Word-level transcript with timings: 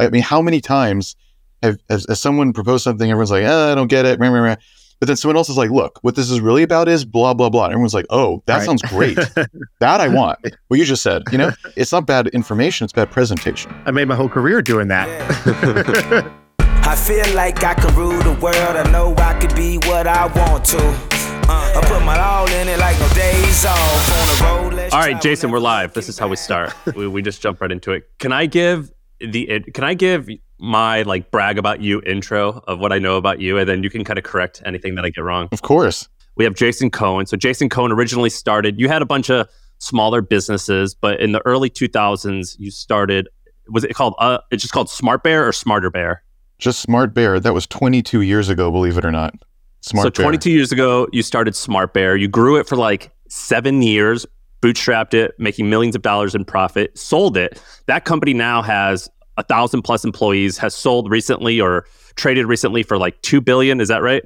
I 0.00 0.10
mean, 0.10 0.22
how 0.22 0.40
many 0.42 0.60
times 0.60 1.16
have 1.62 1.78
has, 1.88 2.06
has 2.08 2.20
someone 2.20 2.52
proposed 2.52 2.84
something? 2.84 3.10
Everyone's 3.10 3.30
like, 3.30 3.44
oh, 3.44 3.72
I 3.72 3.74
don't 3.74 3.88
get 3.88 4.06
it. 4.06 4.18
Rah, 4.18 4.28
rah, 4.28 4.40
rah. 4.40 4.56
But 4.98 5.06
then 5.06 5.16
someone 5.16 5.36
else 5.36 5.48
is 5.48 5.56
like, 5.56 5.70
look, 5.70 5.98
what 6.02 6.14
this 6.14 6.30
is 6.30 6.40
really 6.42 6.62
about 6.62 6.86
is 6.86 7.06
blah, 7.06 7.32
blah, 7.32 7.48
blah. 7.48 7.64
And 7.64 7.72
everyone's 7.72 7.94
like, 7.94 8.04
oh, 8.10 8.42
that 8.44 8.58
Right. 8.58 8.66
sounds 8.66 8.82
great. 8.82 9.16
that 9.80 10.00
I 10.00 10.08
want. 10.08 10.38
What 10.68 10.78
you 10.78 10.84
just 10.84 11.02
said, 11.02 11.22
you 11.32 11.38
know, 11.38 11.52
it's 11.74 11.90
not 11.90 12.06
bad 12.06 12.28
information, 12.28 12.84
it's 12.84 12.92
bad 12.92 13.10
presentation. 13.10 13.74
I 13.86 13.92
made 13.92 14.08
my 14.08 14.14
whole 14.14 14.28
career 14.28 14.60
doing 14.60 14.88
that. 14.88 15.08
I 16.82 16.96
feel 16.96 17.34
like 17.34 17.62
I 17.64 17.74
can 17.74 17.94
rule 17.94 18.18
the 18.22 18.32
world. 18.42 18.56
I 18.56 18.90
know 18.90 19.14
I 19.16 19.38
could 19.38 19.54
be 19.54 19.78
what 19.88 20.06
I 20.06 20.26
want 20.26 20.64
to. 20.66 20.78
Uh, 20.78 21.72
I 21.76 21.80
put 21.86 22.04
my 22.04 22.18
all 22.18 22.46
in 22.48 22.68
it 22.68 22.78
like 22.78 22.98
no 23.00 23.08
days 23.14 23.64
off 23.64 24.12
on 24.12 24.26
the 24.28 24.44
road. 24.64 24.74
let's 24.74 24.92
All 24.94 25.00
right, 25.00 25.20
Jason, 25.20 25.50
we're 25.50 25.60
live. 25.60 25.94
This 25.94 26.08
is 26.10 26.18
how 26.18 26.28
we 26.28 26.36
start. 26.36 26.74
we, 26.94 27.08
we 27.08 27.22
just 27.22 27.40
jump 27.40 27.60
right 27.60 27.72
into 27.72 27.92
it. 27.92 28.04
Can 28.18 28.32
I 28.32 28.46
give 28.46 28.90
the 29.20 29.48
it- 29.48 29.74
can 29.74 29.84
I 29.84 29.94
give 29.94 30.28
my 30.58 31.02
like 31.02 31.30
brag 31.30 31.58
about 31.58 31.80
you 31.80 32.02
intro 32.04 32.62
of 32.66 32.78
what 32.80 32.92
I 32.92 32.98
know 32.98 33.16
about 33.16 33.40
you, 33.40 33.58
and 33.58 33.68
then 33.68 33.82
you 33.82 33.90
can 33.90 34.04
kind 34.04 34.18
of 34.18 34.24
correct 34.24 34.62
anything 34.66 34.94
that 34.96 35.04
I 35.04 35.10
get 35.10 35.22
wrong. 35.22 35.48
Of 35.52 35.62
course. 35.62 36.08
We 36.36 36.44
have 36.44 36.54
Jason 36.54 36.90
Cohen. 36.90 37.26
So 37.26 37.36
Jason 37.36 37.68
Cohen 37.68 37.92
originally 37.92 38.30
started. 38.30 38.78
You 38.80 38.88
had 38.88 39.02
a 39.02 39.06
bunch 39.06 39.30
of 39.30 39.48
smaller 39.78 40.20
businesses, 40.22 40.94
but 40.94 41.20
in 41.20 41.32
the 41.32 41.40
early 41.46 41.70
2000s, 41.70 42.56
you 42.58 42.70
started. 42.70 43.28
Was 43.68 43.84
it 43.84 43.94
called? 43.94 44.14
Uh, 44.18 44.38
it's 44.50 44.62
just 44.62 44.72
called 44.72 44.90
Smart 44.90 45.22
Bear 45.22 45.46
or 45.46 45.52
Smarter 45.52 45.90
Bear. 45.90 46.22
Just 46.58 46.80
Smart 46.80 47.14
Bear. 47.14 47.40
That 47.40 47.54
was 47.54 47.66
22 47.66 48.20
years 48.20 48.48
ago, 48.48 48.70
believe 48.70 48.98
it 48.98 49.04
or 49.04 49.10
not. 49.10 49.34
Smart 49.80 50.04
Bear. 50.04 50.10
so 50.14 50.22
Bear. 50.22 50.24
22 50.26 50.50
years 50.50 50.72
ago, 50.72 51.08
you 51.12 51.22
started 51.22 51.56
Smart 51.56 51.94
Bear. 51.94 52.16
You 52.16 52.28
grew 52.28 52.56
it 52.56 52.68
for 52.68 52.76
like 52.76 53.12
seven 53.28 53.80
years, 53.82 54.26
bootstrapped 54.60 55.14
it, 55.14 55.34
making 55.38 55.70
millions 55.70 55.96
of 55.96 56.02
dollars 56.02 56.34
in 56.34 56.44
profit, 56.44 56.96
sold 56.98 57.36
it. 57.36 57.62
That 57.86 58.04
company 58.04 58.34
now 58.34 58.62
has 58.62 59.08
a 59.36 59.42
thousand 59.42 59.82
plus 59.82 60.04
employees, 60.04 60.58
has 60.58 60.74
sold 60.74 61.10
recently 61.10 61.60
or 61.60 61.86
traded 62.16 62.46
recently 62.46 62.82
for 62.82 62.98
like 62.98 63.20
two 63.22 63.40
billion. 63.40 63.80
Is 63.80 63.88
that 63.88 64.02
right? 64.02 64.22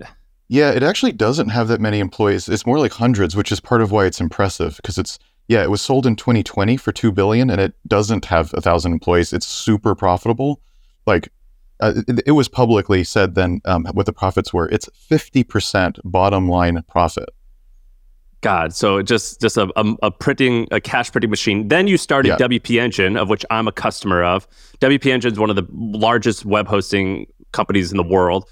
Yeah, 0.48 0.70
it 0.70 0.82
actually 0.82 1.12
doesn't 1.12 1.48
have 1.48 1.68
that 1.68 1.80
many 1.80 2.00
employees. 2.00 2.48
It's 2.48 2.66
more 2.66 2.78
like 2.78 2.92
hundreds, 2.92 3.34
which 3.34 3.50
is 3.50 3.60
part 3.60 3.80
of 3.80 3.92
why 3.92 4.06
it's 4.06 4.20
impressive 4.20 4.76
because 4.76 4.98
it's 4.98 5.18
yeah, 5.46 5.62
it 5.62 5.70
was 5.70 5.82
sold 5.82 6.06
in 6.06 6.16
2020 6.16 6.76
for 6.78 6.90
2 6.90 7.12
billion 7.12 7.50
and 7.50 7.60
it 7.60 7.74
doesn't 7.86 8.24
have 8.26 8.52
a 8.54 8.56
1000 8.56 8.92
employees. 8.92 9.32
It's 9.32 9.46
super 9.46 9.94
profitable. 9.94 10.60
Like 11.06 11.30
uh, 11.80 11.92
it, 12.08 12.22
it 12.26 12.30
was 12.32 12.48
publicly 12.48 13.04
said 13.04 13.34
then 13.34 13.60
um, 13.66 13.84
what 13.92 14.06
the 14.06 14.12
profits 14.12 14.54
were. 14.54 14.68
It's 14.70 14.88
50% 15.10 15.98
bottom 16.04 16.48
line 16.48 16.82
profit. 16.88 17.28
God, 18.44 18.74
so 18.74 19.00
just 19.00 19.40
just 19.40 19.56
a, 19.56 19.72
a, 19.74 19.94
a 20.02 20.10
printing 20.10 20.68
a 20.70 20.78
cash 20.78 21.10
printing 21.10 21.30
machine. 21.30 21.68
Then 21.68 21.86
you 21.86 21.96
started 21.96 22.28
Yeah. 22.28 22.46
WP 22.46 22.78
Engine, 22.78 23.16
of 23.16 23.30
which 23.30 23.44
I'm 23.48 23.66
a 23.66 23.72
customer 23.72 24.22
of. 24.22 24.46
WP 24.80 25.06
Engine 25.10 25.32
is 25.32 25.38
one 25.38 25.48
of 25.48 25.56
the 25.56 25.66
largest 25.72 26.44
web 26.44 26.68
hosting 26.68 27.26
companies 27.52 27.90
in 27.90 27.96
the 27.96 28.02
world. 28.04 28.46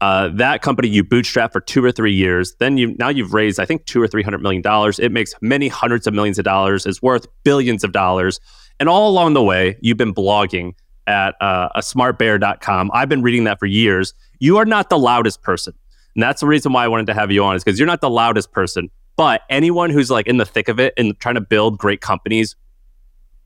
Uh, 0.00 0.28
that 0.34 0.62
company 0.62 0.88
you 0.88 1.04
bootstrap 1.04 1.52
for 1.52 1.60
two 1.60 1.82
or 1.82 1.92
three 1.92 2.12
years. 2.12 2.56
Then 2.58 2.76
you 2.76 2.96
now 2.98 3.08
you've 3.08 3.32
raised 3.34 3.60
I 3.60 3.64
think 3.64 3.86
two 3.86 4.02
or 4.02 4.08
three 4.08 4.24
hundred 4.24 4.42
million 4.42 4.62
dollars. 4.62 4.98
It 4.98 5.12
makes 5.12 5.32
many 5.40 5.68
hundreds 5.68 6.08
of 6.08 6.12
millions 6.12 6.40
of 6.40 6.44
dollars. 6.44 6.84
It's 6.84 7.00
worth 7.00 7.28
billions 7.44 7.84
of 7.84 7.92
dollars. 7.92 8.40
And 8.80 8.88
all 8.88 9.08
along 9.08 9.34
the 9.34 9.44
way, 9.44 9.78
you've 9.80 9.96
been 9.96 10.12
blogging 10.12 10.72
at 11.06 11.36
uh, 11.40 11.68
asmartbear.com. 11.76 12.90
I've 12.92 13.08
been 13.08 13.22
reading 13.22 13.44
that 13.44 13.60
for 13.60 13.66
years. 13.66 14.12
You 14.40 14.56
are 14.56 14.64
not 14.66 14.90
the 14.90 14.98
loudest 14.98 15.40
person. 15.40 15.72
And 16.16 16.22
that's 16.22 16.40
the 16.40 16.46
reason 16.48 16.72
why 16.72 16.84
I 16.84 16.88
wanted 16.88 17.06
to 17.06 17.14
have 17.14 17.30
you 17.30 17.44
on 17.44 17.54
is 17.54 17.62
because 17.62 17.78
you're 17.78 17.86
not 17.86 18.00
the 18.00 18.10
loudest 18.10 18.50
person. 18.50 18.90
But 19.16 19.42
anyone 19.48 19.90
who's 19.90 20.10
like 20.10 20.26
in 20.26 20.36
the 20.36 20.44
thick 20.44 20.68
of 20.68 20.78
it 20.78 20.92
and 20.96 21.18
trying 21.18 21.36
to 21.36 21.40
build 21.40 21.78
great 21.78 22.00
companies, 22.00 22.54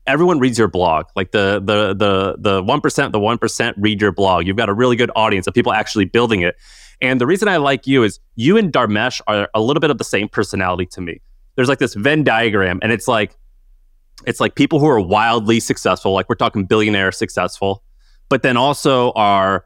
everyone 0.05 0.39
reads 0.39 0.57
your 0.57 0.67
blog. 0.67 1.05
Like 1.15 1.31
the 1.31 1.61
the 1.63 1.93
the 1.93 2.35
the 2.37 2.63
one 2.63 2.81
percent, 2.81 3.13
the 3.13 3.19
one 3.19 3.37
percent 3.37 3.77
read 3.79 4.01
your 4.01 4.11
blog. 4.11 4.45
You've 4.45 4.57
got 4.57 4.69
a 4.69 4.73
really 4.73 4.95
good 4.95 5.11
audience 5.15 5.47
of 5.47 5.53
people 5.53 5.71
actually 5.71 6.05
building 6.05 6.41
it. 6.41 6.55
And 7.01 7.19
the 7.19 7.25
reason 7.25 7.47
I 7.47 7.57
like 7.57 7.87
you 7.87 8.03
is 8.03 8.19
you 8.35 8.57
and 8.57 8.71
Dharmesh 8.71 9.21
are 9.27 9.49
a 9.55 9.61
little 9.61 9.79
bit 9.79 9.89
of 9.89 9.97
the 9.97 10.03
same 10.03 10.29
personality 10.29 10.85
to 10.87 11.01
me. 11.01 11.21
There's 11.55 11.67
like 11.67 11.79
this 11.79 11.93
Venn 11.95 12.23
diagram, 12.23 12.79
and 12.81 12.91
it's 12.91 13.07
like 13.07 13.37
it's 14.25 14.39
like 14.39 14.55
people 14.55 14.79
who 14.79 14.87
are 14.87 14.99
wildly 14.99 15.59
successful, 15.59 16.13
like 16.13 16.29
we're 16.29 16.35
talking 16.35 16.65
billionaire 16.65 17.11
successful, 17.11 17.83
but 18.29 18.43
then 18.43 18.57
also 18.57 19.11
are 19.13 19.65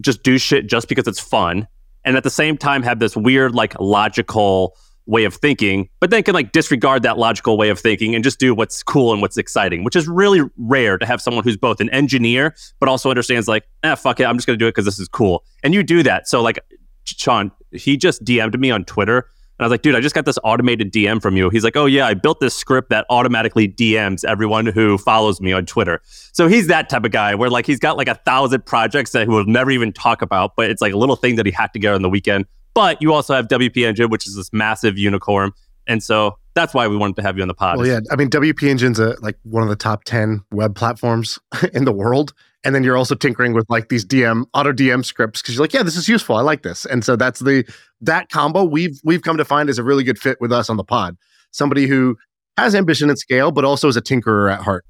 just 0.00 0.22
do 0.22 0.38
shit 0.38 0.66
just 0.66 0.88
because 0.88 1.06
it's 1.06 1.20
fun, 1.20 1.66
and 2.04 2.16
at 2.16 2.22
the 2.22 2.30
same 2.30 2.56
time 2.56 2.82
have 2.82 2.98
this 2.98 3.16
weird 3.16 3.54
like 3.54 3.78
logical 3.78 4.76
way 5.06 5.24
of 5.24 5.34
thinking, 5.34 5.88
but 6.00 6.10
then 6.10 6.22
can 6.22 6.34
like 6.34 6.52
disregard 6.52 7.02
that 7.02 7.18
logical 7.18 7.56
way 7.56 7.68
of 7.68 7.78
thinking 7.78 8.14
and 8.14 8.22
just 8.22 8.38
do 8.38 8.54
what's 8.54 8.82
cool 8.82 9.12
and 9.12 9.20
what's 9.20 9.36
exciting, 9.36 9.84
which 9.84 9.96
is 9.96 10.08
really 10.08 10.42
rare 10.56 10.98
to 10.98 11.06
have 11.06 11.20
someone 11.20 11.44
who's 11.44 11.56
both 11.56 11.80
an 11.80 11.90
engineer 11.90 12.54
but 12.78 12.88
also 12.88 13.10
understands 13.10 13.48
like, 13.48 13.64
eh, 13.82 13.94
fuck 13.94 14.20
it, 14.20 14.24
I'm 14.24 14.36
just 14.36 14.46
gonna 14.46 14.56
do 14.56 14.66
it 14.66 14.70
because 14.70 14.84
this 14.84 14.98
is 14.98 15.08
cool. 15.08 15.44
And 15.62 15.74
you 15.74 15.82
do 15.82 16.02
that. 16.02 16.28
So 16.28 16.42
like 16.42 16.58
Shaan, 17.06 17.50
he 17.72 17.96
just 17.96 18.24
DM'd 18.24 18.58
me 18.58 18.70
on 18.70 18.84
Twitter. 18.84 19.18
And 19.58 19.64
I 19.64 19.66
was 19.66 19.72
like, 19.72 19.82
dude, 19.82 19.94
I 19.94 20.00
just 20.00 20.14
got 20.14 20.24
this 20.24 20.38
automated 20.42 20.90
DM 20.90 21.20
from 21.20 21.36
you. 21.36 21.50
He's 21.50 21.64
like, 21.64 21.76
oh, 21.76 21.84
yeah, 21.84 22.06
I 22.06 22.14
built 22.14 22.40
this 22.40 22.54
script 22.54 22.88
that 22.88 23.04
automatically 23.10 23.68
DMs 23.68 24.24
everyone 24.24 24.64
who 24.64 24.96
follows 24.96 25.38
me 25.38 25.52
on 25.52 25.66
Twitter. 25.66 26.00
So 26.32 26.48
he's 26.48 26.66
that 26.68 26.88
type 26.88 27.04
of 27.04 27.10
guy 27.10 27.34
where 27.34 27.50
like 27.50 27.66
he's 27.66 27.78
got 27.78 27.98
like 27.98 28.08
a 28.08 28.14
thousand 28.14 28.64
projects 28.64 29.10
that 29.12 29.24
he 29.24 29.28
will 29.28 29.44
never 29.44 29.70
even 29.70 29.92
talk 29.92 30.22
about, 30.22 30.52
but 30.56 30.70
it's 30.70 30.80
like 30.80 30.94
a 30.94 30.96
little 30.96 31.16
thing 31.16 31.36
that 31.36 31.44
he 31.44 31.52
hacked 31.52 31.74
together 31.74 31.94
on 31.94 32.00
the 32.00 32.08
weekend. 32.08 32.46
But 32.74 33.00
you 33.02 33.12
also 33.12 33.34
have 33.34 33.48
WP 33.48 33.86
Engine, 33.86 34.10
which 34.10 34.26
is 34.26 34.36
this 34.36 34.52
massive 34.52 34.96
unicorn. 34.96 35.52
And 35.86 36.02
so 36.02 36.38
that's 36.54 36.72
why 36.72 36.86
we 36.88 36.96
wanted 36.96 37.16
to 37.16 37.22
have 37.22 37.36
you 37.36 37.42
on 37.42 37.48
the 37.48 37.54
pod. 37.54 37.78
Well, 37.78 37.86
yeah. 37.86 38.00
I 38.10 38.16
mean, 38.16 38.30
WP 38.30 38.68
Engine's 38.68 38.98
a, 38.98 39.16
like 39.20 39.38
one 39.42 39.62
of 39.62 39.68
the 39.68 39.76
top 39.76 40.04
10 40.04 40.42
web 40.52 40.74
platforms 40.74 41.38
in 41.72 41.84
the 41.84 41.92
world. 41.92 42.32
And 42.62 42.74
then 42.74 42.84
you're 42.84 42.96
also 42.96 43.14
tinkering 43.14 43.54
with 43.54 43.64
like 43.70 43.88
these 43.88 44.04
DM 44.04 44.44
auto 44.52 44.72
DM 44.72 45.04
scripts 45.04 45.40
because 45.40 45.54
you're 45.54 45.64
like, 45.64 45.72
yeah, 45.72 45.82
this 45.82 45.96
is 45.96 46.08
useful. 46.08 46.36
I 46.36 46.42
like 46.42 46.62
this. 46.62 46.84
And 46.84 47.04
so 47.04 47.16
that's 47.16 47.40
the 47.40 47.64
that 48.02 48.28
combo 48.28 48.64
we've 48.64 49.00
we've 49.02 49.22
come 49.22 49.38
to 49.38 49.46
find 49.46 49.70
is 49.70 49.78
a 49.78 49.82
really 49.82 50.04
good 50.04 50.18
fit 50.18 50.38
with 50.40 50.52
us 50.52 50.68
on 50.68 50.76
the 50.76 50.84
pod. 50.84 51.16
Somebody 51.52 51.86
who 51.86 52.18
has 52.58 52.74
ambition 52.74 53.08
and 53.08 53.18
scale, 53.18 53.50
but 53.50 53.64
also 53.64 53.88
is 53.88 53.96
a 53.96 54.02
tinkerer 54.02 54.52
at 54.52 54.60
heart. 54.60 54.84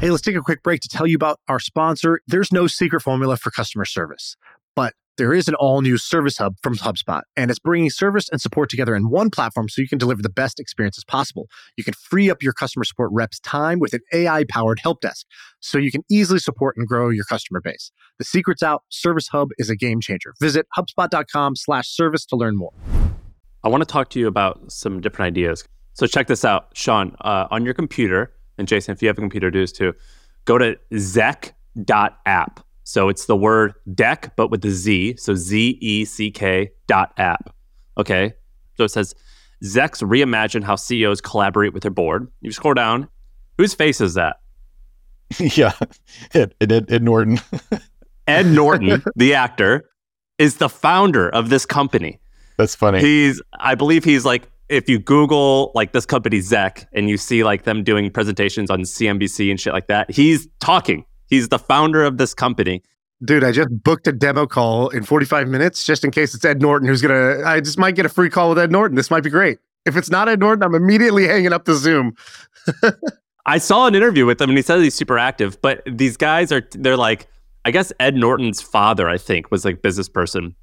Hey, 0.00 0.10
let's 0.10 0.22
take 0.22 0.36
a 0.36 0.42
quick 0.42 0.62
break 0.62 0.80
to 0.82 0.88
tell 0.88 1.06
you 1.06 1.16
about 1.16 1.40
our 1.48 1.58
sponsor. 1.58 2.20
There's 2.26 2.52
no 2.52 2.66
secret 2.66 3.00
formula 3.00 3.36
for 3.36 3.50
customer 3.50 3.84
service, 3.84 4.36
but 4.57 4.57
there 5.18 5.34
is 5.34 5.48
an 5.48 5.54
all 5.56 5.82
new 5.82 5.98
service 5.98 6.38
hub 6.38 6.54
from 6.62 6.76
HubSpot, 6.76 7.22
and 7.36 7.50
it's 7.50 7.58
bringing 7.58 7.90
service 7.90 8.28
and 8.30 8.40
support 8.40 8.70
together 8.70 8.94
in 8.94 9.10
one 9.10 9.30
platform 9.30 9.68
so 9.68 9.82
you 9.82 9.88
can 9.88 9.98
deliver 9.98 10.22
the 10.22 10.30
best 10.30 10.60
experiences 10.60 11.04
possible. 11.04 11.48
You 11.76 11.82
can 11.82 11.92
free 11.94 12.30
up 12.30 12.40
your 12.40 12.52
customer 12.52 12.84
support 12.84 13.10
reps' 13.12 13.40
time 13.40 13.80
with 13.80 13.92
an 13.92 14.00
AI 14.14 14.44
powered 14.48 14.78
help 14.78 15.00
desk 15.00 15.26
so 15.60 15.76
you 15.76 15.90
can 15.90 16.02
easily 16.08 16.38
support 16.38 16.76
and 16.78 16.86
grow 16.86 17.10
your 17.10 17.24
customer 17.24 17.60
base. 17.60 17.90
The 18.18 18.24
secret's 18.24 18.62
out. 18.62 18.84
Service 18.90 19.28
Hub 19.28 19.48
is 19.58 19.68
a 19.68 19.76
game 19.76 20.00
changer. 20.00 20.34
Visit 20.40 20.66
hubspot.com 20.76 21.56
slash 21.56 21.88
service 21.88 22.24
to 22.26 22.36
learn 22.36 22.56
more. 22.56 22.72
I 23.64 23.68
want 23.68 23.82
to 23.82 23.92
talk 23.92 24.10
to 24.10 24.20
you 24.20 24.28
about 24.28 24.70
some 24.70 25.00
different 25.00 25.26
ideas. 25.26 25.64
So 25.94 26.06
check 26.06 26.28
this 26.28 26.44
out, 26.44 26.72
Shaan. 26.74 27.16
Uh, 27.20 27.48
on 27.50 27.64
your 27.64 27.74
computer, 27.74 28.32
and 28.56 28.68
Jason, 28.68 28.92
if 28.92 29.02
you 29.02 29.08
have 29.08 29.18
a 29.18 29.20
computer, 29.20 29.50
do 29.50 29.60
this 29.60 29.72
too. 29.72 29.94
Go 30.44 30.58
to 30.58 30.78
zeck.app. 30.92 32.60
So 32.88 33.10
it's 33.10 33.26
the 33.26 33.36
word 33.36 33.74
deck, 33.94 34.32
but 34.34 34.50
with 34.50 34.62
the 34.62 34.70
Z. 34.70 35.16
So 35.18 35.34
Z 35.34 35.76
E 35.82 36.06
C 36.06 36.30
K 36.30 36.70
dot 36.86 37.12
app. 37.18 37.54
Okay. 37.98 38.32
So 38.78 38.84
it 38.84 38.88
says 38.88 39.14
Zex 39.62 40.02
reimagine 40.02 40.64
how 40.64 40.74
CEOs 40.74 41.20
collaborate 41.20 41.74
with 41.74 41.82
their 41.82 41.90
board. 41.90 42.28
You 42.40 42.50
scroll 42.50 42.72
down. 42.72 43.06
Whose 43.58 43.74
face 43.74 44.00
is 44.00 44.14
that? 44.14 44.36
yeah. 45.38 45.74
Ed, 46.32 46.54
Ed, 46.62 46.72
Ed, 46.72 46.86
Ed 46.90 47.02
Norton. 47.02 47.38
Ed 48.26 48.46
Norton, 48.46 49.02
the 49.16 49.34
actor, 49.34 49.90
is 50.38 50.56
the 50.56 50.70
founder 50.70 51.28
of 51.28 51.50
this 51.50 51.66
company. 51.66 52.18
That's 52.56 52.74
funny. 52.74 53.00
He's, 53.00 53.42
I 53.60 53.74
believe 53.74 54.02
he's 54.02 54.24
like, 54.24 54.48
if 54.70 54.88
you 54.88 54.98
Google 54.98 55.72
like 55.74 55.92
this 55.92 56.06
company 56.06 56.38
Zeck 56.38 56.86
and 56.94 57.10
you 57.10 57.18
see 57.18 57.44
like 57.44 57.64
them 57.64 57.84
doing 57.84 58.10
presentations 58.10 58.70
on 58.70 58.80
CNBC 58.80 59.50
and 59.50 59.60
shit 59.60 59.74
like 59.74 59.88
that, 59.88 60.10
he's 60.10 60.48
talking. 60.58 61.04
He's 61.28 61.48
the 61.48 61.58
founder 61.58 62.04
of 62.04 62.18
this 62.18 62.34
company. 62.34 62.82
Dude, 63.24 63.44
I 63.44 63.52
just 63.52 63.68
booked 63.70 64.06
a 64.06 64.12
demo 64.12 64.46
call 64.46 64.88
in 64.90 65.02
45 65.02 65.48
minutes 65.48 65.84
just 65.84 66.04
in 66.04 66.10
case 66.10 66.34
it's 66.34 66.44
Ed 66.44 66.62
Norton 66.62 66.88
who's 66.88 67.02
going 67.02 67.14
to, 67.14 67.44
I 67.44 67.60
just 67.60 67.78
might 67.78 67.96
get 67.96 68.06
a 68.06 68.08
free 68.08 68.30
call 68.30 68.50
with 68.50 68.58
Ed 68.58 68.70
Norton. 68.70 68.96
This 68.96 69.10
might 69.10 69.24
be 69.24 69.30
great. 69.30 69.58
If 69.84 69.96
it's 69.96 70.10
not 70.10 70.28
Ed 70.28 70.38
Norton, 70.38 70.62
I'm 70.62 70.74
immediately 70.74 71.26
hanging 71.26 71.52
up 71.52 71.64
the 71.64 71.74
Zoom. 71.74 72.14
I 73.46 73.58
saw 73.58 73.86
an 73.86 73.94
interview 73.94 74.26
with 74.26 74.40
him 74.40 74.50
and 74.50 74.58
he 74.58 74.62
says 74.62 74.82
he's 74.82 74.94
super 74.94 75.18
active, 75.18 75.60
but 75.62 75.82
these 75.90 76.16
guys 76.16 76.52
are, 76.52 76.62
they're 76.72 76.96
like, 76.96 77.26
I 77.64 77.70
guess 77.70 77.92
Ed 77.98 78.14
Norton's 78.14 78.62
father, 78.62 79.08
I 79.08 79.18
think, 79.18 79.50
was 79.50 79.64
like 79.64 79.82
business 79.82 80.08
person. 80.08 80.54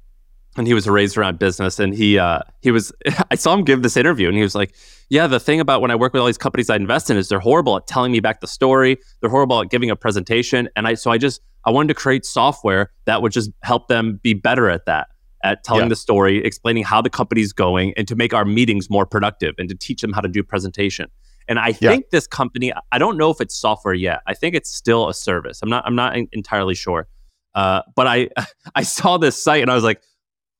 And 0.56 0.66
he 0.66 0.72
was 0.74 0.88
raised 0.88 1.16
around 1.18 1.38
business, 1.38 1.78
and 1.78 1.94
he 1.94 2.18
uh, 2.18 2.40
he 2.62 2.70
was. 2.70 2.92
I 3.30 3.34
saw 3.34 3.52
him 3.54 3.62
give 3.64 3.82
this 3.82 3.96
interview, 3.96 4.28
and 4.28 4.36
he 4.36 4.42
was 4.42 4.54
like, 4.54 4.74
"Yeah, 5.10 5.26
the 5.26 5.38
thing 5.40 5.60
about 5.60 5.82
when 5.82 5.90
I 5.90 5.96
work 5.96 6.12
with 6.14 6.20
all 6.20 6.26
these 6.26 6.38
companies 6.38 6.70
I 6.70 6.76
invest 6.76 7.10
in 7.10 7.16
is 7.16 7.28
they're 7.28 7.40
horrible 7.40 7.76
at 7.76 7.86
telling 7.86 8.10
me 8.12 8.20
back 8.20 8.40
the 8.40 8.46
story. 8.46 8.96
They're 9.20 9.30
horrible 9.30 9.60
at 9.60 9.70
giving 9.70 9.90
a 9.90 9.96
presentation, 9.96 10.68
and 10.74 10.86
I 10.88 10.94
so 10.94 11.10
I 11.10 11.18
just 11.18 11.42
I 11.66 11.70
wanted 11.70 11.88
to 11.88 11.94
create 11.94 12.24
software 12.24 12.90
that 13.04 13.20
would 13.22 13.32
just 13.32 13.50
help 13.62 13.88
them 13.88 14.18
be 14.22 14.32
better 14.34 14.70
at 14.70 14.86
that, 14.86 15.08
at 15.44 15.62
telling 15.64 15.84
Yeah. 15.84 15.88
the 15.90 15.96
story, 15.96 16.42
explaining 16.44 16.84
how 16.84 17.02
the 17.02 17.10
company's 17.10 17.52
going, 17.52 17.92
and 17.96 18.08
to 18.08 18.16
make 18.16 18.32
our 18.32 18.44
meetings 18.46 18.88
more 18.88 19.04
productive, 19.04 19.54
and 19.58 19.68
to 19.68 19.74
teach 19.74 20.00
them 20.00 20.12
how 20.12 20.20
to 20.22 20.28
do 20.28 20.42
presentation. 20.42 21.10
And 21.48 21.58
I 21.58 21.68
Yeah. 21.80 21.90
think 21.90 22.10
this 22.10 22.26
company, 22.26 22.72
I 22.92 22.98
don't 22.98 23.18
know 23.18 23.30
if 23.30 23.40
it's 23.42 23.54
software 23.54 23.94
yet. 23.94 24.20
I 24.26 24.32
think 24.32 24.54
it's 24.54 24.72
still 24.74 25.08
a 25.08 25.12
service. 25.14 25.60
I'm 25.62 25.68
not. 25.68 25.84
I'm 25.86 25.94
not 25.94 26.16
entirely 26.32 26.74
sure. 26.74 27.08
Uh, 27.54 27.82
but 27.94 28.06
I 28.06 28.30
I 28.74 28.82
saw 28.84 29.18
this 29.18 29.40
site 29.42 29.60
and 29.60 29.70
I 29.70 29.74
was 29.74 29.84
like, 29.84 29.98
"What 29.98 30.04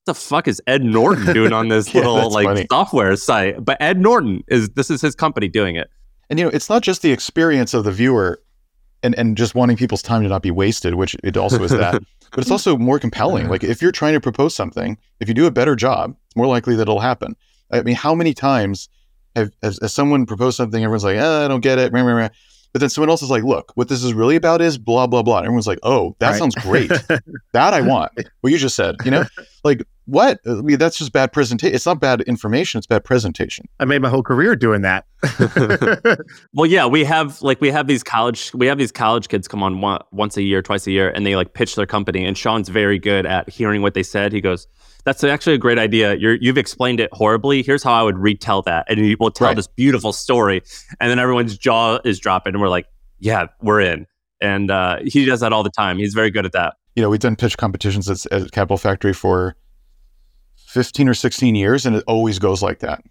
the 0.07 0.15
fuck 0.15 0.49
is 0.49 0.63
Ed 0.67 0.83
Norton 0.83 1.33
doing 1.35 1.53
on 1.53 1.69
this 1.69 1.87
Yeah, 1.95 2.01
little 2.07 2.31
like 2.31 2.47
funny. 2.47 2.67
software 2.71 3.15
site?" 3.17 3.65
But 3.65 3.77
Ed 3.81 4.01
Norton 4.01 4.43
is 4.49 4.71
this 4.71 4.91
is 4.91 5.01
his 5.03 5.15
company 5.15 5.49
doing 5.49 5.77
it. 5.77 5.89
And 6.31 6.39
you 6.39 6.45
know, 6.47 6.51
it's 6.53 6.69
not 6.71 6.83
just 6.83 7.03
the 7.03 7.13
experience 7.13 7.75
of 7.75 7.85
the 7.85 7.93
viewer 7.93 8.41
and, 9.03 9.15
and 9.17 9.37
just 9.37 9.55
wanting 9.55 9.77
people's 9.77 10.03
time 10.03 10.23
to 10.23 10.29
not 10.29 10.43
be 10.43 10.51
wasted, 10.51 10.95
which 10.95 11.15
it 11.23 11.37
also 11.37 11.63
is 11.63 11.71
that, 11.71 12.03
but 12.31 12.41
it's 12.41 12.51
also 12.51 12.77
more 12.77 12.99
compelling. 12.99 13.49
Like 13.49 13.63
if 13.63 13.81
you're 13.83 13.93
trying 13.93 14.15
to 14.15 14.21
propose 14.21 14.55
something, 14.55 14.99
if 15.21 15.29
you 15.29 15.35
do 15.35 15.47
a 15.47 15.51
better 15.51 15.77
job, 15.77 16.17
it's 16.27 16.35
more 16.37 16.47
likely 16.47 16.75
that 16.77 16.83
it'll 16.83 17.01
happen. 17.01 17.37
I 17.71 17.83
mean, 17.83 17.95
how 17.95 18.15
many 18.15 18.33
times 18.35 18.89
have 19.37 19.51
has, 19.63 19.79
has 19.83 19.93
someone 19.93 20.25
proposed 20.27 20.57
something, 20.57 20.83
everyone's 20.83 21.05
like, 21.05 21.19
"Ah, 21.21 21.45
I 21.45 21.49
don't 21.49 21.61
get 21.61 21.79
it, 21.79 21.93
meh, 21.93 22.03
meh, 22.03 22.15
meh." 22.15 22.29
but 22.73 22.81
then 22.81 22.91
someone 22.91 23.09
else 23.09 23.23
is 23.23 23.31
like, 23.31 23.43
look, 23.43 23.73
what 23.75 23.89
this 23.89 24.05
is 24.05 24.13
really 24.13 24.37
about 24.37 24.61
is 24.61 24.77
blah, 24.77 25.07
blah, 25.07 25.23
blah. 25.23 25.39
And 25.39 25.47
everyone's 25.47 25.67
like, 25.67 25.79
oh, 25.83 26.15
that 26.19 26.33
Right. 26.33 26.39
sounds 26.39 26.55
great. 26.57 26.91
that 27.55 27.73
I 27.73 27.81
want. 27.81 28.13
What 28.43 28.53
you 28.53 28.59
just 28.59 28.77
said, 28.77 28.97
you 29.03 29.11
know, 29.11 29.25
like 29.67 29.83
what? 30.07 30.39
I 30.47 30.55
mean, 30.63 30.79
that's 30.79 30.97
just 30.97 31.13
bad 31.13 31.33
presentation. 31.33 31.75
It's 31.75 31.85
not 31.85 32.01
bad 32.01 32.21
information. 32.23 32.79
It's 32.79 32.87
bad 32.87 33.05
presentation. 33.05 33.67
I 33.81 33.85
made 33.85 34.01
my 34.01 34.09
whole 34.09 34.23
career 34.23 34.55
doing 34.57 34.83
that. 34.83 35.05
Well, 36.55 36.67
yeah, 36.67 36.87
we 36.87 37.05
have 37.05 37.43
like 37.43 37.61
we 37.61 37.71
have 37.71 37.87
these 37.87 38.03
college 38.03 38.53
we 38.55 38.67
have 38.67 38.79
these 38.79 38.93
college 38.93 39.29
kids 39.29 39.47
come 39.49 39.63
on 39.63 39.81
one, 39.81 40.01
once 40.13 40.37
a 40.37 40.43
year, 40.43 40.63
twice 40.63 40.87
a 40.87 40.91
year, 40.91 41.11
and 41.11 41.27
they 41.27 41.37
like 41.37 41.53
pitch 41.53 41.75
their 41.75 41.87
company. 41.87 42.25
And 42.25 42.37
Shaan's 42.37 42.69
very 42.69 42.99
good 42.99 43.27
at 43.27 43.51
hearing 43.51 43.83
what 43.83 43.95
they 43.95 44.03
said. 44.03 44.33
He 44.33 44.41
goes, 44.41 44.67
"That's 45.05 45.23
actually 45.25 45.55
a 45.57 45.59
great 45.59 45.79
idea. 45.79 46.15
You're 46.15 46.37
you've 46.37 46.57
explained 46.59 47.01
it 47.01 47.11
horribly. 47.13 47.63
Here's 47.63 47.83
how 47.83 47.93
I 47.93 48.03
would 48.03 48.17
retell 48.19 48.63
that." 48.63 48.87
And 48.89 48.99
he 48.99 49.17
will 49.17 49.31
tell 49.31 49.49
Right. 49.49 49.57
this 49.57 49.67
beautiful 49.67 50.13
story, 50.13 50.63
and 51.01 51.11
then 51.11 51.19
everyone's 51.19 51.59
jaw 51.59 51.99
is 52.05 52.19
dropping, 52.19 52.55
and 52.55 52.63
we're 52.63 52.69
like, 52.69 52.87
"Yeah, 53.19 53.47
we're 53.61 53.81
in." 53.81 54.07
And 54.41 54.71
uh, 54.71 54.99
he 55.05 55.25
does 55.25 55.41
that 55.41 55.53
all 55.53 55.63
the 55.63 55.71
time. 55.71 55.99
He's 55.99 56.15
very 56.15 56.31
good 56.31 56.47
at 56.47 56.53
that. 56.53 56.75
You 56.97 57.03
know, 57.03 57.11
we've 57.11 57.21
done 57.21 57.37
pitch 57.37 57.57
competitions 57.59 58.09
at, 58.11 58.33
at 58.33 58.51
Capital 58.51 58.79
Factory 58.79 59.13
for 59.13 59.55
15 60.57 61.09
or 61.09 61.15
16 61.15 61.55
years, 61.55 61.87
and 61.87 61.95
it 61.95 62.03
always 62.07 62.39
goes 62.39 62.63
like 62.63 62.81
that. 62.81 63.05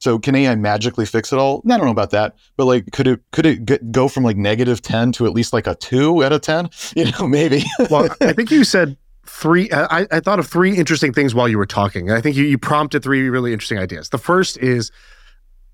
So 0.00 0.18
can 0.18 0.34
AI 0.34 0.54
magically 0.54 1.04
fix 1.04 1.32
it 1.32 1.38
all? 1.38 1.62
I 1.66 1.76
don't 1.76 1.86
know 1.86 1.92
about 1.92 2.10
that, 2.10 2.36
but 2.56 2.64
like, 2.64 2.90
could 2.92 3.06
it 3.06 3.20
could 3.32 3.46
it 3.46 3.92
go 3.92 4.08
from 4.08 4.24
like 4.24 4.36
negative 4.36 4.80
10 4.80 5.12
to 5.12 5.26
at 5.26 5.32
least 5.32 5.52
like 5.52 5.66
a 5.66 5.74
two 5.74 6.24
out 6.24 6.32
of 6.32 6.40
10? 6.40 6.70
You 6.96 7.10
know, 7.12 7.26
maybe. 7.26 7.64
well, 7.90 8.08
I 8.20 8.32
think 8.32 8.50
you 8.50 8.64
said 8.64 8.96
three. 9.26 9.70
I, 9.72 10.06
I 10.10 10.20
thought 10.20 10.38
of 10.38 10.46
three 10.46 10.76
interesting 10.76 11.12
things 11.12 11.34
while 11.34 11.48
you 11.48 11.58
were 11.58 11.66
talking. 11.66 12.10
I 12.10 12.20
think 12.20 12.36
you, 12.36 12.44
you 12.44 12.58
prompted 12.58 13.02
three 13.02 13.28
really 13.28 13.52
interesting 13.52 13.78
ideas. 13.78 14.08
The 14.08 14.18
first 14.18 14.56
is 14.58 14.90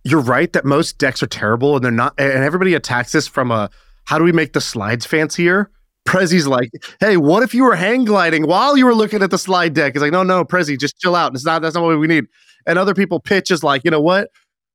you're 0.05 0.21
right 0.21 0.53
that 0.55 0.65
most 0.65 0.99
decks 0.99 1.23
are 1.23 1.27
terrible 1.27 1.77
and 1.77 1.85
they're 1.85 1.93
not, 1.93 2.15
and 2.19 2.45
everybody 2.45 2.75
attacks 2.75 3.13
this 3.13 3.27
from 3.27 3.51
a 3.51 3.71
how 4.05 4.19
do 4.19 4.25
we 4.25 4.33
make 4.33 4.53
the 4.53 4.61
slides 4.61 5.07
fancier? 5.07 5.71
Prezi's 6.07 6.47
like, 6.47 6.71
hey, 7.01 7.17
what 7.17 7.43
if 7.43 7.55
you 7.55 7.65
were 7.65 7.75
hang 7.75 8.05
gliding 8.05 8.47
while 8.47 8.77
you 8.77 8.85
were 8.85 8.95
looking 8.95 9.23
at 9.23 9.31
the 9.31 9.39
slide 9.39 9.75
deck? 9.75 9.95
It's 9.95 10.03
like, 10.03 10.13
no, 10.13 10.23
no, 10.23 10.45
Prezi, 10.45 10.79
just 10.79 10.99
chill 10.99 11.17
out. 11.17 11.35
It's 11.35 11.45
not, 11.45 11.63
that's 11.63 11.75
not 11.75 11.85
what 11.85 11.99
we 11.99 12.07
need. 12.07 12.27
And 12.67 12.79
other 12.79 12.95
people 12.95 13.21
pitch 13.21 13.51
is 13.51 13.63
like, 13.63 13.83
you 13.85 13.91
know 13.91 14.01
what? 14.01 14.31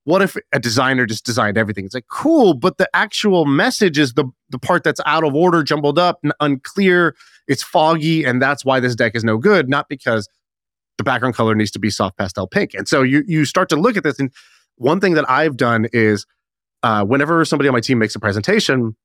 What 0.05 0.21
if 0.21 0.37
a 0.51 0.59
designer 0.59 1.05
just 1.05 1.25
designed 1.25 1.57
everything? 1.57 1.85
It's 1.85 1.93
like 1.93 2.07
cool, 2.07 2.53
but 2.55 2.77
the 2.77 2.89
actual 2.95 3.45
message 3.45 3.99
is 3.99 4.13
the 4.13 4.25
the 4.49 4.57
part 4.57 4.83
that's 4.83 5.01
out 5.05 5.23
of 5.23 5.35
order, 5.35 5.61
jumbled 5.61 5.99
up, 5.99 6.19
and 6.23 6.33
unclear. 6.39 7.15
It's 7.47 7.61
foggy, 7.61 8.23
and 8.23 8.41
that's 8.41 8.65
why 8.65 8.79
this 8.79 8.95
deck 8.95 9.13
is 9.13 9.23
no 9.23 9.37
good. 9.37 9.69
Not 9.69 9.87
because 9.87 10.27
the 10.97 11.03
background 11.03 11.35
color 11.35 11.53
needs 11.53 11.69
to 11.71 11.79
be 11.79 11.91
soft 11.91 12.17
pastel 12.17 12.47
pink. 12.47 12.73
And 12.73 12.87
so 12.87 13.03
you 13.03 13.23
you 13.27 13.45
start 13.45 13.69
to 13.69 13.75
look 13.75 13.97
at 13.97 14.03
this, 14.03 14.19
and 14.19 14.31
one 14.77 14.99
thing 14.99 15.13
that 15.13 15.29
I've 15.29 15.57
done 15.57 15.87
is 15.93 16.25
uh, 16.81 17.03
whenever 17.05 17.43
somebody 17.45 17.67
on 17.67 17.73
my 17.73 17.81
team 17.81 17.99
makes 17.99 18.15
a 18.15 18.19
presentation, 18.19 18.95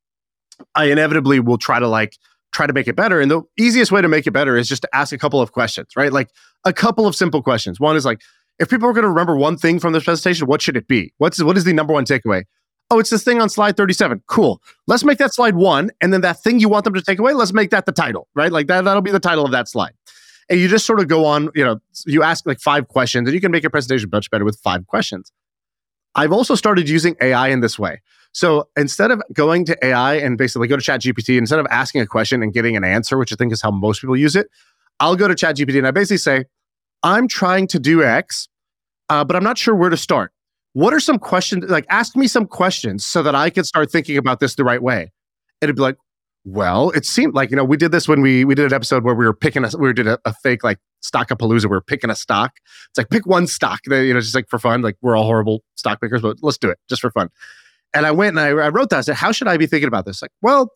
I 0.74 0.86
inevitably 0.86 1.40
will 1.40 1.58
try 1.58 1.78
to 1.78 1.88
like 1.88 2.16
try 2.52 2.66
to 2.66 2.72
make 2.72 2.88
it 2.88 2.96
better. 2.96 3.20
And 3.20 3.30
the 3.30 3.42
easiest 3.58 3.92
way 3.92 4.00
to 4.00 4.08
make 4.08 4.26
it 4.26 4.30
better 4.30 4.56
is 4.56 4.68
just 4.68 4.82
to 4.82 4.96
ask 4.96 5.12
a 5.12 5.18
couple 5.18 5.40
of 5.40 5.52
questions, 5.52 5.88
right? 5.96 6.12
Like 6.12 6.30
a 6.64 6.72
couple 6.72 7.06
of 7.06 7.14
simple 7.14 7.42
questions. 7.42 7.80
One 7.80 7.96
is 7.96 8.04
like, 8.04 8.20
if 8.58 8.70
people 8.70 8.88
are 8.88 8.92
going 8.92 9.02
to 9.02 9.08
remember 9.08 9.36
one 9.36 9.56
thing 9.56 9.80
from 9.80 9.92
this 9.92 10.04
presentation, 10.04 10.46
what 10.46 10.62
should 10.62 10.76
it 10.76 10.86
be? 10.86 11.12
What's 11.18 11.42
what 11.42 11.56
is 11.56 11.64
the 11.64 11.72
number 11.72 11.92
one 11.92 12.04
takeaway? 12.04 12.44
Oh, 12.90 12.98
it's 12.98 13.10
this 13.10 13.24
thing 13.24 13.40
on 13.40 13.48
slide 13.48 13.76
37. 13.76 14.22
Cool. 14.26 14.60
Let's 14.86 15.04
make 15.04 15.18
that 15.18 15.34
slide 15.34 15.56
one. 15.56 15.90
And 16.00 16.12
then 16.12 16.20
that 16.20 16.42
thing 16.42 16.60
you 16.60 16.68
want 16.68 16.84
them 16.84 16.94
to 16.94 17.02
take 17.02 17.18
away, 17.18 17.32
let's 17.32 17.52
make 17.52 17.70
that 17.70 17.86
the 17.86 17.92
title, 17.92 18.28
right? 18.34 18.52
Like 18.52 18.66
that, 18.68 18.84
that'll 18.84 19.02
be 19.02 19.10
the 19.10 19.18
title 19.18 19.44
of 19.44 19.50
that 19.52 19.68
slide. 19.68 19.92
And 20.48 20.60
you 20.60 20.68
just 20.68 20.86
sort 20.86 21.00
of 21.00 21.08
go 21.08 21.24
on, 21.24 21.48
you 21.54 21.64
know, 21.64 21.80
you 22.06 22.22
ask 22.22 22.46
like 22.46 22.60
five 22.60 22.88
questions 22.88 23.26
and 23.26 23.34
you 23.34 23.40
can 23.40 23.50
make 23.50 23.62
your 23.62 23.70
presentation 23.70 24.10
much 24.12 24.30
better 24.30 24.44
with 24.44 24.58
five 24.62 24.86
questions. 24.86 25.32
I've 26.14 26.32
also 26.32 26.54
started 26.54 26.88
using 26.88 27.16
AI 27.20 27.48
in 27.48 27.60
this 27.60 27.78
way. 27.78 28.02
So 28.34 28.68
instead 28.76 29.12
of 29.12 29.22
going 29.32 29.64
to 29.66 29.84
AI 29.84 30.14
and 30.14 30.36
basically 30.36 30.66
go 30.66 30.76
to 30.76 30.82
ChatGPT, 30.82 31.38
instead 31.38 31.60
of 31.60 31.66
asking 31.70 32.00
a 32.02 32.06
question 32.06 32.42
and 32.42 32.52
getting 32.52 32.76
an 32.76 32.82
answer, 32.82 33.16
which 33.16 33.32
I 33.32 33.36
think 33.36 33.52
is 33.52 33.62
how 33.62 33.70
most 33.70 34.00
people 34.00 34.16
use 34.16 34.34
it, 34.34 34.48
I'll 34.98 35.14
go 35.16 35.28
to 35.28 35.34
ChatGPT 35.34 35.78
and 35.78 35.86
I 35.86 35.92
basically 35.92 36.18
say, 36.18 36.44
I'm 37.04 37.28
trying 37.28 37.68
to 37.68 37.78
do 37.78 38.02
X, 38.02 38.48
uh, 39.08 39.24
but 39.24 39.36
I'm 39.36 39.44
not 39.44 39.56
sure 39.56 39.74
where 39.74 39.90
to 39.90 39.96
start. 39.96 40.32
What 40.72 40.92
are 40.92 40.98
some 40.98 41.20
questions? 41.20 41.70
Like, 41.70 41.86
ask 41.88 42.16
me 42.16 42.26
some 42.26 42.46
questions 42.46 43.04
so 43.04 43.22
that 43.22 43.36
I 43.36 43.50
can 43.50 43.62
start 43.62 43.92
thinking 43.92 44.16
about 44.16 44.40
this 44.40 44.56
the 44.56 44.64
right 44.64 44.82
way. 44.82 45.12
It'd 45.60 45.76
be 45.76 45.82
like, 45.82 45.96
well, 46.44 46.90
it 46.90 47.06
seemed 47.06 47.34
like 47.34 47.50
you 47.50 47.56
know 47.56 47.64
we 47.64 47.76
did 47.76 47.90
this 47.90 48.06
when 48.06 48.20
we 48.20 48.44
we 48.44 48.54
did 48.54 48.66
an 48.66 48.74
episode 48.74 49.02
where 49.02 49.14
we 49.14 49.24
were 49.24 49.32
picking 49.32 49.64
a 49.64 49.70
we 49.78 49.92
did 49.94 50.06
a, 50.06 50.18
a 50.26 50.34
fake 50.34 50.62
like 50.62 50.78
stockapalooza. 51.02 51.62
We 51.62 51.68
were 51.68 51.80
picking 51.80 52.10
a 52.10 52.14
stock. 52.14 52.52
It's 52.90 52.98
like 52.98 53.08
pick 53.08 53.26
one 53.26 53.46
stock, 53.46 53.80
you 53.86 54.12
know, 54.12 54.20
just 54.20 54.34
like 54.34 54.50
for 54.50 54.58
fun. 54.58 54.82
Like 54.82 54.96
we're 55.00 55.16
all 55.16 55.24
horrible 55.24 55.62
stock 55.76 56.02
pickers, 56.02 56.20
but 56.20 56.36
let's 56.42 56.58
do 56.58 56.68
it 56.68 56.78
just 56.88 57.00
for 57.00 57.10
fun. 57.10 57.30
And 57.94 58.06
I 58.06 58.10
went 58.10 58.36
and 58.36 58.40
I, 58.40 58.48
I 58.48 58.68
wrote 58.68 58.90
that. 58.90 58.98
I 58.98 59.00
said, 59.02 59.16
how 59.16 59.32
should 59.32 59.48
I 59.48 59.56
be 59.56 59.66
thinking 59.66 59.88
about 59.88 60.04
this? 60.04 60.20
Like, 60.20 60.32
well, 60.42 60.70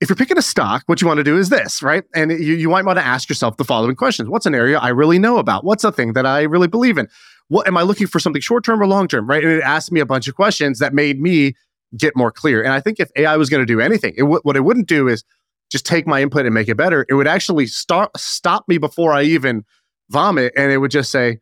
if 0.00 0.08
you're 0.08 0.16
picking 0.16 0.36
a 0.36 0.42
stock, 0.42 0.82
what 0.86 1.00
you 1.00 1.06
want 1.06 1.18
to 1.18 1.24
do 1.24 1.38
is 1.38 1.48
this, 1.48 1.82
right? 1.82 2.02
And 2.14 2.32
you, 2.32 2.54
you 2.54 2.68
might 2.68 2.84
want 2.84 2.98
to 2.98 3.04
ask 3.04 3.28
yourself 3.28 3.56
the 3.56 3.64
following 3.64 3.94
questions 3.94 4.28
What's 4.28 4.46
an 4.46 4.54
area 4.54 4.78
I 4.78 4.88
really 4.88 5.18
know 5.18 5.38
about? 5.38 5.64
What's 5.64 5.84
a 5.84 5.92
thing 5.92 6.14
that 6.14 6.26
I 6.26 6.42
really 6.42 6.66
believe 6.66 6.98
in? 6.98 7.08
What 7.48 7.68
am 7.68 7.76
I 7.76 7.82
looking 7.82 8.06
for 8.06 8.18
something 8.18 8.42
short 8.42 8.64
term 8.64 8.82
or 8.82 8.86
long 8.86 9.06
term, 9.06 9.28
right? 9.28 9.44
And 9.44 9.52
it 9.52 9.62
asked 9.62 9.92
me 9.92 10.00
a 10.00 10.06
bunch 10.06 10.26
of 10.26 10.34
questions 10.34 10.80
that 10.80 10.92
made 10.92 11.20
me 11.20 11.54
get 11.96 12.16
more 12.16 12.32
clear. 12.32 12.62
And 12.62 12.72
I 12.72 12.80
think 12.80 12.98
if 12.98 13.10
AI 13.16 13.36
was 13.36 13.48
going 13.48 13.60
to 13.60 13.66
do 13.66 13.80
anything, 13.80 14.14
it 14.16 14.22
w- 14.22 14.40
what 14.42 14.56
it 14.56 14.60
wouldn't 14.64 14.88
do 14.88 15.08
is 15.08 15.22
just 15.70 15.86
take 15.86 16.06
my 16.06 16.20
input 16.20 16.46
and 16.46 16.54
make 16.54 16.68
it 16.68 16.76
better. 16.76 17.06
It 17.08 17.14
would 17.14 17.28
actually 17.28 17.66
start 17.66 18.10
stop 18.16 18.64
me 18.68 18.78
before 18.78 19.12
I 19.12 19.22
even 19.22 19.64
vomit, 20.10 20.52
and 20.56 20.72
it 20.72 20.78
would 20.78 20.90
just 20.90 21.10
say, 21.10 21.38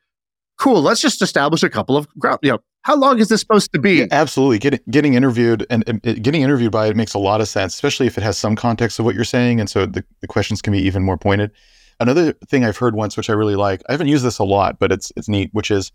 "Cool, 0.61 0.83
let's 0.83 1.01
just 1.01 1.23
establish 1.23 1.63
a 1.63 1.71
couple 1.71 1.97
of 1.97 2.07
ground. 2.19 2.39
You 2.43 2.53
know, 2.53 2.59
how 2.83 2.95
long 2.95 3.19
is 3.19 3.29
this 3.29 3.41
supposed 3.41 3.73
to 3.73 3.79
be? 3.79 3.95
Yeah, 3.95 4.07
absolutely. 4.11 4.59
Getting 4.59 4.81
getting 4.91 5.15
interviewed 5.15 5.67
and, 5.71 5.83
and 5.87 6.07
uh, 6.07 6.13
getting 6.21 6.43
interviewed 6.43 6.71
by 6.71 6.87
it 6.87 6.97
makes 6.97 7.15
a 7.15 7.19
lot 7.19 7.41
of 7.41 7.49
sense, 7.49 7.73
especially 7.75 8.07
if 8.07 8.19
it 8.19 8.23
has 8.23 8.37
some 8.37 8.57
context 8.57 8.99
of 8.99 9.07
what 9.07 9.15
you're 9.15 9.25
saying, 9.25 9.59
and 9.59 9.71
so 9.71 9.87
the, 9.87 10.05
the 10.21 10.27
questions 10.27 10.61
can 10.61 10.73
be 10.75 10.81
even 10.81 11.03
more 11.03 11.17
pointed. 11.17 11.51
Another 11.99 12.35
thing 12.49 12.65
I've 12.65 12.77
heard 12.77 12.95
once, 12.95 13.17
which 13.17 13.31
I 13.31 13.33
really 13.33 13.57
like, 13.57 13.83
I 13.89 13.93
haven't 13.93 14.09
used 14.09 14.25
this 14.25 14.39
a 14.39 14.45
lot, 14.45 14.79
but 14.79 14.93
it's 14.93 15.11
it's 15.17 15.29
neat, 15.29 15.49
which 15.53 15.71
is 15.71 15.93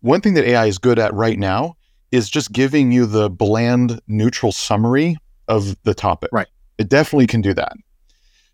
one 0.00 0.20
thing 0.20 0.34
that 0.34 0.44
AI 0.44 0.66
is 0.66 0.78
good 0.78 1.00
at 1.00 1.12
right 1.12 1.38
now 1.38 1.76
is 2.12 2.30
just 2.30 2.52
giving 2.52 2.92
you 2.92 3.06
the 3.06 3.28
bland, 3.28 4.00
neutral 4.06 4.52
summary 4.52 5.16
of 5.48 5.76
the 5.82 5.94
topic. 5.94 6.30
Right. 6.32 6.46
It 6.78 6.88
definitely 6.88 7.26
can 7.26 7.40
do 7.40 7.54
that. 7.54 7.72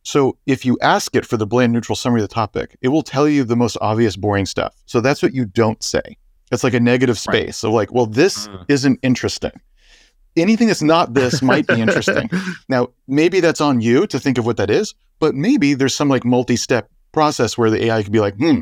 So 0.04 0.36
if 0.46 0.64
you 0.64 0.78
ask 0.82 1.14
it 1.14 1.24
for 1.24 1.36
the 1.36 1.46
bland, 1.46 1.72
neutral 1.72 1.96
summary 1.96 2.22
of 2.22 2.28
the 2.28 2.34
topic, 2.34 2.76
it 2.82 2.88
will 2.88 3.02
tell 3.02 3.28
you 3.28 3.44
the 3.44 3.56
most 3.56 3.76
obvious, 3.80 4.16
boring 4.16 4.46
stuff. 4.46 4.74
So 4.86 5.00
that's 5.00 5.22
what 5.22 5.32
you 5.34 5.44
don't 5.44 5.82
say. 5.82 6.16
It's 6.50 6.64
like 6.64 6.74
a 6.74 6.80
negative 6.80 7.16
Right. 7.26 7.42
space. 7.44 7.56
So 7.56 7.72
like, 7.72 7.92
well, 7.92 8.06
this 8.06 8.48
Mm. 8.48 8.64
isn't 8.68 8.98
interesting. 9.02 9.52
Anything 10.36 10.66
that's 10.68 10.82
not 10.82 11.14
this 11.14 11.42
might 11.42 11.66
be 11.66 11.80
interesting. 11.80 12.30
Now, 12.68 12.88
maybe 13.06 13.40
that's 13.40 13.60
on 13.60 13.80
you 13.80 14.06
to 14.06 14.18
think 14.18 14.38
of 14.38 14.46
what 14.46 14.56
that 14.56 14.70
is, 14.70 14.94
but 15.20 15.34
maybe 15.34 15.74
there's 15.74 15.94
some 15.94 16.08
like 16.08 16.24
multi-step 16.24 16.88
process 17.12 17.58
where 17.58 17.70
the 17.70 17.84
AI 17.84 18.02
could 18.02 18.12
be 18.12 18.20
like, 18.20 18.36
hmm, 18.36 18.60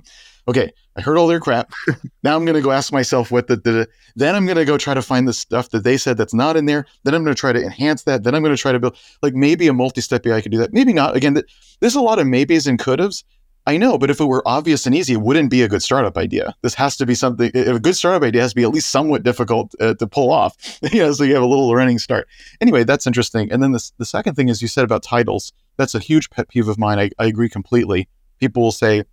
okay, 0.51 0.73
I 0.97 1.01
heard 1.01 1.17
all 1.17 1.27
their 1.27 1.41
crap. 1.41 1.73
now 2.23 2.37
I'm 2.37 2.45
gonna 2.45 2.61
go 2.61 2.73
ask 2.73 2.93
myself 2.93 3.31
what 3.31 3.47
the, 3.47 3.57
the 3.57 3.89
then 4.17 4.35
I'm 4.35 4.47
gonna 4.47 4.65
go 4.65 4.77
try 4.77 4.95
to 4.95 5.03
find 5.03 5.27
the 5.27 5.33
stuff 5.33 5.71
that 5.71 5.85
they 5.85 5.97
said 5.97 6.17
that's 6.17 6.35
not 6.35 6.57
in 6.57 6.67
there. 6.67 6.87
Then 7.05 7.15
I'm 7.15 7.25
gonna 7.25 7.35
try 7.35 7.53
to 7.53 7.63
enhance 7.63 8.03
that. 8.03 8.25
Then 8.25 8.35
I'm 8.35 8.43
gonna 8.43 8.57
try 8.57 8.73
to 8.73 8.81
build 8.81 8.97
like 9.23 9.35
maybe 9.35 9.69
a 9.69 9.73
multi-step 9.73 10.27
AI 10.27 10.41
could 10.41 10.53
do 10.53 10.59
that. 10.59 10.73
Maybe 10.73 10.93
not. 10.93 11.17
Again, 11.17 11.35
th- 11.35 11.47
there's 11.81 11.95
a 11.95 12.01
lot 12.01 12.19
of 12.19 12.27
maybes 12.27 12.67
and 12.67 12.79
could 12.79 12.99
haves. 12.99 13.25
I 13.67 13.77
know, 13.77 13.99
but 13.99 14.11
if 14.11 14.21
it 14.21 14.25
were 14.25 14.43
obvious 14.49 14.87
and 14.87 14.95
easy, 14.95 15.13
it 15.13 15.21
wouldn't 15.21 15.51
be 15.51 15.63
a 15.63 15.69
good 15.69 15.83
startup 15.83 16.17
idea. 16.17 16.55
This 16.63 16.75
has 16.75 16.97
to 16.97 17.07
be 17.07 17.15
something. 17.15 17.53
A 17.55 17.79
good 17.79 17.95
startup 17.95 18.23
idea 18.27 18.41
has 18.43 18.53
to 18.53 18.57
be 18.57 18.63
at 18.63 18.71
least 18.71 18.91
somewhat 18.91 19.23
difficult 19.23 19.75
uh, 19.81 19.95
to 19.95 20.07
pull 20.07 20.33
off. 20.33 20.57
you 20.93 21.01
know, 21.01 21.13
so 21.13 21.25
you 21.25 21.35
have 21.35 21.43
a 21.43 21.47
little 21.47 21.73
running 21.75 21.99
start. 21.99 22.27
Anyway, 22.61 22.85
that's 22.85 23.07
interesting. 23.07 23.53
And 23.53 23.63
then 23.63 23.73
the 23.73 23.91
the 23.99 24.07
second 24.07 24.35
thing 24.35 24.49
is 24.49 24.63
you 24.63 24.69
said 24.69 24.85
about 24.85 25.03
titles. 25.03 25.53
That's 25.77 25.95
a 25.95 26.01
huge 26.01 26.31
pet 26.31 26.49
peeve 26.49 26.69
of 26.69 26.79
mine. 26.79 26.99
I, 26.99 27.11
I 27.19 27.27
agree 27.27 27.49
completely. 27.49 28.09
People 28.41 28.63
will 28.63 28.73
say 28.73 29.05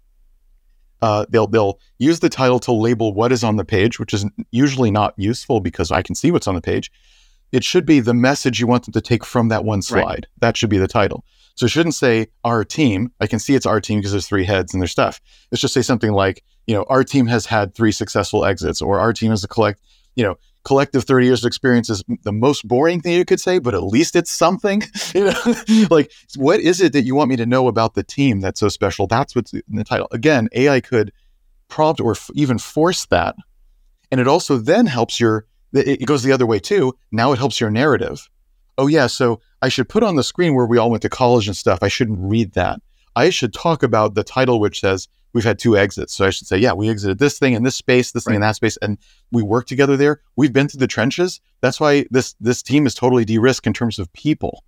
uh, 1.01 1.25
they'll 1.29 1.47
they'll 1.47 1.79
use 1.99 2.19
the 2.19 2.29
title 2.29 2.59
to 2.59 2.71
label 2.71 3.13
what 3.13 3.31
is 3.31 3.43
on 3.43 3.55
the 3.55 3.65
page, 3.65 3.99
which 3.99 4.13
is 4.13 4.25
usually 4.51 4.91
not 4.91 5.13
useful 5.17 5.59
because 5.59 5.91
I 5.91 6.01
can 6.01 6.15
see 6.15 6.31
what's 6.31 6.47
on 6.47 6.55
the 6.55 6.61
page. 6.61 6.91
It 7.51 7.63
should 7.63 7.85
be 7.85 7.99
the 7.99 8.13
message 8.13 8.59
you 8.59 8.67
want 8.67 8.85
them 8.85 8.93
to 8.93 9.01
take 9.01 9.23
from 9.23 9.47
that 9.49 9.63
one 9.63 9.81
slide. 9.81 10.03
Right. 10.03 10.25
That 10.39 10.57
should 10.57 10.69
be 10.69 10.77
the 10.77 10.87
title. 10.87 11.23
So 11.55 11.65
it 11.65 11.69
shouldn't 11.69 11.95
say 11.95 12.27
our 12.43 12.63
team. 12.63 13.11
I 13.19 13.27
can 13.27 13.39
see 13.39 13.55
it's 13.55 13.65
our 13.65 13.81
team 13.81 13.99
because 13.99 14.11
there's 14.11 14.27
three 14.27 14.45
heads 14.45 14.73
and 14.73 14.81
their 14.81 14.87
stuff. 14.87 15.21
Let's 15.51 15.61
just 15.61 15.73
say 15.73 15.81
something 15.81 16.11
like, 16.11 16.43
you 16.67 16.75
know, 16.75 16.85
our 16.89 17.03
team 17.03 17.25
has 17.27 17.45
had 17.45 17.73
three 17.73 17.91
successful 17.91 18.45
exits, 18.45 18.81
or 18.81 18.99
our 18.99 19.13
team 19.13 19.31
has 19.31 19.43
a 19.43 19.47
collect, 19.47 19.79
you 20.15 20.23
know, 20.23 20.37
collective 20.67 21.05
30 21.05 21.25
years 21.25 21.43
of 21.45 21.47
experience 21.47 21.89
is 21.89 22.03
the 22.23 22.33
most 22.33 22.67
boring 22.67 22.99
thing 22.99 23.13
you 23.13 23.23
could 23.23 23.39
say, 23.39 23.57
but 23.57 23.73
at 23.73 23.83
least 23.83 24.17
it's 24.17 24.29
something. 24.29 24.83
you 25.15 25.23
know, 25.23 25.87
like 25.89 26.11
what 26.35 26.59
is 26.59 26.81
it 26.81 26.91
that 26.91 27.03
you 27.03 27.15
want 27.15 27.29
me 27.29 27.37
to 27.37 27.45
know 27.45 27.69
about 27.69 27.93
the 27.93 28.03
team 28.03 28.41
that's 28.41 28.59
so 28.59 28.67
special? 28.67 29.07
That's 29.07 29.33
what's 29.33 29.53
in 29.53 29.61
the 29.69 29.85
title. 29.85 30.09
Again, 30.11 30.49
AI 30.51 30.81
could 30.81 31.13
prompt 31.69 32.01
or 32.01 32.11
f- 32.11 32.29
even 32.33 32.57
force 32.57 33.05
that. 33.05 33.35
And 34.11 34.19
it 34.19 34.27
also 34.27 34.57
then 34.57 34.87
helps 34.87 35.21
your, 35.21 35.45
it 35.71 36.05
goes 36.05 36.23
the 36.23 36.33
other 36.33 36.45
way 36.45 36.59
too. 36.59 36.93
Now 37.13 37.31
it 37.31 37.39
helps 37.39 37.61
your 37.61 37.71
narrative. 37.71 38.29
Oh, 38.77 38.87
yeah. 38.87 39.07
So 39.07 39.39
I 39.61 39.69
should 39.69 39.87
put 39.87 40.03
on 40.03 40.17
the 40.17 40.23
screen 40.23 40.53
where 40.53 40.65
we 40.65 40.77
all 40.77 40.91
went 40.91 41.01
to 41.03 41.09
college 41.09 41.47
and 41.47 41.55
stuff. 41.55 41.79
I 41.81 41.87
shouldn't 41.87 42.19
read 42.19 42.53
that. 42.53 42.81
I 43.15 43.29
should 43.29 43.53
talk 43.53 43.83
about 43.83 44.15
the 44.15 44.23
title, 44.23 44.59
which 44.59 44.81
says 44.81 45.07
we've 45.33 45.43
had 45.43 45.59
two 45.59 45.77
exits. 45.77 46.13
So 46.15 46.25
I 46.25 46.29
should 46.29 46.47
say, 46.47 46.57
yeah, 46.57 46.73
we 46.73 46.89
exited 46.89 47.19
this 47.19 47.37
thing 47.39 47.53
in 47.53 47.63
this 47.63 47.75
space, 47.75 48.11
this 48.11 48.23
thing 48.25 48.35
in 48.35 48.41
that 48.41 48.55
space, 48.55 48.77
and 48.81 48.97
we 49.31 49.43
worked 49.43 49.69
together 49.69 49.97
there. 49.97 50.21
We've 50.35 50.53
been 50.53 50.67
through 50.67 50.79
the 50.79 50.87
trenches. 50.87 51.39
That's 51.61 51.79
why 51.79 52.05
this 52.11 52.35
this 52.39 52.61
team 52.63 52.85
is 52.87 52.93
totally 52.95 53.25
de-risked 53.25 53.67
in 53.67 53.73
terms 53.73 53.99
of 53.99 54.11
people, 54.13 54.63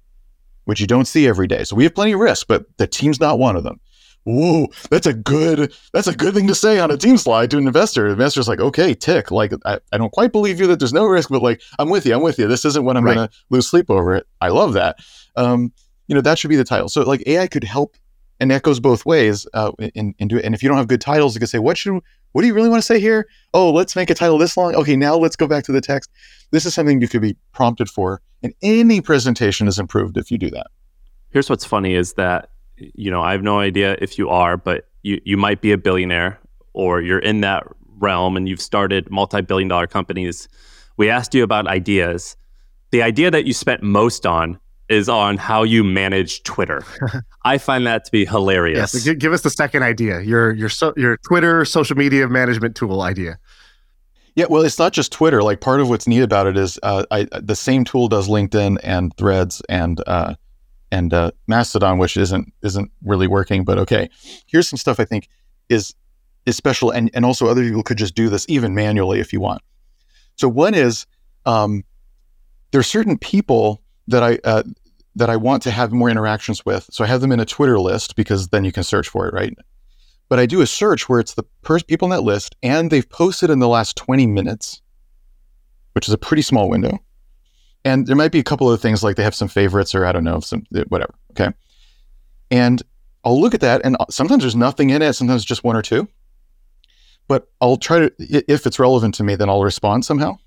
which 0.66 0.80
you 0.80 0.88
don't 0.88 1.06
see 1.06 1.28
every 1.28 1.48
day. 1.48 1.64
So 1.64 1.76
we 1.76 1.84
have 1.84 1.96
plenty 1.96 2.12
of 2.14 2.20
risk, 2.20 2.48
but 2.48 2.66
the 2.78 2.88
team's 2.88 3.20
not 3.20 3.40
one 3.40 3.56
of 3.56 3.64
them. 3.64 3.80
Whoa, 4.26 4.68
that's 4.92 5.08
a 5.08 5.14
good 5.14 5.74
that's 5.94 6.08
a 6.08 6.16
good 6.16 6.34
thing 6.34 6.46
to 6.48 6.54
say 6.56 6.78
on 6.80 6.92
a 6.92 6.98
team 6.98 7.18
slide 7.18 7.50
to 7.52 7.58
an 7.58 7.66
investor. 7.66 8.04
The 8.08 8.12
investor's 8.12 8.48
like, 8.50 8.60
okay, 8.60 8.94
tick. 8.94 9.32
Like 9.32 9.54
I, 9.66 9.80
I 9.94 9.98
don't 9.98 10.12
quite 10.12 10.32
believe 10.34 10.60
you 10.60 10.68
that 10.68 10.78
there's 10.80 10.94
no 10.94 11.06
risk, 11.06 11.30
but 11.30 11.42
like 11.42 11.62
I'm 11.80 11.90
with 11.90 12.06
you, 12.06 12.14
I'm 12.14 12.22
with 12.22 12.38
you. 12.38 12.48
This 12.48 12.66
isn't 12.66 12.84
what 12.84 12.98
I'm 12.98 13.06
Right. 13.06 13.16
gonna 13.16 13.30
lose 13.50 13.68
sleep 13.68 13.90
over 13.90 14.16
it. 14.16 14.28
I 14.42 14.50
love 14.50 14.74
that. 14.74 14.98
Um, 15.38 15.72
you 16.08 16.16
know, 16.16 16.22
that 16.22 16.38
should 16.38 16.50
be 16.50 16.58
the 16.58 16.64
title. 16.66 16.90
So 16.90 17.02
like 17.04 17.24
AI 17.28 17.48
could 17.48 17.64
help 17.64 17.96
and 18.40 18.52
that 18.52 18.64
goes 18.64 18.80
both 18.80 19.06
ways. 19.06 19.48
Uh, 19.54 19.72
in, 19.96 20.16
in 20.20 20.28
do. 20.28 20.40
And 20.40 20.56
if 20.56 20.64
you 20.64 20.70
don't 20.70 20.78
have 20.78 20.88
good 20.88 21.02
titles, 21.02 21.36
you 21.36 21.40
can 21.40 21.48
say, 21.48 21.60
what 21.60 21.78
should, 21.78 22.00
what 22.32 22.42
do 22.42 22.48
you 22.48 22.54
really 22.54 22.70
want 22.70 22.82
to 22.82 22.86
say 22.86 23.00
here? 23.00 23.28
Oh, 23.54 23.72
let's 23.72 23.96
make 23.96 24.10
a 24.10 24.16
title 24.16 24.38
this 24.38 24.56
long. 24.56 24.76
Okay, 24.76 24.96
now 24.96 25.16
let's 25.16 25.36
go 25.36 25.48
back 25.48 25.64
to 25.66 25.72
the 25.72 25.82
text. 25.82 26.10
This 26.52 26.66
is 26.66 26.74
something 26.74 27.02
you 27.02 27.08
could 27.08 27.22
be 27.22 27.36
prompted 27.52 27.90
for, 27.90 28.22
and 28.42 28.54
any 28.62 29.02
presentation 29.02 29.68
is 29.68 29.78
improved 29.78 30.18
if 30.18 30.32
you 30.32 30.38
do 30.38 30.50
that. 30.52 30.68
Here's 31.30 31.50
what's 31.50 31.66
funny 31.66 31.94
is 31.94 32.14
that 32.14 32.50
you 32.78 33.12
know 33.12 33.22
I 33.22 33.34
have 33.34 33.44
no 33.44 33.60
idea 33.60 33.98
if 34.00 34.18
you 34.18 34.30
are, 34.30 34.58
but 34.58 34.88
you 35.04 35.22
you 35.26 35.38
might 35.38 35.62
be 35.62 35.72
a 35.72 35.78
billionaire 35.78 36.40
or 36.74 37.02
you're 37.02 37.20
in 37.20 37.42
that 37.42 37.68
realm 37.98 38.38
and 38.38 38.48
you've 38.48 38.62
started 38.62 39.10
multi-billion 39.12 39.68
dollar 39.68 39.88
companies. 39.88 40.48
We 40.98 41.10
asked 41.10 41.34
you 41.34 41.44
about 41.44 41.68
ideas. 41.68 42.36
The 42.92 43.04
idea 43.04 43.30
that 43.30 43.46
you 43.46 43.54
spent 43.54 43.84
most 43.84 44.26
on 44.26 44.60
is 44.90 45.08
on 45.08 45.38
how 45.38 45.64
you 45.64 45.84
manage 45.84 46.44
Twitter. 46.44 46.84
I 47.46 47.58
find 47.58 47.86
that 47.86 48.06
to 48.06 48.12
be 48.12 48.26
hilarious. 48.26 48.92
so 48.92 49.00
gi- 49.00 49.16
give 49.16 49.34
us 49.34 49.42
the 49.42 49.50
second 49.50 49.84
idea. 49.84 50.22
Your 50.22 50.52
your 50.54 50.70
so, 50.70 50.94
your 50.98 51.18
Twitter 51.18 51.64
social 51.66 51.96
media 51.96 52.28
management 52.28 52.76
tool 52.76 53.02
idea. 53.02 53.38
Yeah, 54.36 54.46
well, 54.50 54.64
it's 54.64 54.80
not 54.80 54.94
just 54.94 55.12
Twitter. 55.12 55.44
Like 55.44 55.62
part 55.62 55.80
of 55.80 55.90
what's 55.90 56.08
neat 56.08 56.22
about 56.22 56.48
it 56.48 56.58
is 56.58 56.80
uh, 56.84 57.06
I, 57.12 57.28
the 57.42 57.56
same 57.56 57.84
tool 57.84 58.08
does 58.08 58.28
LinkedIn 58.28 58.78
and 58.84 59.16
Threads 59.18 59.62
and 59.70 60.02
uh, 60.08 60.36
and 60.92 61.14
uh, 61.14 61.32
Mastodon, 61.48 61.98
which 61.98 62.18
isn't 62.18 62.52
isn't 62.64 62.92
really 63.04 63.28
working. 63.28 63.64
But 63.64 63.78
okay, 63.80 64.10
here's 64.48 64.68
some 64.68 64.78
stuff 64.78 65.00
I 65.00 65.06
think 65.06 65.30
is 65.70 65.94
is 66.46 66.56
special, 66.56 66.90
and 66.92 67.12
and 67.14 67.26
also 67.26 67.48
other 67.48 67.64
people 67.64 67.84
could 67.84 67.98
just 67.98 68.16
do 68.16 68.30
this 68.30 68.46
even 68.50 68.74
manually 68.74 69.20
if 69.20 69.34
you 69.34 69.40
want. 69.40 69.62
So 70.36 70.48
one 70.48 70.74
is 70.74 71.06
um, 71.46 71.84
there 72.72 72.80
are 72.80 72.84
certain 72.84 73.18
people 73.18 73.82
that 74.08 74.24
I 74.24 74.40
uh, 74.44 74.64
that 75.20 75.30
I 75.30 75.36
want 75.36 75.62
to 75.64 75.72
have 75.72 75.92
more 75.92 76.10
interactions 76.10 76.66
with. 76.66 76.90
So 76.92 77.04
I 77.04 77.08
have 77.08 77.22
them 77.22 77.32
in 77.32 77.40
a 77.40 77.46
Twitter 77.46 77.80
list 77.80 78.16
because 78.16 78.48
then 78.50 78.66
you 78.66 78.72
can 78.72 78.84
search 78.84 79.08
for 79.08 79.28
it, 79.28 79.34
right? 79.34 79.56
But 80.30 80.40
I 80.40 80.46
do 80.46 80.62
a 80.62 80.68
search 80.68 81.08
where 81.08 81.20
it's 81.20 81.34
the 81.34 81.46
people 81.88 82.08
in 82.08 82.10
that 82.12 82.24
list 82.24 82.56
and 82.64 82.90
they've 82.90 83.10
posted 83.10 83.50
in 83.50 83.60
the 83.60 83.68
last 83.68 83.96
20 83.98 84.28
minutes, 84.28 84.82
which 85.94 86.08
is 86.08 86.14
a 86.14 86.18
pretty 86.18 86.42
small 86.42 86.70
window. 86.70 87.00
And 87.86 88.08
there 88.08 88.16
might 88.16 88.32
be 88.32 88.40
a 88.40 88.44
couple 88.44 88.72
of 88.72 88.82
things 88.82 89.04
like 89.04 89.16
they 89.16 89.24
have 89.24 89.36
some 89.36 89.48
favorites 89.48 89.96
or 89.96 90.06
I 90.06 90.12
don't 90.12 90.24
know, 90.24 90.40
some 90.40 90.64
eh, 90.76 90.84
whatever. 90.90 91.14
Okay. 91.32 91.52
And 92.52 92.82
I'll 93.24 93.40
look 93.40 93.54
at 93.54 93.62
that 93.62 93.82
and 93.84 93.98
uh, 94.00 94.06
sometimes 94.10 94.44
there's 94.44 94.56
nothing 94.56 94.90
in 94.90 95.02
it, 95.02 95.14
sometimes 95.14 95.46
just 95.46 95.64
one 95.64 95.76
or 95.76 95.82
two. 95.82 96.08
But 97.28 97.48
I'll 97.62 97.78
try 97.78 98.00
to, 98.00 98.12
if 98.20 98.66
it's 98.66 98.80
relevant 98.80 99.16
to 99.16 99.24
me, 99.24 99.36
then 99.36 99.50
I'll 99.50 99.64
respond 99.64 100.06
somehow. 100.06 100.38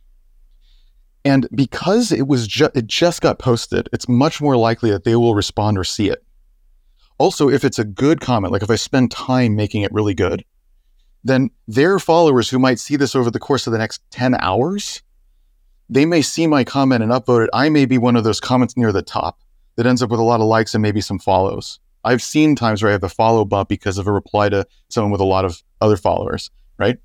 And 1.25 1.49
because 1.55 2.11
it 2.11 2.27
was 2.27 2.47
ju- 2.47 2.71
it 2.75 2.87
just 2.87 3.21
got 3.21 3.39
posted, 3.39 3.89
it's 3.93 4.09
much 4.09 4.41
more 4.41 4.57
likely 4.57 4.91
that 4.91 5.05
they 5.05 5.15
will 5.15 5.35
respond 5.35 5.79
or 5.79 5.85
see 5.85 6.09
it. 6.09 6.25
Also, 7.19 7.49
if 7.49 7.65
it's 7.65 7.79
a 7.79 7.85
good 7.85 8.21
comment, 8.21 8.53
like 8.53 8.63
if 8.63 8.71
I 8.71 8.77
spend 8.77 9.11
time 9.13 9.55
making 9.55 9.83
it 9.83 9.93
really 9.93 10.15
good, 10.15 10.45
then 11.23 11.51
their 11.69 12.01
followers 12.01 12.51
who 12.51 12.59
might 12.59 12.81
see 12.81 12.97
this 12.97 13.15
over 13.15 13.31
the 13.31 13.39
course 13.39 13.67
of 13.67 13.73
the 13.73 13.79
next 13.79 14.03
10 14.11 14.35
hours, 14.41 15.03
they 15.89 16.05
may 16.05 16.23
see 16.23 16.49
my 16.49 16.65
comment 16.65 17.03
and 17.03 17.13
upvote 17.13 17.45
it. 17.45 17.51
I 17.53 17.69
may 17.69 17.87
be 17.87 17.99
one 17.99 18.17
of 18.17 18.25
those 18.25 18.41
comments 18.41 18.77
near 18.77 18.91
the 18.91 19.03
top 19.03 19.39
that 19.77 19.87
ends 19.87 20.03
up 20.03 20.11
with 20.11 20.19
a 20.19 20.25
lot 20.25 20.41
of 20.41 20.47
likes 20.47 20.75
and 20.75 20.83
maybe 20.83 21.01
some 21.01 21.19
follows. 21.19 21.79
I've 22.05 22.23
seen 22.23 22.57
times 22.57 22.83
where 22.83 22.91
I 22.91 22.93
have 22.93 23.05
a 23.05 23.09
follow 23.09 23.45
bump 23.45 23.69
because 23.69 23.99
of 23.99 24.09
a 24.09 24.13
reply 24.13 24.49
to 24.49 24.67
someone 24.89 25.13
with 25.13 25.21
a 25.21 25.25
lot 25.25 25.45
of 25.45 25.63
other 25.81 25.97
followers, 25.97 26.51
right? 26.79 26.99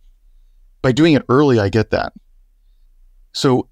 By 0.81 0.91
doing 0.91 1.13
it 1.13 1.23
early, 1.29 1.59
I 1.59 1.69
get 1.69 1.91
that. 1.91 2.13
So 3.33 3.69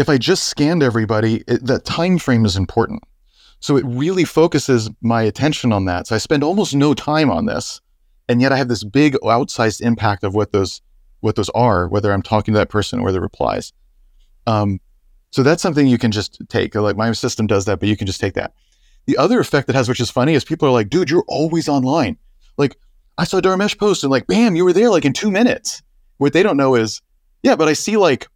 if 0.00 0.08
I 0.08 0.16
just 0.16 0.44
scanned 0.44 0.82
everybody, 0.82 1.44
it, 1.46 1.66
that 1.66 1.84
time 1.84 2.16
frame 2.16 2.46
is 2.46 2.56
important. 2.56 3.02
So 3.60 3.76
it 3.76 3.84
really 3.86 4.24
focuses 4.24 4.88
my 5.02 5.20
attention 5.22 5.72
on 5.72 5.84
that. 5.84 6.06
So 6.06 6.14
I 6.14 6.18
spend 6.18 6.42
almost 6.42 6.74
no 6.74 6.94
time 6.94 7.30
on 7.30 7.44
this, 7.44 7.82
and 8.26 8.40
yet 8.40 8.50
I 8.50 8.56
have 8.56 8.68
this 8.68 8.82
big 8.82 9.12
outsized 9.22 9.82
impact 9.82 10.24
of 10.24 10.34
what 10.34 10.52
those 10.52 10.80
what 11.20 11.36
those 11.36 11.50
are, 11.50 11.86
whether 11.86 12.10
I'm 12.10 12.22
talking 12.22 12.54
to 12.54 12.58
that 12.58 12.70
person 12.70 12.98
or 12.98 13.12
the 13.12 13.20
replies. 13.20 13.74
Um, 14.46 14.80
so 15.32 15.42
that's 15.42 15.60
something 15.60 15.86
you 15.86 15.98
can 15.98 16.12
just 16.12 16.40
take. 16.48 16.74
Like 16.74 16.96
my 16.96 17.12
system 17.12 17.46
does 17.46 17.66
that, 17.66 17.78
but 17.78 17.90
you 17.90 17.96
can 17.98 18.06
just 18.06 18.20
take 18.20 18.32
that. 18.34 18.54
The 19.04 19.18
other 19.18 19.38
effect 19.38 19.68
it 19.68 19.74
has, 19.74 19.86
which 19.86 20.00
is 20.00 20.10
funny, 20.10 20.32
is 20.32 20.44
people 20.44 20.66
are 20.66 20.72
like, 20.72 20.88
"Dude, 20.88 21.10
you're 21.10 21.26
always 21.28 21.68
online." 21.68 22.16
Like 22.56 22.78
I 23.18 23.24
saw 23.24 23.38
Dharmesh 23.38 23.78
post, 23.78 24.02
and 24.02 24.10
like, 24.10 24.26
bam, 24.26 24.56
you 24.56 24.64
were 24.64 24.72
there 24.72 24.88
like 24.88 25.04
in 25.04 25.12
two 25.12 25.30
minutes. 25.30 25.82
What 26.16 26.32
they 26.32 26.42
don't 26.42 26.56
know 26.56 26.74
is, 26.74 27.02
yeah, 27.42 27.54
but 27.54 27.68
I 27.68 27.74
see 27.74 27.98
like 27.98 28.28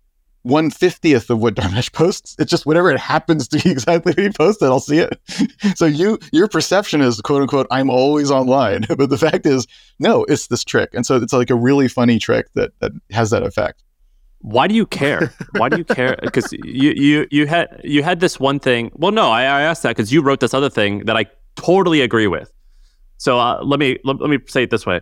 one 0.44 0.70
fiftieth 0.70 1.30
of 1.30 1.40
what 1.40 1.54
Dharmesh 1.54 1.92
posts. 1.92 2.36
It's 2.38 2.50
just 2.50 2.66
whatever 2.66 2.90
it 2.90 3.00
happens 3.00 3.48
to 3.48 3.58
be 3.58 3.70
exactly 3.72 4.12
what 4.12 4.18
he 4.18 4.30
posted, 4.30 4.68
I'll 4.68 4.78
see 4.78 4.98
it. 4.98 5.18
so 5.76 5.86
you 5.86 6.18
your 6.32 6.48
perception 6.48 7.00
is 7.00 7.20
quote 7.20 7.42
unquote, 7.42 7.66
I'm 7.70 7.90
always 7.90 8.30
online. 8.30 8.84
but 8.96 9.10
the 9.10 9.18
fact 9.18 9.46
is, 9.46 9.66
no, 9.98 10.24
it's 10.24 10.46
this 10.46 10.62
trick. 10.62 10.90
And 10.92 11.04
so 11.04 11.16
it's 11.16 11.32
like 11.32 11.50
a 11.50 11.54
really 11.54 11.88
funny 11.88 12.18
trick 12.18 12.52
that 12.54 12.72
that 12.80 12.92
has 13.10 13.30
that 13.30 13.42
effect. 13.42 13.82
Why 14.40 14.68
do 14.68 14.74
you 14.74 14.84
care? 14.84 15.32
Why 15.52 15.70
do 15.70 15.78
you 15.78 15.84
care? 15.84 16.18
Because 16.22 16.52
you 16.52 16.90
you 16.90 17.26
you 17.30 17.46
had 17.46 17.80
you 17.82 18.02
had 18.02 18.20
this 18.20 18.38
one 18.38 18.60
thing. 18.60 18.92
Well, 18.94 19.12
no, 19.12 19.30
I, 19.30 19.42
I 19.42 19.62
asked 19.62 19.82
that 19.82 19.96
because 19.96 20.12
you 20.12 20.20
wrote 20.20 20.40
this 20.40 20.52
other 20.52 20.68
thing 20.68 21.06
that 21.06 21.16
I 21.16 21.24
totally 21.56 22.02
agree 22.02 22.26
with. 22.26 22.52
So 23.16 23.38
uh, 23.38 23.60
let 23.64 23.80
me 23.80 23.98
let, 24.04 24.20
let 24.20 24.28
me 24.28 24.38
say 24.46 24.64
it 24.64 24.70
this 24.70 24.84
way: 24.84 25.00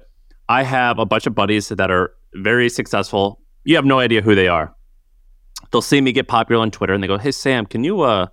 I 0.49 0.63
have 0.63 1.01
a 1.01 1.05
bunch 1.05 1.27
of 1.27 1.35
buddies 1.35 1.69
that 1.71 1.91
are 1.91 2.13
very 2.35 2.69
successful. 2.69 3.41
You 3.65 3.75
have 3.75 3.85
no 3.85 3.99
idea 3.99 4.23
who 4.23 4.37
they 4.37 4.47
are. 4.47 4.73
They'll 5.71 5.83
see 5.83 6.01
me 6.01 6.13
get 6.13 6.29
popular 6.29 6.61
on 6.61 6.71
Twitter, 6.71 6.93
and 6.93 7.03
they 7.03 7.07
go, 7.09 7.19
"Hey 7.19 7.31
Sam, 7.33 7.67
can 7.67 7.85
you 7.85 8.01
uh, 8.03 8.27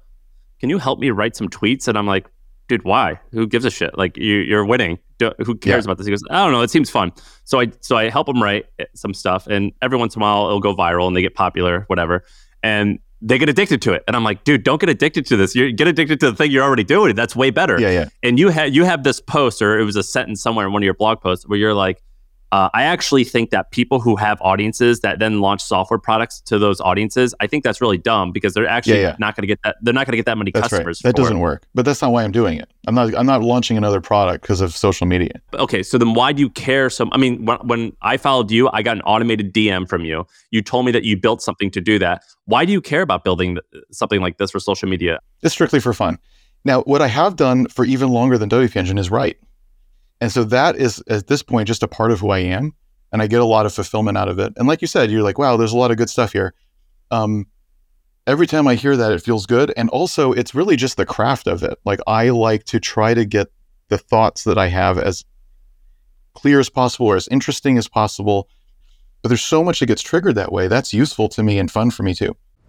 can 0.60 0.70
you 0.70 0.78
help 0.78 1.00
me 1.00 1.10
write 1.12 1.36
some 1.36 1.48
tweets?" 1.50 1.88
And 1.88 1.98
I'm 1.98 2.08
like, 2.08 2.28
"Dude, 2.68 2.84
why? 2.84 3.20
Who 3.32 3.48
gives 3.48 3.66
a 3.66 3.70
shit? 3.72 3.98
Like 3.98 4.18
you, 4.18 4.38
you're 4.38 4.66
winning. 4.66 5.00
Do, 5.20 5.32
who 5.40 5.56
cares 5.56 5.86
Yeah. 5.86 5.88
about 5.92 5.98
this?" 5.98 6.08
He 6.08 6.12
goes, 6.12 6.24
"I 6.30 6.44
don't 6.44 6.52
know. 6.52 6.62
It 6.62 6.70
seems 6.70 6.90
fun." 6.90 7.12
So 7.46 7.60
I 7.60 7.68
so 7.80 7.96
I 7.98 8.10
help 8.10 8.28
them 8.28 8.42
write 8.44 8.66
eh, 8.80 8.86
some 8.96 9.14
stuff, 9.14 9.48
and 9.48 9.72
every 9.82 9.98
once 9.98 10.16
in 10.16 10.22
a 10.22 10.24
while 10.24 10.48
it'll 10.48 10.60
go 10.60 10.76
viral 10.76 11.08
and 11.08 11.16
they 11.16 11.22
get 11.22 11.36
popular, 11.36 11.86
whatever, 11.88 12.24
and 12.64 13.00
they 13.22 13.38
get 13.38 13.50
addicted 13.50 13.82
to 13.82 13.92
it. 13.94 14.04
And 14.08 14.16
I'm 14.16 14.24
like, 14.24 14.44
"Dude, 14.44 14.64
don't 14.64 14.80
get 14.80 14.90
addicted 14.90 15.26
to 15.28 15.38
this. 15.38 15.56
You 15.56 15.72
get 15.72 15.88
addicted 15.88 16.20
to 16.22 16.32
the 16.32 16.36
thing 16.38 16.52
you're 16.52 16.64
already 16.64 16.84
doing. 16.84 17.16
That's 17.16 17.36
way 17.36 17.50
better." 17.52 17.80
Yeah, 17.80 17.92
yeah. 17.92 18.10
and 18.24 18.38
you 18.40 18.50
had 18.50 18.74
you 18.76 18.84
have 18.86 19.04
this 19.04 19.20
post 19.22 19.62
or 19.62 19.80
it 19.80 19.84
was 19.86 19.96
a 19.96 20.04
sentence 20.04 20.42
somewhere 20.42 20.66
in 20.66 20.74
one 20.74 20.82
of 20.82 20.86
your 20.86 20.94
blog 20.94 21.22
posts 21.22 21.48
where 21.48 21.58
you're 21.60 21.74
like 21.74 22.02
uh, 22.51 22.70
i 22.74 22.84
actually 22.84 23.24
think 23.24 23.50
that 23.51 23.72
people 23.72 24.00
who 24.00 24.15
have 24.15 24.41
audiences 24.41 25.00
that 25.01 25.20
then 25.20 25.39
launch 25.41 25.62
software 25.62 26.00
products 26.00 26.41
to 26.41 26.58
those 26.60 26.79
audiences 26.82 27.34
i 27.39 27.48
think 27.48 27.63
that's 27.63 27.79
really 27.82 27.98
dumb 27.98 28.32
because 28.32 28.53
they're 28.53 28.68
actually 28.68 29.00
Yeah, 29.01 29.10
yeah. 29.10 29.15
not 29.20 29.36
going 29.36 29.44
to 29.44 29.48
get 29.48 29.60
that 29.63 29.75
they're 29.82 29.94
not 29.94 30.06
going 30.06 30.13
to 30.13 30.18
get 30.18 30.25
that 30.25 30.38
many 30.38 30.51
That's 30.51 30.63
right. 30.72 30.79
customers 30.79 31.00
That 31.00 31.12
for 31.15 31.22
doesn't 31.22 31.38
it. 31.38 31.39
work. 31.41 31.63
But 31.75 31.86
that's 31.86 32.01
not 32.01 32.12
why 32.12 32.24
I'm 32.24 32.32
doing 32.32 32.58
it. 32.58 32.70
I'm 32.88 32.96
not 32.96 33.13
I'm 33.15 33.25
not 33.25 33.41
launching 33.44 33.77
another 33.77 34.01
product 34.01 34.41
because 34.41 34.62
of 34.62 34.75
social 34.75 35.06
media. 35.08 35.34
okay 35.53 35.84
so 35.84 35.98
then 35.98 36.13
why 36.13 36.32
do 36.34 36.41
you 36.41 36.50
care 36.50 36.89
so 36.89 37.08
i 37.12 37.18
mean 37.18 37.46
when, 37.46 37.58
when 37.68 37.94
i 38.01 38.18
followed 38.18 38.50
you 38.51 38.70
i 38.74 38.82
got 38.82 38.96
an 38.98 39.03
automated 39.03 39.53
dm 39.53 39.88
from 39.88 40.03
you 40.06 40.25
you 40.51 40.62
told 40.62 40.86
me 40.86 40.91
that 40.91 41.03
you 41.03 41.15
built 41.18 41.41
something 41.41 41.70
to 41.72 41.82
do 41.82 42.00
that 42.00 42.24
why 42.46 42.65
do 42.65 42.72
you 42.72 42.82
care 42.82 43.01
about 43.01 43.24
building 43.24 43.58
something 43.91 44.22
like 44.22 44.38
this 44.38 44.50
for 44.51 44.60
social 44.60 44.89
media 44.89 45.20
It's 45.44 45.53
strictly 45.53 45.79
for 45.79 45.94
fun. 45.94 46.18
Now, 46.65 46.82
what 46.82 47.01
I 47.01 47.08
have 47.08 47.36
done 47.38 47.68
for 47.68 47.86
even 47.86 48.10
longer 48.10 48.38
than 48.38 48.50
WP 48.50 48.75
Engine 48.75 48.98
is 48.98 49.10
write. 49.10 49.38
And 50.22 50.32
so 50.32 50.44
that 50.46 50.76
is 50.76 51.02
at 51.08 51.28
this 51.28 51.44
point 51.44 51.68
just 51.68 51.84
a 51.84 51.88
part 51.88 52.12
of 52.12 52.20
who 52.20 52.30
I 52.30 52.40
am. 52.40 52.74
And 53.12 53.22
I 53.22 53.28
get 53.28 53.42
a 53.42 53.46
lot 53.46 53.66
of 53.66 53.74
fulfillment 53.74 54.18
out 54.18 54.30
of 54.30 54.38
it. 54.38 54.54
And 54.58 54.68
like 54.68 54.82
you 54.82 54.88
said, 54.88 55.10
you're 55.10 55.24
like, 55.24 55.40
wow, 55.40 55.58
there's 55.58 55.74
a 55.74 55.78
lot 55.78 55.90
of 55.90 55.98
good 55.98 56.10
stuff 56.10 56.32
here. 56.32 56.54
Um, 57.10 57.48
every 58.28 58.46
time 58.46 58.68
I 58.68 58.76
hear 58.76 58.96
that, 58.96 59.12
it 59.12 59.24
feels 59.24 59.48
good. 59.48 59.74
And 59.76 59.90
also, 59.90 60.32
it's 60.32 60.54
really 60.54 60.76
just 60.76 60.98
the 60.98 61.06
craft 61.06 61.48
of 61.48 61.64
it. 61.64 61.80
Like, 61.86 62.00
I 62.06 62.30
like 62.30 62.66
to 62.66 62.80
try 62.80 63.16
to 63.16 63.26
get 63.26 63.48
the 63.88 63.98
thoughts 63.98 64.44
that 64.44 64.60
I 64.60 64.68
have 64.68 65.00
as 65.00 65.26
clear 66.36 66.60
as 66.60 66.70
possible 66.70 67.08
or 67.08 67.16
as 67.16 67.28
interesting 67.30 67.80
as 67.80 67.88
possible. 67.88 68.48
But 69.24 69.30
there's 69.30 69.42
so 69.42 69.64
much 69.64 69.80
that 69.80 69.88
gets 69.88 70.04
triggered 70.04 70.36
that 70.36 70.52
way. 70.52 70.68
That's 70.68 70.94
useful 70.94 71.30
to 71.30 71.42
me 71.42 71.58
and 71.58 71.72
fun 71.72 71.90
for 71.90 72.04
me 72.04 72.14
too. 72.14 72.36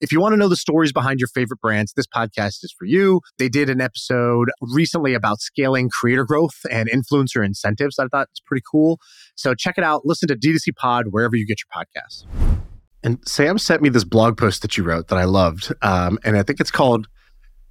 If 0.00 0.10
you 0.10 0.20
want 0.20 0.32
to 0.32 0.36
know 0.36 0.48
the 0.48 0.56
stories 0.56 0.92
behind 0.92 1.20
your 1.20 1.28
favorite 1.28 1.60
brands, 1.60 1.92
this 1.92 2.06
podcast 2.06 2.64
is 2.64 2.74
for 2.76 2.84
you. 2.84 3.20
They 3.38 3.48
did 3.48 3.70
an 3.70 3.80
episode 3.80 4.50
recently 4.60 5.14
about 5.14 5.40
scaling 5.40 5.88
creator 5.88 6.24
growth 6.24 6.66
and 6.70 6.90
influencer 6.90 7.44
incentives. 7.44 7.98
I 7.98 8.06
thought 8.08 8.28
it's 8.32 8.40
pretty 8.40 8.64
cool. 8.70 8.98
So 9.36 9.54
check 9.54 9.78
it 9.78 9.84
out. 9.84 10.02
Listen 10.04 10.26
to 10.28 10.36
D2C 10.36 10.74
Pod 10.76 11.06
wherever 11.10 11.36
you 11.36 11.46
get 11.46 11.58
your 11.60 11.84
podcasts. 11.84 12.26
And 13.04 13.18
Sam 13.28 13.56
sent 13.56 13.82
me 13.82 13.88
this 13.88 14.04
blog 14.04 14.36
post 14.36 14.62
that 14.62 14.76
you 14.76 14.82
wrote 14.82 15.08
that 15.08 15.18
I 15.18 15.24
loved. 15.24 15.72
Um, 15.80 16.18
and 16.24 16.36
I 16.36 16.42
think 16.42 16.58
it's 16.58 16.70
called 16.70 17.06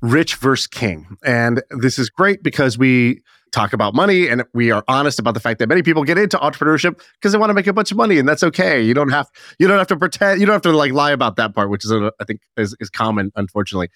Rich 0.02 0.36
versus 0.36 0.68
King. 0.68 1.18
And 1.26 1.62
this 1.72 2.00
is 2.00 2.10
great 2.10 2.42
because 2.42 2.78
we 2.78 3.22
talk 3.54 3.72
about 3.74 3.94
money 3.94 4.28
and 4.28 4.44
we 4.54 4.72
are 4.72 4.84
honest 4.88 5.20
about 5.20 5.34
the 5.34 5.40
fact 5.40 5.60
that 5.60 5.68
many 5.68 5.82
people 5.82 6.04
get 6.04 6.18
into 6.18 6.38
entrepreneurship 6.38 7.00
because 7.14 7.32
they 7.32 7.38
want 7.38 7.50
to 7.50 7.54
make 7.54 7.68
a 7.68 7.74
bunch 7.74 7.92
of 7.92 7.98
money 7.98 8.18
and 8.18 8.28
that's 8.28 8.44
okay. 8.44 8.82
You 8.82 8.94
don't 8.94 9.10
have 9.10 9.30
you 9.60 9.68
don't 9.68 9.78
have 9.78 9.88
to 9.88 9.98
pretend 9.98 10.40
you 10.40 10.46
don't 10.46 10.54
have 10.54 10.62
to 10.64 10.72
like 10.72 10.92
lie 10.92 11.12
about 11.12 11.36
that 11.38 11.56
part 11.56 11.70
which 11.70 11.86
is 11.86 11.92
I 11.92 12.24
think 12.26 12.42
is, 12.58 12.76
is 12.80 12.90
common 12.90 13.32
unfortunately. 13.36 13.90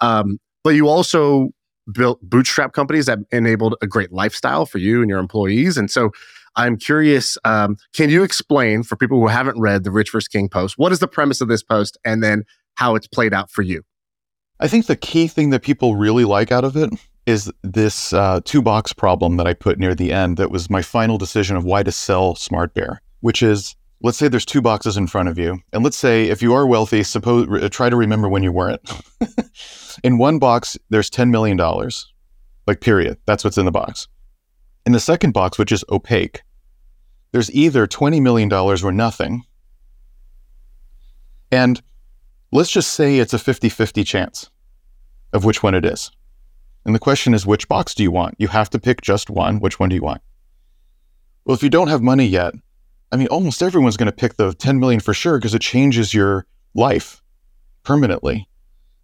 Um, 0.00 0.38
but 0.64 0.70
you 0.70 0.88
also 0.88 1.50
built 1.92 2.20
bootstrap 2.22 2.72
companies 2.72 3.06
that 3.06 3.18
enabled 3.32 3.74
a 3.82 3.86
great 3.86 4.12
lifestyle 4.12 4.64
for 4.64 4.78
you 4.78 5.00
and 5.00 5.10
your 5.10 5.18
employees 5.18 5.76
and 5.76 5.90
so 5.90 6.10
i'm 6.54 6.76
curious 6.76 7.36
um, 7.44 7.76
can 7.94 8.10
you 8.10 8.22
explain 8.22 8.84
for 8.84 8.94
people 8.94 9.18
who 9.18 9.26
haven't 9.26 9.58
read 9.58 9.82
the 9.82 9.90
rich 9.90 10.12
versus 10.12 10.28
king 10.28 10.48
post 10.48 10.78
what 10.78 10.92
is 10.92 11.00
the 11.00 11.08
premise 11.08 11.40
of 11.40 11.48
this 11.48 11.64
post 11.64 11.98
and 12.04 12.22
then 12.22 12.44
how 12.80 12.94
it's 12.94 13.06
played 13.06 13.34
out 13.34 13.50
for 13.50 13.62
you? 13.62 13.82
I 14.58 14.66
think 14.66 14.86
the 14.86 14.96
key 14.96 15.28
thing 15.28 15.50
that 15.50 15.62
people 15.62 15.96
really 15.96 16.24
like 16.24 16.50
out 16.50 16.64
of 16.64 16.76
it 16.76 16.90
is 17.30 17.50
this 17.62 18.12
uh, 18.12 18.40
two 18.44 18.60
box 18.60 18.92
problem 18.92 19.36
that 19.36 19.46
I 19.46 19.54
put 19.54 19.78
near 19.78 19.94
the 19.94 20.12
end 20.12 20.36
that 20.36 20.50
was 20.50 20.68
my 20.68 20.82
final 20.82 21.16
decision 21.16 21.56
of 21.56 21.64
why 21.64 21.82
to 21.82 21.92
sell 21.92 22.34
Smart 22.34 22.74
Bear, 22.74 23.00
which 23.20 23.42
is 23.42 23.76
let's 24.02 24.18
say 24.18 24.28
there's 24.28 24.44
two 24.44 24.60
boxes 24.60 24.96
in 24.96 25.06
front 25.06 25.28
of 25.28 25.38
you. 25.38 25.60
And 25.72 25.84
let's 25.84 25.96
say 25.96 26.24
if 26.24 26.42
you 26.42 26.52
are 26.54 26.66
wealthy, 26.66 27.02
suppose 27.02 27.46
try 27.70 27.88
to 27.88 27.96
remember 27.96 28.28
when 28.28 28.42
you 28.42 28.52
weren't. 28.52 28.80
in 30.04 30.18
one 30.18 30.38
box, 30.38 30.76
there's 30.88 31.10
$10 31.10 31.30
million, 31.30 31.58
like 32.66 32.80
period. 32.80 33.18
That's 33.26 33.44
what's 33.44 33.58
in 33.58 33.66
the 33.66 33.70
box. 33.70 34.08
In 34.84 34.92
the 34.92 35.00
second 35.00 35.32
box, 35.32 35.58
which 35.58 35.72
is 35.72 35.84
opaque, 35.90 36.42
there's 37.32 37.50
either 37.52 37.86
$20 37.86 38.20
million 38.20 38.52
or 38.52 38.92
nothing. 38.92 39.44
And 41.52 41.80
let's 42.52 42.70
just 42.70 42.92
say 42.92 43.18
it's 43.18 43.34
a 43.34 43.38
50 43.38 43.68
50 43.68 44.04
chance 44.04 44.50
of 45.32 45.44
which 45.44 45.62
one 45.62 45.74
it 45.74 45.84
is. 45.84 46.10
And 46.84 46.94
the 46.94 46.98
question 46.98 47.34
is, 47.34 47.46
which 47.46 47.68
box 47.68 47.94
do 47.94 48.02
you 48.02 48.10
want? 48.10 48.34
You 48.38 48.48
have 48.48 48.70
to 48.70 48.78
pick 48.78 49.02
just 49.02 49.30
one. 49.30 49.60
Which 49.60 49.78
one 49.78 49.88
do 49.88 49.94
you 49.94 50.02
want? 50.02 50.22
Well, 51.44 51.54
if 51.54 51.62
you 51.62 51.70
don't 51.70 51.88
have 51.88 52.02
money 52.02 52.26
yet, 52.26 52.54
I 53.12 53.16
mean, 53.16 53.26
almost 53.28 53.62
everyone's 53.62 53.96
going 53.96 54.10
to 54.10 54.16
pick 54.16 54.36
the 54.36 54.54
10 54.54 54.78
million 54.78 55.00
for 55.00 55.12
sure 55.12 55.38
because 55.38 55.54
it 55.54 55.62
changes 55.62 56.14
your 56.14 56.46
life 56.74 57.22
permanently. 57.82 58.48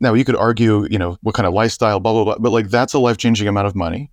Now, 0.00 0.14
you 0.14 0.25
could 0.25 0.37
argue, 0.37 0.87
you 0.90 0.99
know, 0.99 1.18
what 1.23 1.35
kind 1.35 1.47
of 1.47 1.54
lifestyle, 1.54 2.00
blah, 2.00 2.12
blah, 2.12 2.25
blah, 2.25 2.38
but 2.38 2.52
like 2.52 2.68
that's 2.68 2.95
a 2.95 2.99
life 2.99 3.16
changing 3.16 3.49
amount 3.49 3.66
of 3.66 3.75
money. 3.75 4.11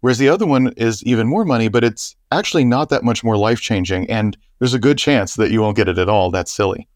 Whereas 0.00 0.18
the 0.18 0.28
other 0.28 0.44
one 0.44 0.72
is 0.76 1.02
even 1.04 1.26
more 1.26 1.44
money, 1.44 1.68
but 1.68 1.84
it's 1.84 2.14
actually 2.30 2.64
not 2.64 2.90
that 2.90 3.04
much 3.04 3.24
more 3.24 3.38
life 3.38 3.60
changing. 3.60 4.10
And 4.10 4.36
there's 4.58 4.74
a 4.74 4.78
good 4.78 4.98
chance 4.98 5.36
that 5.36 5.50
you 5.50 5.62
won't 5.62 5.76
get 5.76 5.88
it 5.88 5.98
at 5.98 6.08
all. 6.08 6.30
That's 6.30 6.52
silly. 6.52 6.88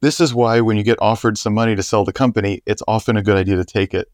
This 0.00 0.20
is 0.20 0.32
why 0.32 0.60
when 0.60 0.76
you 0.76 0.82
get 0.82 0.98
offered 1.02 1.36
some 1.36 1.54
money 1.54 1.76
to 1.76 1.82
sell 1.82 2.04
the 2.04 2.12
company, 2.12 2.62
it's 2.64 2.82
often 2.88 3.16
a 3.16 3.22
good 3.22 3.36
idea 3.36 3.56
to 3.56 3.64
take 3.64 3.92
it 3.92 4.08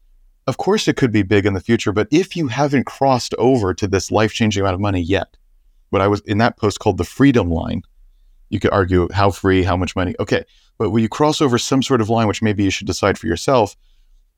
of 0.47 0.57
course, 0.57 0.87
it 0.87 0.97
could 0.97 1.11
be 1.11 1.23
big 1.23 1.45
in 1.45 1.53
the 1.53 1.59
future, 1.59 1.91
but 1.91 2.07
if 2.11 2.35
you 2.35 2.47
haven't 2.47 2.85
crossed 2.85 3.33
over 3.37 3.73
to 3.73 3.87
this 3.87 4.11
life 4.11 4.33
changing 4.33 4.61
amount 4.61 4.75
of 4.75 4.81
money 4.81 5.01
yet, 5.01 5.37
what 5.89 6.01
I 6.01 6.07
was 6.07 6.21
in 6.21 6.39
that 6.39 6.57
post 6.57 6.79
called 6.79 6.97
the 6.97 7.03
freedom 7.03 7.49
line, 7.49 7.83
you 8.49 8.59
could 8.59 8.71
argue 8.71 9.07
how 9.13 9.31
free, 9.31 9.63
how 9.63 9.77
much 9.77 9.95
money. 9.95 10.15
Okay, 10.19 10.43
but 10.77 10.89
when 10.89 11.03
you 11.03 11.09
cross 11.09 11.41
over 11.41 11.57
some 11.57 11.83
sort 11.83 12.01
of 12.01 12.09
line, 12.09 12.27
which 12.27 12.41
maybe 12.41 12.63
you 12.63 12.71
should 12.71 12.87
decide 12.87 13.17
for 13.17 13.27
yourself, 13.27 13.75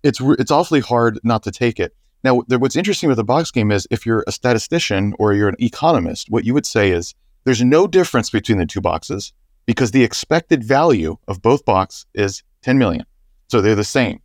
it's 0.03 0.19
it's 0.21 0.51
awfully 0.51 0.81
hard 0.81 1.19
not 1.23 1.43
to 1.43 1.51
take 1.51 1.79
it. 1.79 1.95
Now, 2.23 2.35
what's 2.35 2.75
interesting 2.75 3.09
with 3.09 3.17
the 3.17 3.23
box 3.23 3.51
game 3.51 3.71
is 3.71 3.87
if 3.91 4.05
you're 4.05 4.23
a 4.27 4.31
statistician 4.31 5.13
or 5.19 5.33
you're 5.33 5.49
an 5.49 5.55
economist, 5.59 6.29
what 6.29 6.45
you 6.45 6.53
would 6.53 6.65
say 6.65 6.91
is 6.91 7.15
there's 7.43 7.61
no 7.61 7.87
difference 7.87 8.29
between 8.29 8.57
the 8.57 8.65
two 8.65 8.81
boxes 8.81 9.33
because 9.65 9.91
the 9.91 10.03
expected 10.03 10.63
value 10.63 11.17
of 11.27 11.41
both 11.41 11.65
box 11.65 12.05
is 12.13 12.43
10 12.61 12.77
million. 12.77 13.05
So 13.49 13.61
they're 13.61 13.75
the 13.75 13.83
same. 13.83 14.21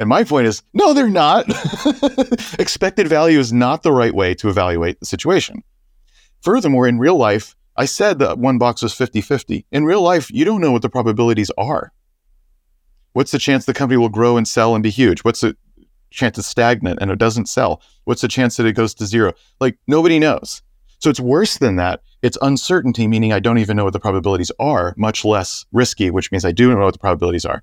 And 0.00 0.08
my 0.08 0.24
point 0.24 0.46
is, 0.46 0.62
no, 0.72 0.92
they're 0.92 1.08
not. 1.08 1.46
Expected 2.58 3.06
value 3.08 3.38
is 3.38 3.52
not 3.52 3.82
the 3.82 3.92
right 3.92 4.14
way 4.14 4.34
to 4.34 4.48
evaluate 4.48 4.98
the 4.98 5.06
situation. 5.06 5.62
Furthermore, 6.42 6.86
in 6.86 6.98
real 6.98 7.16
life, 7.16 7.54
I 7.76 7.86
said 7.86 8.18
that 8.18 8.38
one 8.38 8.58
box 8.58 8.82
was 8.82 8.92
50 8.94 9.20
50. 9.20 9.66
In 9.70 9.84
real 9.84 10.02
life, 10.02 10.30
you 10.30 10.44
don't 10.44 10.60
know 10.60 10.72
what 10.72 10.82
the 10.82 10.88
probabilities 10.88 11.50
are. 11.56 11.92
What's 13.12 13.30
the 13.30 13.38
chance 13.38 13.64
the 13.64 13.74
company 13.74 13.96
will 13.96 14.08
grow 14.08 14.36
and 14.36 14.46
sell 14.46 14.74
and 14.74 14.82
be 14.82 14.90
huge? 14.90 15.20
What's 15.20 15.40
the 15.40 15.56
chance 16.10 16.38
it's 16.38 16.48
stagnant 16.48 16.98
and 17.00 17.10
it 17.10 17.18
doesn't 17.18 17.48
sell? 17.48 17.80
What's 18.04 18.20
the 18.20 18.28
chance 18.28 18.56
that 18.56 18.66
it 18.66 18.72
goes 18.72 18.94
to 18.94 19.06
zero? 19.06 19.32
Like, 19.60 19.78
nobody 19.86 20.18
knows. 20.18 20.62
So 20.98 21.10
it's 21.10 21.20
worse 21.20 21.58
than 21.58 21.76
that. 21.76 22.00
It's 22.22 22.38
uncertainty, 22.40 23.06
meaning 23.06 23.32
I 23.32 23.40
don't 23.40 23.58
even 23.58 23.76
know 23.76 23.84
what 23.84 23.92
the 23.92 24.00
probabilities 24.00 24.50
are, 24.58 24.94
much 24.96 25.24
less 25.24 25.64
risky, 25.72 26.10
which 26.10 26.32
means 26.32 26.44
I 26.44 26.52
do 26.52 26.70
know 26.72 26.78
what 26.78 26.94
the 26.94 26.98
probabilities 26.98 27.44
are. 27.44 27.62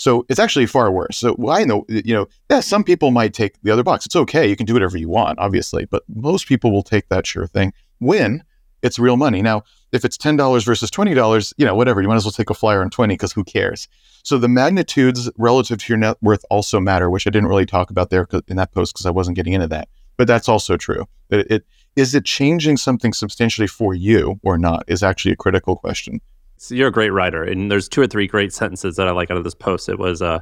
So 0.00 0.24
it's 0.30 0.40
actually 0.40 0.64
far 0.64 0.90
worse. 0.90 1.18
So 1.18 1.36
I 1.50 1.64
know, 1.64 1.84
you 1.88 2.14
know, 2.14 2.26
yeah, 2.48 2.60
some 2.60 2.82
people 2.84 3.10
might 3.10 3.34
take 3.34 3.60
the 3.62 3.70
other 3.70 3.82
box. 3.82 4.06
It's 4.06 4.16
okay. 4.16 4.48
You 4.48 4.56
can 4.56 4.64
do 4.64 4.72
whatever 4.72 4.96
you 4.96 5.10
want, 5.10 5.38
obviously, 5.38 5.84
but 5.84 6.04
most 6.08 6.46
people 6.46 6.72
will 6.72 6.82
take 6.82 7.10
that 7.10 7.26
sure 7.26 7.46
thing 7.46 7.74
when 7.98 8.42
it's 8.82 8.98
real 8.98 9.18
money. 9.18 9.42
Now, 9.42 9.62
if 9.92 10.06
it's 10.06 10.16
$10 10.16 10.64
versus 10.64 10.90
$20, 10.90 11.52
you 11.58 11.66
know, 11.66 11.74
whatever, 11.74 12.00
you 12.00 12.08
might 12.08 12.16
as 12.16 12.24
well 12.24 12.32
take 12.32 12.48
a 12.48 12.54
flyer 12.54 12.80
on 12.80 12.88
20 12.88 13.12
because 13.12 13.32
who 13.32 13.44
cares? 13.44 13.88
So 14.22 14.38
the 14.38 14.48
magnitudes 14.48 15.30
relative 15.36 15.76
to 15.78 15.92
your 15.92 15.98
net 15.98 16.16
worth 16.22 16.46
also 16.48 16.80
matter, 16.80 17.10
which 17.10 17.26
I 17.26 17.30
didn't 17.30 17.50
really 17.50 17.66
talk 17.66 17.90
about 17.90 18.08
there 18.08 18.26
in 18.48 18.56
that 18.56 18.72
post 18.72 18.94
because 18.94 19.04
I 19.04 19.10
wasn't 19.10 19.36
getting 19.36 19.52
into 19.52 19.68
that. 19.68 19.88
But 20.16 20.28
that's 20.28 20.48
also 20.48 20.78
true. 20.78 21.06
It, 21.28 21.50
it 21.50 21.66
is 21.96 22.14
it 22.14 22.24
changing 22.24 22.78
something 22.78 23.12
substantially 23.12 23.66
for 23.66 23.94
you 23.94 24.40
or 24.42 24.56
not 24.56 24.84
is 24.86 25.02
actually 25.02 25.32
a 25.32 25.36
critical 25.36 25.76
question. 25.76 26.20
So 26.62 26.74
you're 26.74 26.88
a 26.88 26.92
great 26.92 27.08
writer, 27.08 27.42
and 27.42 27.70
there's 27.70 27.88
two 27.88 28.02
or 28.02 28.06
three 28.06 28.26
great 28.26 28.52
sentences 28.52 28.96
that 28.96 29.08
I 29.08 29.12
like 29.12 29.30
out 29.30 29.38
of 29.38 29.44
this 29.44 29.54
post. 29.54 29.88
It 29.88 29.98
was, 29.98 30.20
uh, 30.20 30.40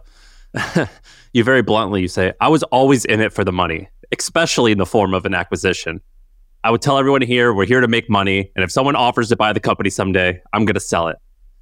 you 1.33 1.45
very 1.45 1.63
bluntly 1.63 2.01
you 2.01 2.09
say, 2.09 2.33
"I 2.41 2.49
was 2.49 2.65
always 2.65 3.05
in 3.05 3.21
it 3.21 3.33
for 3.33 3.45
the 3.45 3.53
money, 3.53 3.89
especially 4.11 4.73
in 4.73 4.79
the 4.79 4.85
form 4.85 5.15
of 5.15 5.25
an 5.27 5.33
acquisition." 5.33 6.01
I 6.65 6.73
would 6.73 6.83
tell 6.83 6.99
everyone 6.99 7.23
here, 7.23 7.55
we're 7.55 7.67
here 7.67 7.81
to 7.81 7.87
make 7.87 8.11
money, 8.11 8.51
and 8.57 8.65
if 8.65 8.73
someone 8.73 8.97
offers 8.97 9.29
to 9.29 9.37
buy 9.37 9.53
the 9.53 9.61
company 9.61 9.91
someday, 9.91 10.41
I'm 10.53 10.65
going 10.65 10.75
to 10.75 10.81
sell 10.81 11.07
it. 11.07 11.19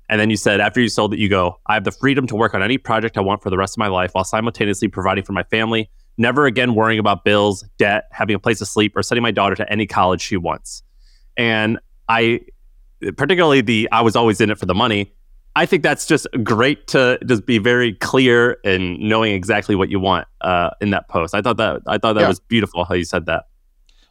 And 0.09 0.19
then 0.19 0.31
you 0.31 0.39
said, 0.39 0.59
after 0.59 0.81
you 0.81 0.89
sold 0.89 1.13
it, 1.13 1.19
you 1.19 1.29
go, 1.29 1.61
I 1.67 1.75
have 1.75 1.85
the 1.85 1.93
freedom 1.93 2.27
to 2.29 2.35
work 2.35 2.55
on 2.55 2.63
any 2.63 2.79
project 2.79 3.19
I 3.19 3.21
want 3.21 3.43
for 3.43 3.51
the 3.51 3.59
rest 3.59 3.75
of 3.75 3.79
my 3.79 3.89
life 3.89 4.13
while 4.13 4.25
simultaneously 4.25 4.89
providing 4.89 5.25
for 5.25 5.35
my 5.35 5.43
family, 5.43 5.91
never 6.17 6.47
again 6.47 6.75
worrying 6.75 6.99
about 6.99 7.27
bills, 7.27 7.63
debt, 7.77 8.05
having 8.11 8.35
a 8.35 8.39
place 8.39 8.61
to 8.61 8.67
sleep, 8.67 8.97
or 8.97 9.03
sending 9.03 9.23
my 9.23 9.33
daughter 9.33 9.55
to 9.55 9.71
any 9.71 9.87
college 9.87 10.23
she 10.23 10.39
wants. 10.39 10.83
And 11.37 11.79
I 12.09 12.41
particularly 13.17 13.61
the 13.61 13.89
I 13.93 14.01
was 14.03 14.17
always 14.17 14.41
in 14.41 14.51
it 14.51 14.59
for 14.59 14.67
the 14.67 14.75
money. 14.75 15.13
I 15.55 15.65
think 15.65 15.83
that's 15.83 16.07
just 16.07 16.27
great 16.43 16.87
to 16.89 17.19
just 17.25 17.47
be 17.47 17.57
very 17.59 17.95
clear 17.95 18.59
and 18.63 18.99
knowing 18.99 19.33
exactly 19.33 19.75
what 19.75 19.89
you 19.89 19.99
want 19.99 20.29
uh, 20.43 20.71
in 20.83 20.91
that 20.91 21.09
post. 21.09 21.35
I 21.35 21.41
thought 21.41 21.57
that 21.57 21.83
I 21.87 21.99
thought 21.99 22.15
that 22.15 22.23
yeah. 22.23 22.29
was 22.29 22.41
beautiful 22.41 22.85
how 22.85 22.95
you 22.95 23.05
said 23.05 23.27
that. 23.27 23.47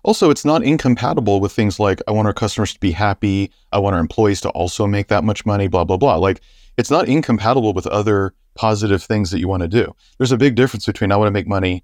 Also, 0.03 0.29
it's 0.29 0.45
not 0.45 0.63
incompatible 0.63 1.39
with 1.39 1.51
things 1.51 1.79
like 1.79 2.01
I 2.07 2.11
want 2.11 2.27
our 2.27 2.33
customers 2.33 2.73
to 2.73 2.79
be 2.79 2.91
happy, 2.91 3.51
I 3.71 3.79
want 3.79 3.95
our 3.95 3.99
employees 4.01 4.41
to 4.41 4.49
also 4.49 4.85
make 4.87 5.07
that 5.07 5.23
much 5.23 5.45
money, 5.45 5.67
blah 5.67 5.83
blah 5.83 5.97
blah. 5.97 6.15
Like 6.15 6.41
it's 6.77 6.91
not 6.91 7.07
incompatible 7.07 7.73
with 7.73 7.87
other 7.87 8.33
positive 8.55 9.03
things 9.03 9.31
that 9.31 9.39
you 9.39 9.47
want 9.47 9.61
to 9.61 9.67
do. 9.67 9.95
There's 10.17 10.31
a 10.31 10.37
big 10.37 10.55
difference 10.55 10.85
between 10.85 11.11
I 11.11 11.17
want 11.17 11.27
to 11.27 11.31
make 11.31 11.47
money 11.47 11.83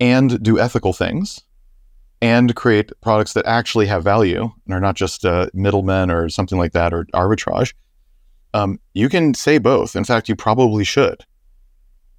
and 0.00 0.42
do 0.42 0.58
ethical 0.58 0.92
things 0.92 1.42
and 2.22 2.54
create 2.54 2.92
products 3.00 3.32
that 3.32 3.44
actually 3.46 3.86
have 3.86 4.04
value 4.04 4.48
and 4.64 4.74
are 4.74 4.80
not 4.80 4.94
just 4.94 5.24
uh, 5.24 5.48
middlemen 5.52 6.08
or 6.08 6.28
something 6.28 6.56
like 6.56 6.72
that 6.72 6.94
or 6.94 7.04
arbitrage. 7.12 7.74
Um, 8.54 8.78
you 8.94 9.08
can 9.08 9.34
say 9.34 9.58
both. 9.58 9.96
In 9.96 10.04
fact, 10.04 10.28
you 10.28 10.36
probably 10.36 10.84
should. 10.84 11.24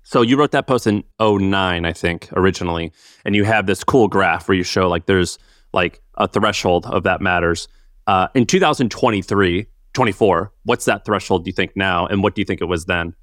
So 0.04 0.22
you 0.22 0.36
wrote 0.38 0.52
that 0.52 0.68
post 0.68 0.86
in 0.86 1.06
09, 1.22 1.86
I 1.86 1.94
think, 1.94 2.28
originally, 2.34 2.92
and 3.24 3.34
you 3.34 3.46
have 3.46 3.66
this 3.66 3.86
cool 3.86 4.10
graph 4.10 4.50
where 4.50 4.58
you 4.58 4.64
show 4.64 4.90
like 4.90 5.06
there's 5.06 5.40
like 5.72 6.02
a 6.16 6.28
threshold 6.28 6.86
of 6.88 7.04
that 7.04 7.22
matters. 7.22 7.70
Uh, 8.06 8.28
in 8.36 8.46
2023, 8.46 9.66
24. 9.94 10.52
What's 10.64 10.86
that 10.86 11.06
threshold 11.06 11.46
do 11.46 11.50
you 11.50 11.54
think 11.54 11.78
now, 11.78 12.06
and 12.08 12.22
what 12.22 12.36
do 12.36 12.42
you 12.42 12.46
think 12.46 12.60
it 12.62 12.66
was 12.66 12.86
then? 12.86 13.16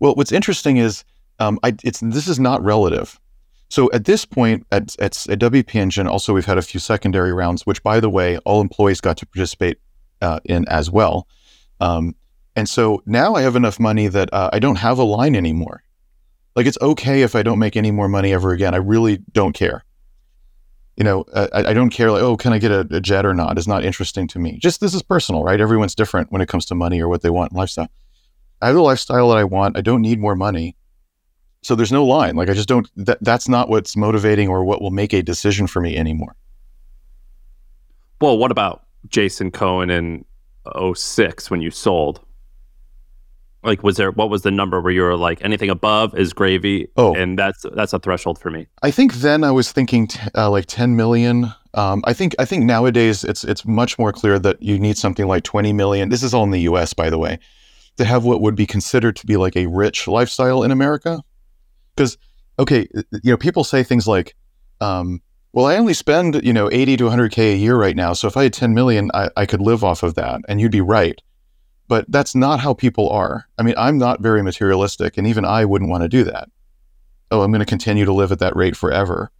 Well, 0.00 0.14
what's 0.14 0.32
interesting 0.32 0.76
is 0.76 1.04
um, 1.38 1.58
I, 1.62 1.74
it's 1.82 2.00
this 2.00 2.28
is 2.28 2.38
not 2.38 2.62
relative. 2.62 3.18
So 3.72 3.90
at 3.94 4.04
this 4.04 4.26
point, 4.26 4.66
at, 4.70 4.94
at, 4.98 5.26
at 5.30 5.38
WP 5.38 5.74
Engine, 5.76 6.06
also 6.06 6.34
we've 6.34 6.44
had 6.44 6.58
a 6.58 6.62
few 6.62 6.78
secondary 6.78 7.32
rounds, 7.32 7.64
which, 7.64 7.82
by 7.82 8.00
the 8.00 8.10
way, 8.10 8.36
all 8.44 8.60
employees 8.60 9.00
got 9.00 9.16
to 9.16 9.24
participate 9.24 9.78
uh, 10.20 10.40
in 10.44 10.68
as 10.68 10.90
well. 10.90 11.26
Um, 11.80 12.14
and 12.54 12.68
so 12.68 13.02
now 13.06 13.34
I 13.34 13.40
have 13.40 13.56
enough 13.56 13.80
money 13.80 14.08
that 14.08 14.28
uh, 14.30 14.50
I 14.52 14.58
don't 14.58 14.76
have 14.76 14.98
a 14.98 15.04
line 15.04 15.34
anymore. 15.34 15.84
Like 16.54 16.66
it's 16.66 16.76
okay 16.82 17.22
if 17.22 17.34
I 17.34 17.42
don't 17.42 17.58
make 17.58 17.74
any 17.74 17.90
more 17.90 18.08
money 18.08 18.34
ever 18.34 18.52
again. 18.52 18.74
I 18.74 18.76
really 18.76 19.20
don't 19.32 19.54
care. 19.54 19.86
You 20.98 21.04
know, 21.04 21.24
I, 21.34 21.70
I 21.70 21.72
don't 21.72 21.88
care. 21.88 22.10
Like, 22.10 22.22
oh, 22.22 22.36
can 22.36 22.52
I 22.52 22.58
get 22.58 22.72
a, 22.72 22.80
a 22.90 23.00
jet 23.00 23.24
or 23.24 23.32
not? 23.32 23.56
Is 23.56 23.66
not 23.66 23.86
interesting 23.86 24.28
to 24.28 24.38
me. 24.38 24.58
Just 24.58 24.82
this 24.82 24.92
is 24.92 25.00
personal, 25.00 25.44
right? 25.44 25.58
Everyone's 25.58 25.94
different 25.94 26.30
when 26.30 26.42
it 26.42 26.48
comes 26.48 26.66
to 26.66 26.74
money 26.74 27.00
or 27.00 27.08
what 27.08 27.22
they 27.22 27.30
want 27.30 27.52
in 27.52 27.56
lifestyle. 27.56 27.88
I 28.60 28.66
have 28.66 28.74
the 28.74 28.82
lifestyle 28.82 29.30
that 29.30 29.38
I 29.38 29.44
want. 29.44 29.78
I 29.78 29.80
don't 29.80 30.02
need 30.02 30.18
more 30.18 30.36
money. 30.36 30.76
So 31.62 31.74
there's 31.76 31.92
no 31.92 32.04
line. 32.04 32.34
Like 32.36 32.48
I 32.48 32.54
just 32.54 32.68
don't. 32.68 32.88
That 32.96 33.18
that's 33.22 33.48
not 33.48 33.68
what's 33.68 33.96
motivating 33.96 34.48
or 34.48 34.64
what 34.64 34.82
will 34.82 34.90
make 34.90 35.12
a 35.12 35.22
decision 35.22 35.66
for 35.66 35.80
me 35.80 35.96
anymore. 35.96 36.34
Well, 38.20 38.38
what 38.38 38.50
about 38.50 38.84
Jason 39.08 39.50
Cohen 39.50 39.90
in 39.90 40.24
06 40.94 41.50
when 41.50 41.60
you 41.60 41.70
sold? 41.70 42.20
Like, 43.64 43.84
was 43.84 43.96
there 43.96 44.10
what 44.10 44.28
was 44.28 44.42
the 44.42 44.50
number 44.50 44.80
where 44.80 44.92
you 44.92 45.02
were 45.02 45.16
like 45.16 45.44
anything 45.44 45.70
above 45.70 46.18
is 46.18 46.32
gravy? 46.32 46.88
Oh. 46.96 47.14
and 47.14 47.38
that's 47.38 47.64
that's 47.74 47.92
a 47.92 48.00
threshold 48.00 48.40
for 48.40 48.50
me. 48.50 48.66
I 48.82 48.90
think 48.90 49.14
then 49.14 49.44
I 49.44 49.52
was 49.52 49.70
thinking 49.70 50.08
t- 50.08 50.20
uh, 50.36 50.50
like 50.50 50.66
10 50.66 50.96
million. 50.96 51.52
Um, 51.74 52.02
I 52.04 52.12
think 52.12 52.34
I 52.40 52.44
think 52.44 52.64
nowadays 52.64 53.22
it's 53.22 53.44
it's 53.44 53.64
much 53.64 54.00
more 54.00 54.12
clear 54.12 54.38
that 54.40 54.60
you 54.60 54.80
need 54.80 54.98
something 54.98 55.28
like 55.28 55.44
20 55.44 55.72
million. 55.72 56.08
This 56.08 56.24
is 56.24 56.34
all 56.34 56.42
in 56.42 56.50
the 56.50 56.62
U.S. 56.62 56.92
by 56.92 57.08
the 57.08 57.18
way, 57.18 57.38
to 57.98 58.04
have 58.04 58.24
what 58.24 58.40
would 58.40 58.56
be 58.56 58.66
considered 58.66 59.14
to 59.16 59.26
be 59.26 59.36
like 59.36 59.56
a 59.56 59.66
rich 59.66 60.08
lifestyle 60.08 60.64
in 60.64 60.72
America. 60.72 61.22
Because 61.94 62.18
okay, 62.58 62.88
you 63.22 63.32
know, 63.32 63.36
people 63.36 63.64
say 63.64 63.82
things 63.82 64.06
like, 64.06 64.34
um, 64.80 65.20
"Well, 65.52 65.66
I 65.66 65.76
only 65.76 65.94
spend 65.94 66.44
you 66.44 66.52
know 66.52 66.70
80 66.70 66.96
to 66.98 67.04
100k 67.04 67.54
a 67.54 67.56
year 67.56 67.76
right 67.76 67.96
now, 67.96 68.12
so 68.12 68.28
if 68.28 68.36
I 68.36 68.44
had 68.44 68.52
10 68.52 68.74
million, 68.74 69.10
I, 69.14 69.30
I 69.36 69.46
could 69.46 69.60
live 69.60 69.84
off 69.84 70.02
of 70.02 70.14
that," 70.14 70.40
and 70.48 70.60
you'd 70.60 70.72
be 70.72 70.80
right. 70.80 71.20
But 71.88 72.10
that's 72.10 72.34
not 72.34 72.60
how 72.60 72.74
people 72.74 73.10
are. 73.10 73.46
I 73.58 73.62
mean, 73.62 73.74
I'm 73.76 73.98
not 73.98 74.20
very 74.20 74.42
materialistic, 74.42 75.18
and 75.18 75.26
even 75.26 75.44
I 75.44 75.64
wouldn't 75.64 75.90
want 75.90 76.02
to 76.02 76.08
do 76.08 76.24
that. 76.24 76.48
Oh, 77.30 77.42
I'm 77.42 77.50
going 77.50 77.60
to 77.60 77.66
continue 77.66 78.04
to 78.04 78.12
live 78.12 78.32
at 78.32 78.38
that 78.38 78.56
rate 78.56 78.76
forever. 78.76 79.30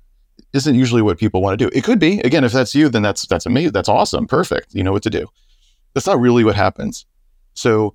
Isn't 0.53 0.75
usually 0.75 1.03
what 1.03 1.19
people 1.19 1.41
want 1.41 1.59
to 1.59 1.65
do. 1.65 1.71
It 1.75 1.85
could 1.85 1.99
be. 1.99 2.21
Again, 2.21 2.45
if 2.45 2.53
that's 2.53 2.75
you, 2.75 2.89
then 2.89 3.03
that's 3.03 3.27
that's 3.27 3.47
amazing. 3.47 3.73
That's 3.73 3.89
awesome. 3.89 4.27
Perfect. 4.27 4.75
You 4.75 4.83
know 4.83 4.93
what 4.93 5.03
to 5.05 5.11
do. 5.11 5.27
That's 5.95 6.07
not 6.07 6.21
really 6.21 6.45
what 6.45 6.57
happens. 6.57 7.07
So 7.55 7.95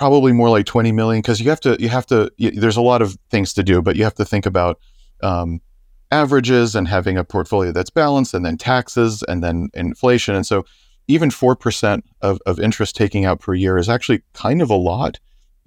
probably 0.00 0.32
more 0.32 0.48
like 0.48 0.64
20 0.64 0.92
million 0.92 1.20
because 1.20 1.42
you 1.42 1.50
have 1.50 1.60
to 1.60 1.76
you 1.78 1.90
have 1.90 2.06
to 2.06 2.32
you, 2.38 2.50
there's 2.52 2.78
a 2.78 2.80
lot 2.80 3.02
of 3.02 3.18
things 3.28 3.52
to 3.52 3.62
do 3.62 3.82
but 3.82 3.96
you 3.96 4.02
have 4.02 4.14
to 4.14 4.24
think 4.24 4.46
about 4.46 4.80
um, 5.22 5.60
averages 6.10 6.74
and 6.74 6.88
having 6.88 7.18
a 7.18 7.22
portfolio 7.22 7.70
that's 7.70 7.90
balanced 7.90 8.32
and 8.32 8.46
then 8.46 8.56
taxes 8.56 9.22
and 9.28 9.44
then 9.44 9.68
inflation. 9.74 10.34
And 10.34 10.46
so 10.46 10.64
even 11.06 11.28
4% 11.28 12.02
of, 12.22 12.38
of 12.46 12.58
interest 12.58 12.96
taking 12.96 13.26
out 13.26 13.40
per 13.40 13.52
year 13.52 13.76
is 13.76 13.90
actually 13.90 14.22
kind 14.32 14.62
of 14.62 14.70
a 14.70 14.74
lot 14.74 15.20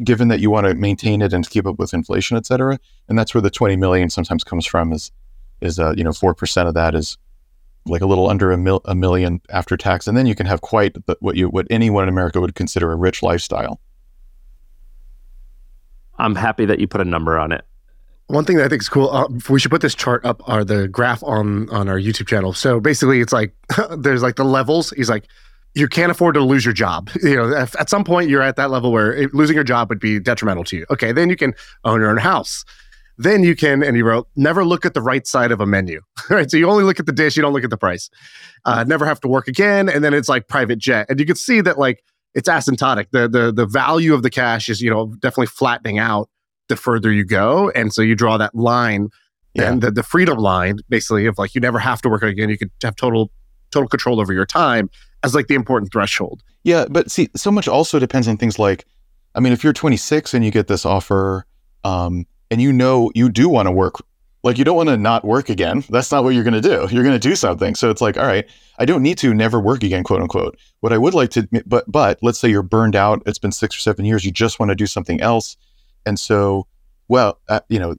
given 0.04 0.30
that 0.30 0.40
you 0.40 0.50
want 0.50 0.66
to 0.66 0.74
maintain 0.74 1.22
it 1.22 1.32
and 1.32 1.48
keep 1.48 1.68
up 1.68 1.78
with 1.78 1.94
inflation 1.94 2.36
et 2.36 2.48
cetera. 2.48 2.80
And 3.08 3.20
that's 3.20 3.36
where 3.36 3.42
the 3.44 3.52
20 3.52 3.76
million 3.76 4.10
sometimes 4.10 4.44
comes 4.44 4.66
from 4.66 4.94
is 4.94 5.12
is 5.62 5.78
uh, 5.78 5.94
you 5.96 6.04
know 6.04 6.10
4% 6.10 6.68
of 6.68 6.74
that 6.74 6.96
is 6.96 7.20
like 7.86 8.02
a 8.02 8.08
little 8.08 8.32
under 8.32 8.52
a, 8.52 8.58
mil- 8.58 8.82
a 8.86 8.96
million 8.96 9.42
after 9.52 9.78
tax. 9.78 10.08
And 10.08 10.18
then 10.18 10.26
you 10.26 10.34
can 10.34 10.48
have 10.48 10.62
quite 10.62 10.96
the, 11.06 11.18
what 11.20 11.36
you 11.36 11.50
what 11.50 11.68
anyone 11.70 12.02
in 12.02 12.10
america 12.10 12.42
would 12.42 12.56
consider 12.56 12.92
a 12.92 12.96
rich 12.96 13.22
lifestyle 13.22 13.80
I'm 16.20 16.36
happy 16.36 16.66
that 16.66 16.80
you 16.80 16.88
put 16.88 17.02
a 17.02 17.06
number 17.06 17.38
on 17.38 17.52
it. 17.52 17.66
One 18.28 18.46
thing 18.46 18.58
that 18.58 18.66
I 18.66 18.70
think 18.70 18.82
is 18.82 18.90
cool, 18.90 19.10
uh, 19.10 19.28
we 19.50 19.60
should 19.60 19.72
put 19.72 19.82
this 19.82 19.96
chart 19.96 20.26
up 20.26 20.42
or 20.48 20.64
the 20.64 20.88
graph 20.88 21.22
on 21.24 21.70
on 21.70 21.90
our 21.90 22.00
YouTube 22.00 22.28
channel. 22.28 22.54
So 22.54 22.80
basically, 22.80 23.20
it's 23.20 23.34
like 23.34 23.54
there's 23.98 24.24
like 24.24 24.36
the 24.36 24.46
levels. 24.46 24.92
He's 24.92 25.10
like, 25.10 25.28
you 25.76 25.88
can't 25.88 26.12
afford 26.12 26.36
to 26.36 26.42
lose 26.42 26.66
your 26.66 26.74
job. 26.74 27.10
You 27.24 27.36
know, 27.36 27.50
if, 27.50 27.80
at 27.80 27.90
some 27.90 28.04
point 28.04 28.30
you're 28.30 28.42
at 28.42 28.56
that 28.58 28.70
level 28.70 28.92
where 28.92 29.14
it, 29.14 29.34
losing 29.34 29.56
your 29.56 29.64
job 29.64 29.90
would 29.90 30.00
be 30.00 30.20
detrimental 30.20 30.64
to 30.66 30.78
you. 30.78 30.86
Okay, 30.90 31.12
then 31.12 31.30
you 31.30 31.36
can 31.36 31.54
own 31.84 32.00
your 32.00 32.10
own 32.10 32.18
house. 32.18 32.66
Then 33.18 33.44
you 33.44 33.56
can, 33.56 33.84
and 33.84 33.96
he 33.96 34.02
wrote, 34.02 34.28
never 34.36 34.66
look 34.66 34.86
at 34.86 34.94
the 34.94 35.02
right 35.02 35.26
side 35.28 35.52
of 35.52 35.62
a 35.62 35.66
menu. 35.66 36.02
right, 36.30 36.50
so 36.50 36.58
you 36.58 36.70
only 36.70 36.84
look 36.84 37.00
at 37.00 37.06
the 37.06 37.12
dish, 37.12 37.36
you 37.36 37.42
don't 37.42 37.54
look 37.54 37.64
at 37.64 37.70
the 37.70 37.78
price. 37.78 38.10
Uh, 38.66 38.84
never 38.84 39.06
have 39.06 39.20
to 39.22 39.28
work 39.28 39.48
again, 39.48 39.88
and 39.88 40.04
then 40.04 40.14
it's 40.14 40.28
like 40.28 40.48
private 40.48 40.80
jet, 40.80 41.06
and 41.10 41.20
you 41.20 41.26
can 41.26 41.36
see 41.36 41.62
that 41.62 41.78
like 41.78 42.04
it's 42.36 42.50
asymptotic. 42.50 43.08
The 43.12 43.28
the 43.28 43.52
the 43.52 43.66
value 43.66 44.14
of 44.14 44.24
the 44.24 44.30
cash 44.30 44.70
is 44.70 44.82
you 44.82 44.90
know 44.90 45.08
definitely 45.20 45.48
flattening 45.48 46.00
out 46.00 46.30
the 46.70 46.76
further 46.76 47.12
you 47.12 47.24
go, 47.26 47.70
and 47.72 47.94
so 47.94 48.02
you 48.02 48.16
draw 48.16 48.38
that 48.38 48.56
line, 48.56 49.10
Yeah. 49.54 49.72
and 49.72 49.82
the 49.82 49.92
the 49.92 50.04
freedom 50.04 50.38
line 50.38 50.80
basically 50.90 51.26
of 51.26 51.38
like 51.38 51.54
you 51.56 51.62
never 51.62 51.80
have 51.80 52.02
to 52.04 52.10
work 52.10 52.24
again. 52.24 52.50
You 52.50 52.58
could 52.58 52.72
have 52.84 52.96
total 52.96 53.32
total 53.72 53.88
control 53.90 54.20
over 54.22 54.34
your 54.34 54.46
time 54.46 54.90
as 55.24 55.34
like 55.36 55.48
the 55.48 55.56
important 55.56 55.92
threshold. 55.92 56.44
Yeah, 56.64 56.86
but 56.90 57.10
see, 57.12 57.30
so 57.36 57.52
much 57.52 57.68
also 57.68 57.98
depends 58.00 58.28
on 58.28 58.38
things 58.38 58.58
like, 58.60 58.86
I 59.36 59.40
mean, 59.40 59.52
if 59.52 59.64
you're 59.64 59.74
26 59.74 60.34
and 60.34 60.46
you 60.46 60.52
get 60.52 60.68
this 60.68 60.86
offer, 60.86 61.46
um, 61.84 62.26
and 62.52 62.62
you 62.62 62.72
know 62.72 63.12
you 63.16 63.30
do 63.30 63.50
want 63.50 63.68
to 63.68 63.72
work, 63.72 63.96
like 64.44 64.58
you 64.58 64.66
don't 64.66 64.76
want 64.76 64.90
to 64.90 64.98
not 64.98 65.24
work 65.24 65.50
again. 65.50 65.84
That's 65.90 66.12
not 66.12 66.24
what 66.24 66.32
you're 66.32 66.44
going 66.44 66.54
to 66.54 66.62
do. 66.62 66.88
You're 66.92 67.04
going 67.04 67.20
to 67.20 67.28
do 67.28 67.36
something. 67.36 67.76
So 67.76 67.90
it's 67.90 68.02
like, 68.02 68.18
all 68.18 68.26
right, 68.26 68.46
I 68.78 68.86
don't 68.86 69.02
need 69.02 69.18
to 69.20 69.34
never 69.34 69.60
work 69.60 69.84
again, 69.84 70.04
quote 70.04 70.22
unquote. 70.22 70.58
What 70.82 70.92
I 70.92 70.98
would 70.98 71.14
like 71.14 71.30
to, 71.32 71.48
but 71.66 71.90
but 71.90 72.20
let's 72.22 72.40
say 72.40 72.50
you're 72.50 72.62
burned 72.62 72.96
out. 72.96 73.24
It's 73.26 73.40
been 73.40 73.54
six 73.54 73.76
or 73.76 73.80
seven 73.80 74.06
years. 74.06 74.26
You 74.26 74.32
just 74.32 74.60
want 74.60 74.70
to 74.70 74.76
do 74.76 74.86
something 74.86 75.22
else, 75.22 75.56
and 76.06 76.20
so, 76.20 76.68
well, 77.08 77.40
uh, 77.48 77.62
you 77.70 77.80
know, 77.80 77.96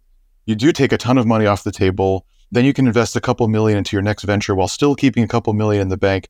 you 0.46 0.54
do 0.54 0.72
take 0.72 0.92
a 0.92 0.98
ton 0.98 1.18
of 1.18 1.26
money 1.26 1.46
off 1.46 1.64
the 1.64 1.72
table. 1.72 2.26
Then 2.52 2.64
you 2.64 2.72
can 2.72 2.86
invest 2.86 3.16
a 3.16 3.20
couple 3.20 3.48
million 3.48 3.78
into 3.78 3.96
your 3.96 4.02
next 4.02 4.24
venture 4.24 4.54
while 4.54 4.68
still 4.68 4.94
keeping 4.94 5.24
a 5.24 5.28
couple 5.28 5.52
million 5.54 5.82
in 5.82 5.88
the 5.88 5.96
bank. 5.96 6.28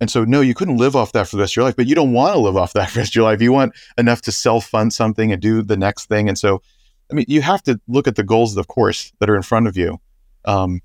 And 0.00 0.10
so, 0.10 0.24
no, 0.24 0.42
you 0.42 0.54
couldn't 0.54 0.76
live 0.76 0.94
off 0.94 1.12
that 1.12 1.26
for 1.26 1.36
the 1.36 1.42
rest 1.42 1.52
of 1.52 1.56
your 1.56 1.64
life, 1.64 1.76
but 1.76 1.86
you 1.86 1.94
don't 1.94 2.12
want 2.12 2.34
to 2.34 2.38
live 2.38 2.56
off 2.56 2.72
that 2.74 2.88
for 2.90 2.94
the 2.94 3.00
rest 3.00 3.10
of 3.12 3.16
your 3.16 3.24
life. 3.24 3.42
You 3.42 3.52
want 3.52 3.74
enough 3.98 4.22
to 4.22 4.32
self 4.32 4.66
fund 4.66 4.92
something 4.92 5.32
and 5.32 5.42
do 5.42 5.62
the 5.62 5.76
next 5.76 6.06
thing. 6.06 6.28
And 6.28 6.38
so, 6.38 6.62
I 7.10 7.14
mean, 7.14 7.26
you 7.28 7.42
have 7.42 7.62
to 7.64 7.80
look 7.88 8.08
at 8.08 8.16
the 8.16 8.22
goals, 8.22 8.56
of 8.56 8.68
course, 8.68 9.12
that 9.20 9.30
are 9.30 9.36
in 9.36 9.42
front 9.42 9.66
of 9.66 9.76
you. 9.76 9.98
Um, 10.44 10.80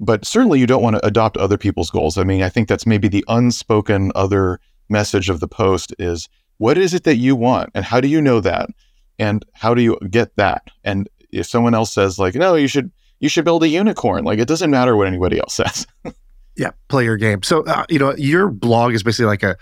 but 0.00 0.24
certainly, 0.24 0.58
you 0.58 0.66
don't 0.66 0.82
want 0.82 0.96
to 0.96 1.06
adopt 1.06 1.36
other 1.36 1.56
people's 1.56 1.90
goals. 1.90 2.18
I 2.18 2.24
mean, 2.24 2.42
I 2.42 2.48
think 2.48 2.68
that's 2.68 2.86
maybe 2.86 3.08
the 3.08 3.24
unspoken 3.28 4.10
other 4.14 4.58
message 4.88 5.30
of 5.30 5.40
the 5.40 5.48
post 5.48 5.94
is 5.98 6.28
what 6.58 6.76
is 6.76 6.92
it 6.94 7.04
that 7.04 7.16
you 7.16 7.36
want? 7.36 7.70
And 7.74 7.84
how 7.84 8.00
do 8.00 8.08
you 8.08 8.20
know 8.20 8.40
that? 8.40 8.68
And 9.18 9.44
how 9.52 9.74
do 9.74 9.82
you 9.82 9.98
get 10.10 10.34
that? 10.36 10.62
And 10.84 11.08
if 11.30 11.46
someone 11.46 11.74
else 11.74 11.92
says, 11.92 12.18
like, 12.18 12.34
no, 12.34 12.54
you 12.54 12.66
should, 12.66 12.90
you 13.20 13.28
should 13.28 13.44
build 13.44 13.62
a 13.62 13.68
unicorn, 13.68 14.24
like, 14.24 14.38
it 14.38 14.48
doesn't 14.48 14.70
matter 14.70 14.96
what 14.96 15.06
anybody 15.06 15.38
else 15.38 15.54
says. 15.54 15.86
Yeah, 16.56 16.70
play 16.88 17.04
your 17.04 17.16
game. 17.16 17.42
So 17.42 17.64
uh, 17.64 17.84
you 17.88 17.98
know, 17.98 18.14
your 18.16 18.48
blog 18.48 18.92
is 18.94 19.02
basically 19.02 19.26
like 19.26 19.42
a 19.42 19.56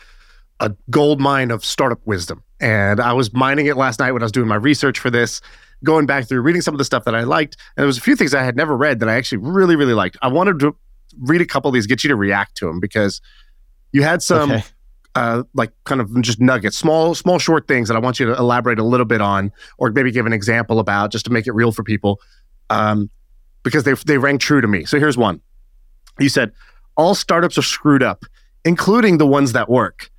a 0.61 0.75
gold 0.91 1.21
mine 1.21 1.51
of 1.51 1.65
startup 1.65 2.01
wisdom. 2.07 2.43
And 2.61 3.01
I 3.01 3.13
was 3.15 3.33
mining 3.33 3.67
it 3.67 3.77
last 3.77 3.99
night 3.99 4.13
when 4.13 4.23
I 4.23 4.27
was 4.27 4.33
doing 4.33 4.47
my 4.49 4.57
research 4.57 4.99
for 4.99 5.11
this, 5.11 5.41
going 5.83 6.07
back 6.07 6.29
through 6.29 6.43
reading 6.43 6.61
some 6.61 6.75
of 6.75 6.79
the 6.79 6.85
stuff 6.85 7.05
that 7.05 7.15
I 7.15 7.23
liked. 7.23 7.57
And 7.77 7.83
there 7.83 7.87
was 7.87 7.97
a 7.97 8.03
few 8.03 8.15
things 8.15 8.35
I 8.35 8.43
had 8.43 8.57
never 8.57 8.77
read 8.77 9.01
that 9.01 9.09
I 9.09 9.15
actually 9.15 9.39
really, 9.39 9.77
really 9.77 9.95
liked. 9.95 10.19
I 10.21 10.29
wanted 10.29 10.59
to 10.61 10.77
read 11.19 11.41
a 11.41 11.47
couple 11.47 11.69
of 11.69 11.75
these, 11.75 11.87
get 11.87 12.05
you 12.05 12.09
to 12.09 12.17
react 12.17 12.57
to 12.59 12.67
them 12.67 12.79
because 12.79 13.21
you 13.93 14.03
had 14.03 14.23
some 14.23 14.53
Okay. 14.53 14.65
uh, 15.15 15.43
like 15.55 15.73
kind 15.85 16.01
of 16.01 16.21
just 16.21 16.41
nuggets, 16.41 16.77
small, 16.77 17.15
small, 17.15 17.39
short 17.39 17.67
things 17.67 17.89
that 17.89 17.97
I 17.97 18.01
want 18.01 18.21
you 18.21 18.27
to 18.27 18.37
elaborate 18.37 18.79
a 18.79 18.85
little 18.85 19.07
bit 19.07 19.21
on, 19.23 19.51
or 19.79 19.91
maybe 19.91 20.11
give 20.13 20.27
an 20.27 20.33
example 20.33 20.79
about, 20.79 21.11
just 21.11 21.25
to 21.25 21.33
make 21.33 21.47
it 21.47 21.53
real 21.53 21.73
for 21.73 21.83
people, 21.83 22.21
um, 22.69 23.09
because 23.63 23.85
they 23.85 23.95
they 23.95 24.19
rang 24.19 24.39
true 24.39 24.61
to 24.61 24.69
me. 24.69 24.85
So 24.85 24.99
here's 24.99 25.17
one. 25.17 25.41
You 26.19 26.29
said 26.29 26.53
all 26.97 27.15
startups 27.15 27.57
are 27.59 27.63
screwed 27.63 28.03
up, 28.03 28.25
including 28.65 29.19
the 29.19 29.27
ones 29.27 29.53
that 29.53 29.69
work. 29.71 30.11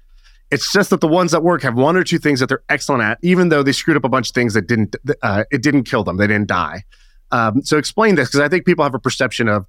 It's 0.51 0.71
just 0.71 0.89
that 0.89 0.99
the 0.99 1.07
ones 1.07 1.31
that 1.31 1.43
work 1.43 1.63
have 1.63 1.75
one 1.75 1.95
or 1.95 2.03
two 2.03 2.19
things 2.19 2.41
that 2.41 2.49
they're 2.49 2.63
excellent 2.69 3.03
at, 3.03 3.17
even 3.21 3.49
though 3.49 3.63
they 3.63 3.71
screwed 3.71 3.95
up 3.97 4.03
a 4.03 4.09
bunch 4.09 4.29
of 4.29 4.35
things 4.35 4.53
that 4.53 4.67
didn't 4.67 4.95
uh, 5.21 5.45
it 5.49 5.63
didn't 5.63 5.83
kill 5.83 6.03
them, 6.03 6.17
they 6.17 6.27
didn't 6.27 6.47
die. 6.47 6.83
Um, 7.31 7.63
so 7.63 7.77
explain 7.77 8.15
this 8.15 8.27
because 8.29 8.41
I 8.41 8.49
think 8.49 8.65
people 8.65 8.83
have 8.83 8.93
a 8.93 8.99
perception 8.99 9.47
of 9.47 9.65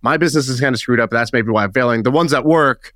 my 0.00 0.16
business 0.16 0.48
is 0.48 0.60
kind 0.60 0.74
of 0.74 0.80
screwed 0.80 1.00
up. 1.00 1.10
That's 1.10 1.32
maybe 1.32 1.50
why 1.50 1.64
I'm 1.64 1.72
failing. 1.72 2.02
The 2.02 2.10
ones 2.10 2.30
that 2.30 2.44
work, 2.44 2.94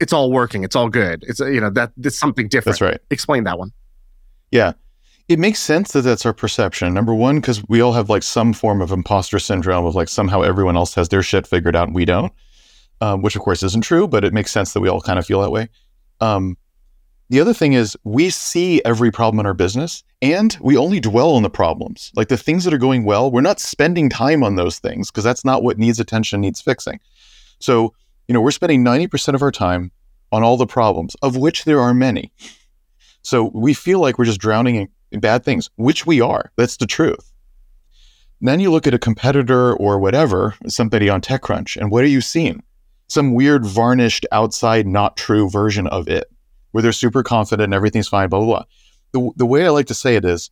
it's 0.00 0.12
all 0.12 0.32
working. 0.32 0.64
It's 0.64 0.74
all 0.74 0.88
good. 0.88 1.24
It's 1.28 1.40
uh, 1.40 1.46
you 1.46 1.60
know 1.60 1.70
that 1.70 1.92
it's 2.02 2.18
something 2.18 2.48
different. 2.48 2.78
That's 2.78 2.92
right. 2.92 3.00
Explain 3.10 3.44
that 3.44 3.58
one. 3.58 3.72
Yeah. 4.50 4.72
It 5.28 5.38
makes 5.38 5.60
sense 5.60 5.92
that 5.92 6.02
that's 6.02 6.26
our 6.26 6.32
perception. 6.32 6.92
Number 6.92 7.14
one, 7.14 7.36
because 7.36 7.62
we 7.68 7.80
all 7.80 7.92
have 7.92 8.10
like 8.10 8.24
some 8.24 8.52
form 8.52 8.82
of 8.82 8.90
imposter 8.90 9.38
syndrome 9.38 9.84
of 9.84 9.94
like 9.94 10.08
somehow 10.08 10.42
everyone 10.42 10.76
else 10.76 10.92
has 10.94 11.08
their 11.08 11.22
shit 11.22 11.46
figured 11.46 11.76
out 11.76 11.86
and 11.86 11.94
we 11.94 12.04
don't, 12.04 12.32
um, 13.00 13.22
which 13.22 13.36
of 13.36 13.42
course 13.42 13.62
isn't 13.62 13.84
true, 13.84 14.08
but 14.08 14.24
it 14.24 14.32
makes 14.32 14.50
sense 14.50 14.72
that 14.72 14.80
we 14.80 14.88
all 14.88 15.00
kind 15.00 15.20
of 15.20 15.26
feel 15.26 15.40
that 15.40 15.52
way. 15.52 15.68
Um, 16.20 16.56
the 17.30 17.40
other 17.40 17.54
thing 17.54 17.74
is 17.74 17.96
we 18.02 18.28
see 18.28 18.82
every 18.84 19.12
problem 19.12 19.38
in 19.38 19.46
our 19.46 19.54
business 19.54 20.02
and 20.20 20.56
we 20.60 20.76
only 20.76 20.98
dwell 20.98 21.30
on 21.30 21.42
the 21.42 21.50
problems. 21.50 22.10
Like 22.16 22.28
the 22.28 22.36
things 22.36 22.64
that 22.64 22.74
are 22.74 22.78
going 22.78 23.04
well, 23.04 23.30
we're 23.30 23.40
not 23.40 23.60
spending 23.60 24.10
time 24.10 24.42
on 24.42 24.56
those 24.56 24.80
things 24.80 25.10
because 25.10 25.24
that's 25.24 25.44
not 25.44 25.62
what 25.62 25.78
needs 25.78 26.00
attention, 26.00 26.40
needs 26.40 26.60
fixing. 26.60 26.98
So, 27.60 27.94
you 28.26 28.34
know, 28.34 28.40
we're 28.40 28.50
spending 28.50 28.84
90% 28.84 29.34
of 29.34 29.42
our 29.42 29.52
time 29.52 29.92
on 30.32 30.42
all 30.42 30.56
the 30.56 30.66
problems, 30.66 31.14
of 31.22 31.36
which 31.36 31.64
there 31.64 31.80
are 31.80 31.94
many. 31.94 32.32
So 33.22 33.50
we 33.54 33.74
feel 33.74 34.00
like 34.00 34.18
we're 34.18 34.24
just 34.24 34.40
drowning 34.40 34.88
in, 35.10 35.20
bad 35.20 35.44
things, 35.44 35.70
which 35.76 36.06
we 36.06 36.20
are. 36.20 36.52
That's 36.56 36.76
the 36.76 36.86
truth. 36.86 37.32
Then 38.40 38.60
you 38.60 38.70
look 38.70 38.86
at 38.86 38.94
a 38.94 38.98
competitor 38.98 39.74
or 39.74 39.98
whatever, 39.98 40.54
somebody 40.66 41.08
on 41.08 41.20
TechCrunch, 41.20 41.76
and 41.76 41.90
what 41.90 42.04
are 42.04 42.08
you 42.08 42.20
seeing? 42.20 42.62
Some 43.10 43.34
weird, 43.34 43.66
varnished, 43.66 44.24
outside, 44.30 44.86
not 44.86 45.16
true 45.16 45.50
version 45.50 45.88
of 45.88 46.06
it, 46.06 46.30
where 46.70 46.80
they're 46.80 46.92
super 46.92 47.24
confident 47.24 47.64
and 47.64 47.74
everything's 47.74 48.06
fine, 48.06 48.28
blah, 48.28 48.38
blah, 48.38 48.46
blah. 48.46 48.64
The, 49.10 49.30
the 49.36 49.46
way 49.46 49.66
I 49.66 49.70
like 49.70 49.88
to 49.88 49.94
say 49.94 50.14
it 50.14 50.24
is 50.24 50.48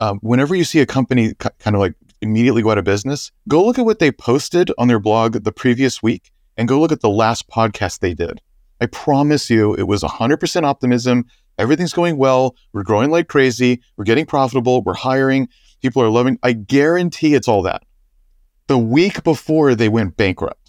um, 0.00 0.18
whenever 0.20 0.54
you 0.54 0.64
see 0.64 0.80
a 0.80 0.86
company 0.86 1.28
c- 1.28 1.48
kind 1.58 1.74
of 1.74 1.80
like 1.80 1.94
immediately 2.20 2.60
go 2.60 2.72
out 2.72 2.76
of 2.76 2.84
business, 2.84 3.32
go 3.48 3.64
look 3.64 3.78
at 3.78 3.86
what 3.86 4.00
they 4.00 4.12
posted 4.12 4.70
on 4.76 4.88
their 4.88 5.00
blog 5.00 5.44
the 5.44 5.52
previous 5.52 6.02
week 6.02 6.30
and 6.58 6.68
go 6.68 6.78
look 6.78 6.92
at 6.92 7.00
the 7.00 7.08
last 7.08 7.48
podcast 7.48 8.00
they 8.00 8.12
did. 8.12 8.42
I 8.82 8.86
promise 8.86 9.48
you, 9.48 9.74
it 9.74 9.84
was 9.84 10.02
100% 10.02 10.62
optimism. 10.64 11.24
Everything's 11.58 11.94
going 11.94 12.18
well. 12.18 12.54
We're 12.74 12.82
growing 12.82 13.10
like 13.10 13.28
crazy. 13.28 13.80
We're 13.96 14.04
getting 14.04 14.26
profitable. 14.26 14.82
We're 14.82 14.92
hiring. 14.92 15.48
People 15.80 16.02
are 16.02 16.10
loving. 16.10 16.38
I 16.42 16.52
guarantee 16.52 17.34
it's 17.34 17.48
all 17.48 17.62
that. 17.62 17.82
The 18.66 18.78
week 18.78 19.22
before 19.24 19.74
they 19.74 19.88
went 19.88 20.18
bankrupt. 20.18 20.63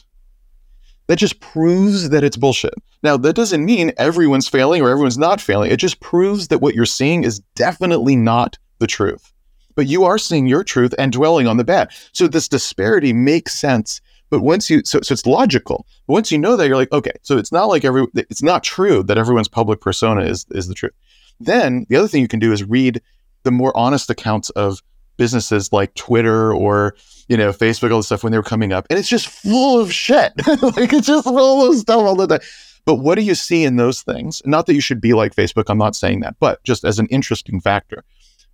That 1.08 1.18
just 1.18 1.40
proves 1.40 2.10
that 2.10 2.24
it's 2.24 2.38
bullshit. 2.38 2.74
Now, 3.04 3.18
that 3.18 3.36
doesn't 3.36 3.64
mean 3.64 3.94
everyone's 3.98 4.48
failing 4.48 4.82
or 4.82 4.90
everyone's 4.90 5.18
not 5.18 5.40
failing. 5.40 5.72
It 5.72 5.78
just 5.78 6.00
proves 6.00 6.48
that 6.48 6.62
what 6.62 6.74
you're 6.74 6.86
seeing 6.86 7.24
is 7.24 7.40
definitely 7.56 8.16
not 8.16 8.58
the 8.80 8.88
truth. 8.88 9.32
But 9.76 9.88
you 9.88 10.04
are 10.06 10.18
seeing 10.18 10.48
your 10.48 10.64
truth 10.64 10.96
and 10.98 11.12
dwelling 11.12 11.48
on 11.48 11.58
the 11.58 11.64
bad. 11.64 11.92
So 12.14 12.28
this 12.28 12.48
disparity 12.48 13.14
makes 13.14 13.54
sense. 13.54 14.02
But 14.30 14.42
once 14.42 14.70
you, 14.70 14.82
so, 14.84 15.02
so 15.02 15.14
it's 15.14 15.26
logical. 15.26 15.86
But 16.08 16.14
once 16.14 16.32
you 16.32 16.40
know 16.40 16.56
that, 16.56 16.68
you're 16.68 16.78
like, 16.78 16.92
okay, 16.92 17.12
so 17.22 17.38
it's 17.38 17.52
not 17.52 17.66
like 17.66 17.86
every, 17.86 18.08
it's 18.16 18.42
not 18.42 18.64
true 18.64 19.04
that 19.04 19.18
everyone's 19.18 19.48
public 19.48 19.82
persona 19.82 20.24
is 20.24 20.46
is 20.52 20.68
the 20.68 20.74
truth. 20.74 20.94
Then 21.40 21.86
the 21.90 21.98
other 21.98 22.08
thing 22.08 22.22
you 22.22 22.28
can 22.28 22.40
do 22.40 22.52
is 22.52 22.64
read 22.64 23.02
the 23.44 23.52
more 23.52 23.76
honest 23.78 24.10
accounts 24.10 24.50
of 24.52 24.82
businesses 25.18 25.72
like 25.72 25.94
Twitter 25.96 26.54
or 26.54 26.96
you 27.28 27.38
know 27.38 27.52
Facebook, 27.52 27.92
all 27.92 27.98
the 27.98 28.04
stuff 28.04 28.24
when 28.24 28.32
they 28.32 28.38
were 28.38 28.44
coming 28.44 28.74
up, 28.74 28.86
and 28.90 29.00
it's 29.00 29.10
just 29.10 29.28
full 29.28 29.80
of 29.80 29.92
shit. 29.92 30.34
like 30.48 30.94
it's 30.94 31.08
just 31.08 31.24
full 31.24 31.70
of 31.70 31.78
stuff 31.78 31.98
all 32.00 32.16
the 32.16 32.28
time. 32.28 32.48
But 32.86 32.96
what 32.96 33.16
do 33.16 33.22
you 33.24 33.34
see 33.34 33.64
in 33.64 33.78
those 33.78 34.04
things? 34.04 34.42
Not 34.46 34.68
that 34.68 34.76
you 34.76 34.82
should 34.82 35.02
be 35.02 35.14
like 35.14 35.36
Facebook. 35.36 35.66
I'm 35.70 35.78
not 35.78 35.96
saying 35.96 36.20
that, 36.20 36.36
but 36.40 36.64
just 36.64 36.86
as 36.86 37.00
an 37.00 37.08
interesting 37.08 37.60
factor. 37.60 38.04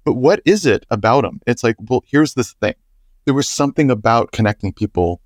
But 0.06 0.14
what 0.14 0.42
is 0.46 0.66
it 0.66 0.86
about 0.90 1.22
them? 1.22 1.42
It's 1.46 1.64
like, 1.64 1.76
well, 1.80 2.04
here's 2.08 2.34
this 2.34 2.54
thing. 2.54 2.76
There 3.26 3.34
was 3.34 3.48
something 3.48 3.92
about 3.92 4.32
connecting 4.32 4.74
people 4.74 5.22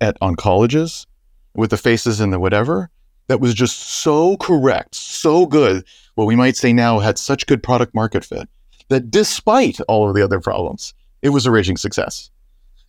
at 0.00 0.16
on 0.20 0.34
colleges 0.34 1.06
with 1.54 1.70
the 1.70 1.76
faces 1.76 2.20
and 2.20 2.32
the 2.32 2.40
whatever 2.40 2.90
that 3.28 3.40
was 3.40 3.54
just 3.54 3.78
so 3.78 4.36
correct, 4.36 4.94
so 4.94 5.46
good. 5.46 5.84
What 6.16 6.26
we 6.26 6.36
might 6.36 6.56
say 6.56 6.72
now 6.72 6.98
had 6.98 7.18
such 7.18 7.46
good 7.46 7.62
product 7.62 7.94
market 7.94 8.24
fit 8.24 8.48
that 8.88 9.10
despite 9.10 9.80
all 9.88 10.08
of 10.08 10.14
the 10.14 10.22
other 10.22 10.40
problems, 10.40 10.94
it 11.22 11.30
was 11.30 11.46
a 11.46 11.50
raging 11.50 11.76
success. 11.76 12.30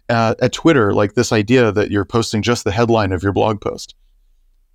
Uh, 0.10 0.36
at 0.42 0.54
Twitter, 0.54 0.94
like 0.94 1.14
this 1.14 1.32
idea 1.32 1.72
that 1.72 1.90
you're 1.90 2.06
posting 2.06 2.42
just 2.42 2.64
the 2.64 2.72
headline 2.72 3.12
of 3.12 3.24
your 3.24 3.34
blog 3.34 3.60
post. 3.60 3.96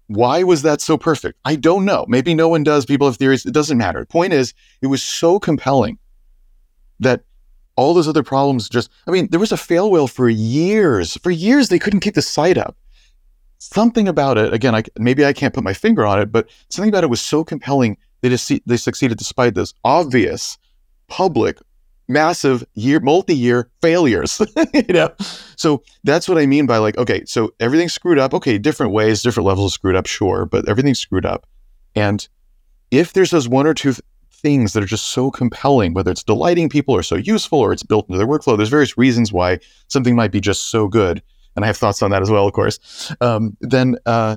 Why 0.08 0.42
was 0.42 0.62
that 0.62 0.80
so 0.80 0.98
perfect? 0.98 1.38
I 1.44 1.54
don't 1.54 1.84
know. 1.84 2.04
Maybe 2.08 2.34
no 2.34 2.48
one 2.48 2.64
does. 2.64 2.84
People 2.84 3.06
have 3.06 3.16
theories. 3.16 3.46
It 3.46 3.54
doesn't 3.54 3.78
matter. 3.78 4.00
The 4.00 4.06
point 4.06 4.32
is, 4.32 4.54
it 4.82 4.88
was 4.88 5.04
so 5.04 5.38
compelling 5.38 5.98
that 6.98 7.22
all 7.76 7.94
those 7.94 8.08
other 8.08 8.24
problems 8.24 8.68
just, 8.68 8.90
I 9.06 9.12
mean, 9.12 9.28
there 9.30 9.38
was 9.38 9.52
a 9.52 9.56
fail 9.56 9.90
whale 9.90 10.08
for 10.08 10.28
years. 10.28 11.16
For 11.18 11.30
years, 11.30 11.68
they 11.68 11.78
couldn't 11.78 12.00
keep 12.00 12.14
the 12.14 12.22
site 12.22 12.58
up. 12.58 12.76
Something 13.58 14.08
about 14.08 14.36
it, 14.36 14.52
again, 14.52 14.74
I, 14.74 14.82
maybe 14.98 15.24
I 15.24 15.32
can't 15.32 15.54
put 15.54 15.62
my 15.62 15.74
finger 15.74 16.04
on 16.04 16.18
it, 16.18 16.32
but 16.32 16.48
something 16.70 16.88
about 16.88 17.04
it 17.04 17.10
was 17.10 17.20
so 17.20 17.44
compelling. 17.44 17.96
They 18.20 18.30
just 18.30 18.46
see, 18.46 18.62
they 18.66 18.78
succeeded 18.78 19.16
despite 19.16 19.54
this 19.54 19.74
obvious, 19.84 20.58
public, 21.10 21.58
massive 22.08 22.64
year, 22.74 23.00
multi-year 23.00 23.68
failures. 23.82 24.40
you 24.74 24.94
know, 24.94 25.12
so 25.56 25.82
that's 26.04 26.28
what 26.28 26.38
I 26.38 26.46
mean 26.46 26.66
by 26.66 26.78
like, 26.78 26.96
okay, 26.96 27.24
so 27.26 27.52
everything's 27.60 27.92
screwed 27.92 28.18
up. 28.18 28.32
Okay, 28.32 28.56
different 28.56 28.92
ways, 28.92 29.22
different 29.22 29.46
levels 29.46 29.74
screwed 29.74 29.96
up, 29.96 30.06
sure, 30.06 30.46
but 30.46 30.68
everything's 30.68 30.98
screwed 30.98 31.26
up. 31.26 31.46
And 31.94 32.26
if 32.90 33.12
there's 33.12 33.30
those 33.30 33.48
one 33.48 33.66
or 33.66 33.74
two 33.74 33.94
things 34.40 34.72
that 34.72 34.82
are 34.82 34.86
just 34.86 35.08
so 35.08 35.30
compelling, 35.30 35.94
whether 35.94 36.10
it's 36.10 36.22
delighting 36.22 36.68
people 36.68 36.94
or 36.94 37.02
so 37.02 37.16
useful 37.16 37.58
or 37.58 37.72
it's 37.72 37.82
built 37.82 38.08
into 38.08 38.18
their 38.18 38.26
workflow. 38.26 38.56
There's 38.56 38.68
various 38.68 38.96
reasons 38.96 39.32
why 39.32 39.58
something 39.88 40.16
might 40.16 40.32
be 40.32 40.40
just 40.40 40.68
so 40.68 40.88
good, 40.88 41.22
and 41.54 41.64
I 41.64 41.66
have 41.66 41.76
thoughts 41.76 42.02
on 42.02 42.10
that 42.10 42.22
as 42.22 42.30
well, 42.30 42.46
of 42.46 42.52
course. 42.52 43.14
Um, 43.20 43.56
then, 43.60 43.96
uh, 44.06 44.36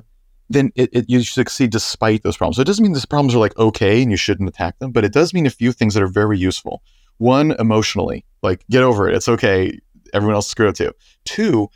then 0.54 0.72
it, 0.74 0.90
it, 0.92 1.04
you 1.08 1.22
succeed 1.22 1.70
despite 1.70 2.22
those 2.22 2.36
problems. 2.36 2.56
So 2.56 2.62
it 2.62 2.66
doesn't 2.66 2.82
mean 2.82 2.92
these 2.92 3.04
problems 3.04 3.34
are 3.34 3.38
like 3.38 3.56
okay 3.58 4.02
and 4.02 4.10
you 4.10 4.16
shouldn't 4.16 4.48
attack 4.48 4.78
them, 4.78 4.92
but 4.92 5.04
it 5.04 5.12
does 5.12 5.34
mean 5.34 5.46
a 5.46 5.50
few 5.50 5.72
things 5.72 5.94
that 5.94 6.02
are 6.02 6.08
very 6.08 6.38
useful. 6.38 6.82
One, 7.18 7.52
emotionally, 7.58 8.24
like 8.42 8.64
get 8.70 8.82
over 8.82 9.08
it. 9.08 9.14
It's 9.14 9.28
okay. 9.28 9.78
Everyone 10.12 10.34
else 10.34 10.48
screwed 10.48 10.68
up 10.68 10.76
too. 10.76 10.92
Two, 11.24 11.68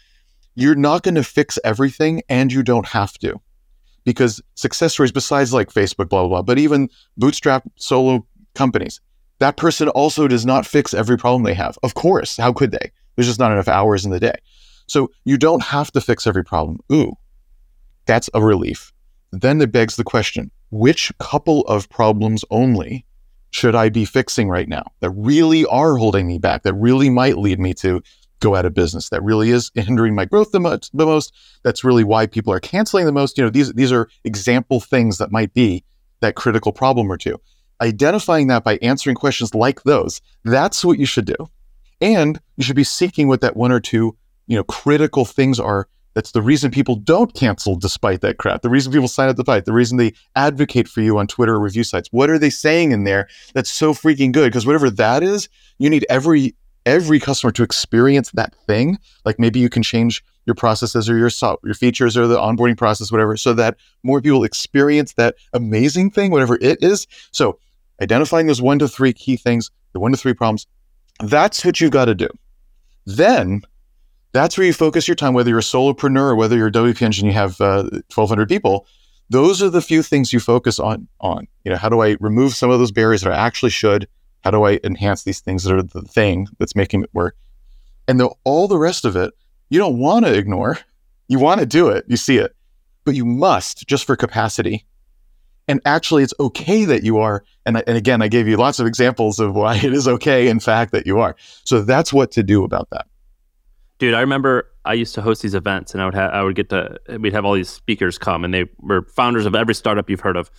you're 0.55 0.75
not 0.75 1.03
going 1.03 1.15
to 1.15 1.23
fix 1.23 1.59
everything, 1.63 2.23
and 2.29 2.53
you 2.53 2.63
don't 2.63 2.87
have 2.87 3.13
to 3.19 3.41
because 4.05 4.41
success 4.55 4.95
stories 4.95 5.13
besides 5.13 5.53
like 5.53 5.69
Facebook, 5.69 6.09
blah, 6.09 6.23
blah, 6.23 6.29
blah, 6.29 6.43
but 6.43 6.59
even 6.59 6.89
bootstrap 7.19 7.63
solo 7.77 8.27
companies, 8.55 9.01
that 9.39 9.57
person 9.57 9.89
also 9.91 10.27
does 10.27 10.47
not 10.47 10.67
fix 10.67 10.95
every 10.95 11.19
problem 11.19 11.43
they 11.43 11.55
have. 11.55 11.79
Of 11.83 11.95
course, 11.95 12.39
how 12.39 12.53
could 12.53 12.71
they? 12.71 12.91
There's 13.15 13.27
just 13.27 13.39
not 13.39 13.53
enough 13.53 13.69
hours 13.69 14.05
in 14.05 14.11
the 14.11 14.19
day. 14.19 14.37
So 14.87 15.11
you 15.25 15.37
don't 15.37 15.63
have 15.63 15.93
to 15.93 16.01
fix 16.01 16.27
every 16.27 16.43
problem. 16.43 16.79
Ooh, 16.91 17.13
that's 18.09 18.29
a 18.35 18.43
relief. 18.43 18.93
Then 19.31 19.61
it 19.61 19.71
begs 19.71 19.95
the 19.95 20.05
question 20.05 20.51
which 20.71 21.13
couple 21.19 21.63
of 21.63 21.89
problems 21.89 22.45
only 22.51 23.07
should 23.51 23.75
I 23.75 23.89
be 23.89 24.05
fixing 24.05 24.49
right 24.49 24.69
now 24.69 24.85
that 25.01 25.11
really 25.11 25.65
are 25.67 25.97
holding 25.97 26.27
me 26.27 26.39
back, 26.39 26.63
that 26.65 26.75
really 26.75 27.09
might 27.09 27.39
lead 27.39 27.59
me 27.59 27.73
to 27.75 28.03
go 28.41 28.55
out 28.55 28.67
of 28.67 28.75
business. 28.75 29.09
That 29.09 29.23
really 29.23 29.51
is 29.51 29.71
hindering 29.75 30.15
my 30.15 30.25
growth 30.25 30.51
the, 30.53 30.61
most. 30.61 30.91
the 30.97 31.07
most. 31.07 31.33
That's 31.63 31.85
really 31.85 32.05
why 32.05 32.27
people 32.27 32.53
are 32.53 32.61
canceling 32.61 33.07
the 33.07 33.13
most. 33.13 33.39
You 33.39 33.45
know, 33.45 33.51
these 33.51 33.73
these 33.75 33.93
are 33.93 34.09
example 34.25 34.81
things 34.81 35.19
that 35.19 35.33
might 35.33 35.53
be 35.55 35.85
that 36.21 36.35
critical 36.35 36.73
problem 36.73 37.11
or 37.11 37.17
two. 37.17 37.41
Identifying 37.81 38.49
that 38.49 38.65
by 38.65 38.79
answering 38.83 39.17
questions 39.17 39.55
like 39.55 39.85
those, 39.85 40.21
that's 40.45 40.85
what 40.85 40.99
you 40.99 41.07
should 41.07 41.27
do. 41.27 41.49
And 42.01 42.41
you 42.57 42.65
should 42.65 42.77
be 42.77 42.85
seeking 42.85 43.29
what 43.29 43.41
that 43.41 43.57
one 43.57 43.71
or 43.71 43.81
two, 43.81 44.17
you 44.47 44.57
know, 44.57 44.65
critical 44.65 45.25
things 45.25 45.61
are. 45.61 45.89
That's 46.19 46.33
the 46.33 46.43
reason 46.43 46.73
people 46.73 46.97
don't 46.97 47.33
cancel 47.33 47.77
despite 47.77 48.23
that 48.23 48.39
crap. 48.39 48.63
The 48.63 48.69
reason 48.69 48.91
people 48.91 49.07
sign 49.07 49.29
up 49.29 49.37
to 49.37 49.45
fight. 49.45 49.67
The 49.67 49.73
reason 49.73 49.99
they 49.99 50.15
advocate 50.35 50.89
for 50.89 51.01
you 51.01 51.17
on 51.17 51.29
Twitter 51.29 51.55
or 51.55 51.61
review 51.61 51.85
sites. 51.85 52.09
What 52.11 52.29
are 52.29 52.41
they 52.41 52.51
saying 52.51 52.91
in 52.91 53.05
there 53.05 53.29
that's 53.55 53.71
so 53.71 53.95
freaking 53.95 54.33
good? 54.33 54.49
Because 54.49 54.67
whatever 54.67 54.91
that 54.91 55.23
is, 55.23 55.49
you 55.79 55.89
need 55.89 56.05
every 56.11 56.57
every 56.85 57.21
customer 57.21 57.53
to 57.53 57.63
experience 57.63 58.33
that 58.33 58.53
thing. 58.67 58.99
Like 59.25 59.39
maybe 59.39 59.61
you 59.61 59.69
can 59.69 59.85
change 59.85 60.25
your 60.45 60.57
processes 60.57 61.09
or 61.09 61.17
your 61.17 61.31
your 61.63 61.75
features 61.75 62.17
or 62.17 62.27
the 62.27 62.37
onboarding 62.37 62.77
process, 62.77 63.13
whatever, 63.13 63.37
so 63.37 63.55
that 63.55 63.77
more 64.03 64.21
people 64.21 64.43
experience 64.43 65.13
that 65.13 65.37
amazing 65.53 66.11
thing, 66.11 66.33
whatever 66.33 66.59
it 66.61 66.83
is. 66.83 67.07
So 67.31 67.61
identifying 68.03 68.49
those 68.49 68.61
one 68.61 68.81
to 68.81 68.89
three 68.89 69.13
key 69.13 69.37
things, 69.37 69.71
the 69.93 70.01
one 70.01 70.11
to 70.11 70.19
three 70.19 70.35
problems, 70.35 70.67
that's 71.21 71.65
what 71.65 71.81
you've 71.81 71.93
got 71.93 72.07
to 72.07 72.17
do. 72.17 72.29
Then 73.07 73.63
that's 74.39 74.57
where 74.57 74.67
you 74.67 74.73
focus 74.73 75.09
your 75.09 75.17
time, 75.17 75.35
whether 75.35 75.51
you're 75.51 75.59
a 75.59 75.63
solopreneur 75.63 76.31
or 76.31 76.37
whether 76.37 76.57
you're 76.57 76.69
a 76.69 76.73
WP 76.73 77.03
engine, 77.03 77.27
you 77.27 77.33
have 77.33 77.61
uh, 77.61 77.83
1,200 78.15 78.49
people. 78.49 78.87
Those 79.31 79.61
are 79.61 79.69
the 79.69 79.83
few 79.83 80.01
things 80.03 80.33
you 80.33 80.39
focus 80.39 80.79
on. 80.79 81.09
On 81.21 81.49
you 81.65 81.73
know, 81.73 81.77
how 81.77 81.89
do 81.89 82.01
I 82.01 82.17
remove 82.21 82.55
some 82.55 82.71
of 82.71 82.79
those 82.79 82.93
barriers 82.93 83.23
that 83.23 83.33
I 83.33 83.37
actually 83.37 83.71
should? 83.71 84.07
How 84.45 84.53
do 84.53 84.65
I 84.65 84.79
enhance 84.85 85.25
these 85.25 85.41
things 85.41 85.65
that 85.65 85.75
are 85.75 85.83
the 85.83 86.03
thing 86.03 86.47
that's 86.59 86.77
making 86.77 87.03
it 87.03 87.11
work? 87.13 87.37
And 88.07 88.21
the, 88.21 88.31
all 88.45 88.69
the 88.69 88.79
rest 88.79 89.05
of 89.05 89.17
it, 89.17 89.35
you 89.71 89.79
don't 89.79 89.99
want 89.99 90.25
to 90.25 90.33
ignore. 90.33 90.79
You 91.27 91.41
want 91.41 91.59
to 91.61 91.67
do 91.67 91.89
it. 91.89 92.05
You 92.07 92.17
see 92.17 92.39
it, 92.39 92.55
but 93.05 93.17
you 93.17 93.25
must 93.25 93.89
just 93.89 94.05
for 94.05 94.15
capacity. 94.15 94.87
And 95.67 95.81
actually, 95.85 96.23
it's 96.23 96.33
okay 96.39 96.85
that 96.85 97.03
you 97.03 97.19
are. 97.19 97.45
And, 97.67 97.83
and 97.87 97.99
again, 97.99 98.23
I 98.23 98.29
gave 98.29 98.47
you 98.47 98.57
lots 98.57 98.79
of 98.79 98.87
examples 98.87 99.41
of 99.41 99.55
why 99.55 99.77
it 99.77 99.93
is 99.93 100.07
okay, 100.07 100.49
in 100.49 100.61
fact, 100.61 100.93
that 100.93 101.07
you 101.07 101.19
are. 101.19 101.35
So 101.65 101.83
that's 101.83 102.13
what 102.13 102.31
to 102.33 102.43
do 102.45 102.65
about 102.65 102.89
that. 102.91 103.07
Dude, 103.99 104.15
I 104.15 104.21
remember 104.21 104.71
I 104.85 104.95
used 104.95 105.15
to 105.17 105.23
host 105.23 105.43
these 105.43 105.55
events, 105.55 105.93
and 105.93 106.01
I 106.01 106.05
would 106.05 106.15
have 106.15 106.33
I 106.33 106.43
would 106.43 106.55
get 106.55 106.69
to 106.71 106.99
we'd 107.19 107.33
have 107.33 107.45
all 107.45 107.55
these 107.55 107.69
speakers 107.69 108.19
come, 108.19 108.45
and 108.45 108.55
they 108.55 108.67
were 108.79 109.03
founders 109.03 109.47
of 109.47 109.55
every 109.55 109.75
startup 109.75 110.09
you've 110.09 110.21
heard 110.21 110.37
of, 110.37 110.51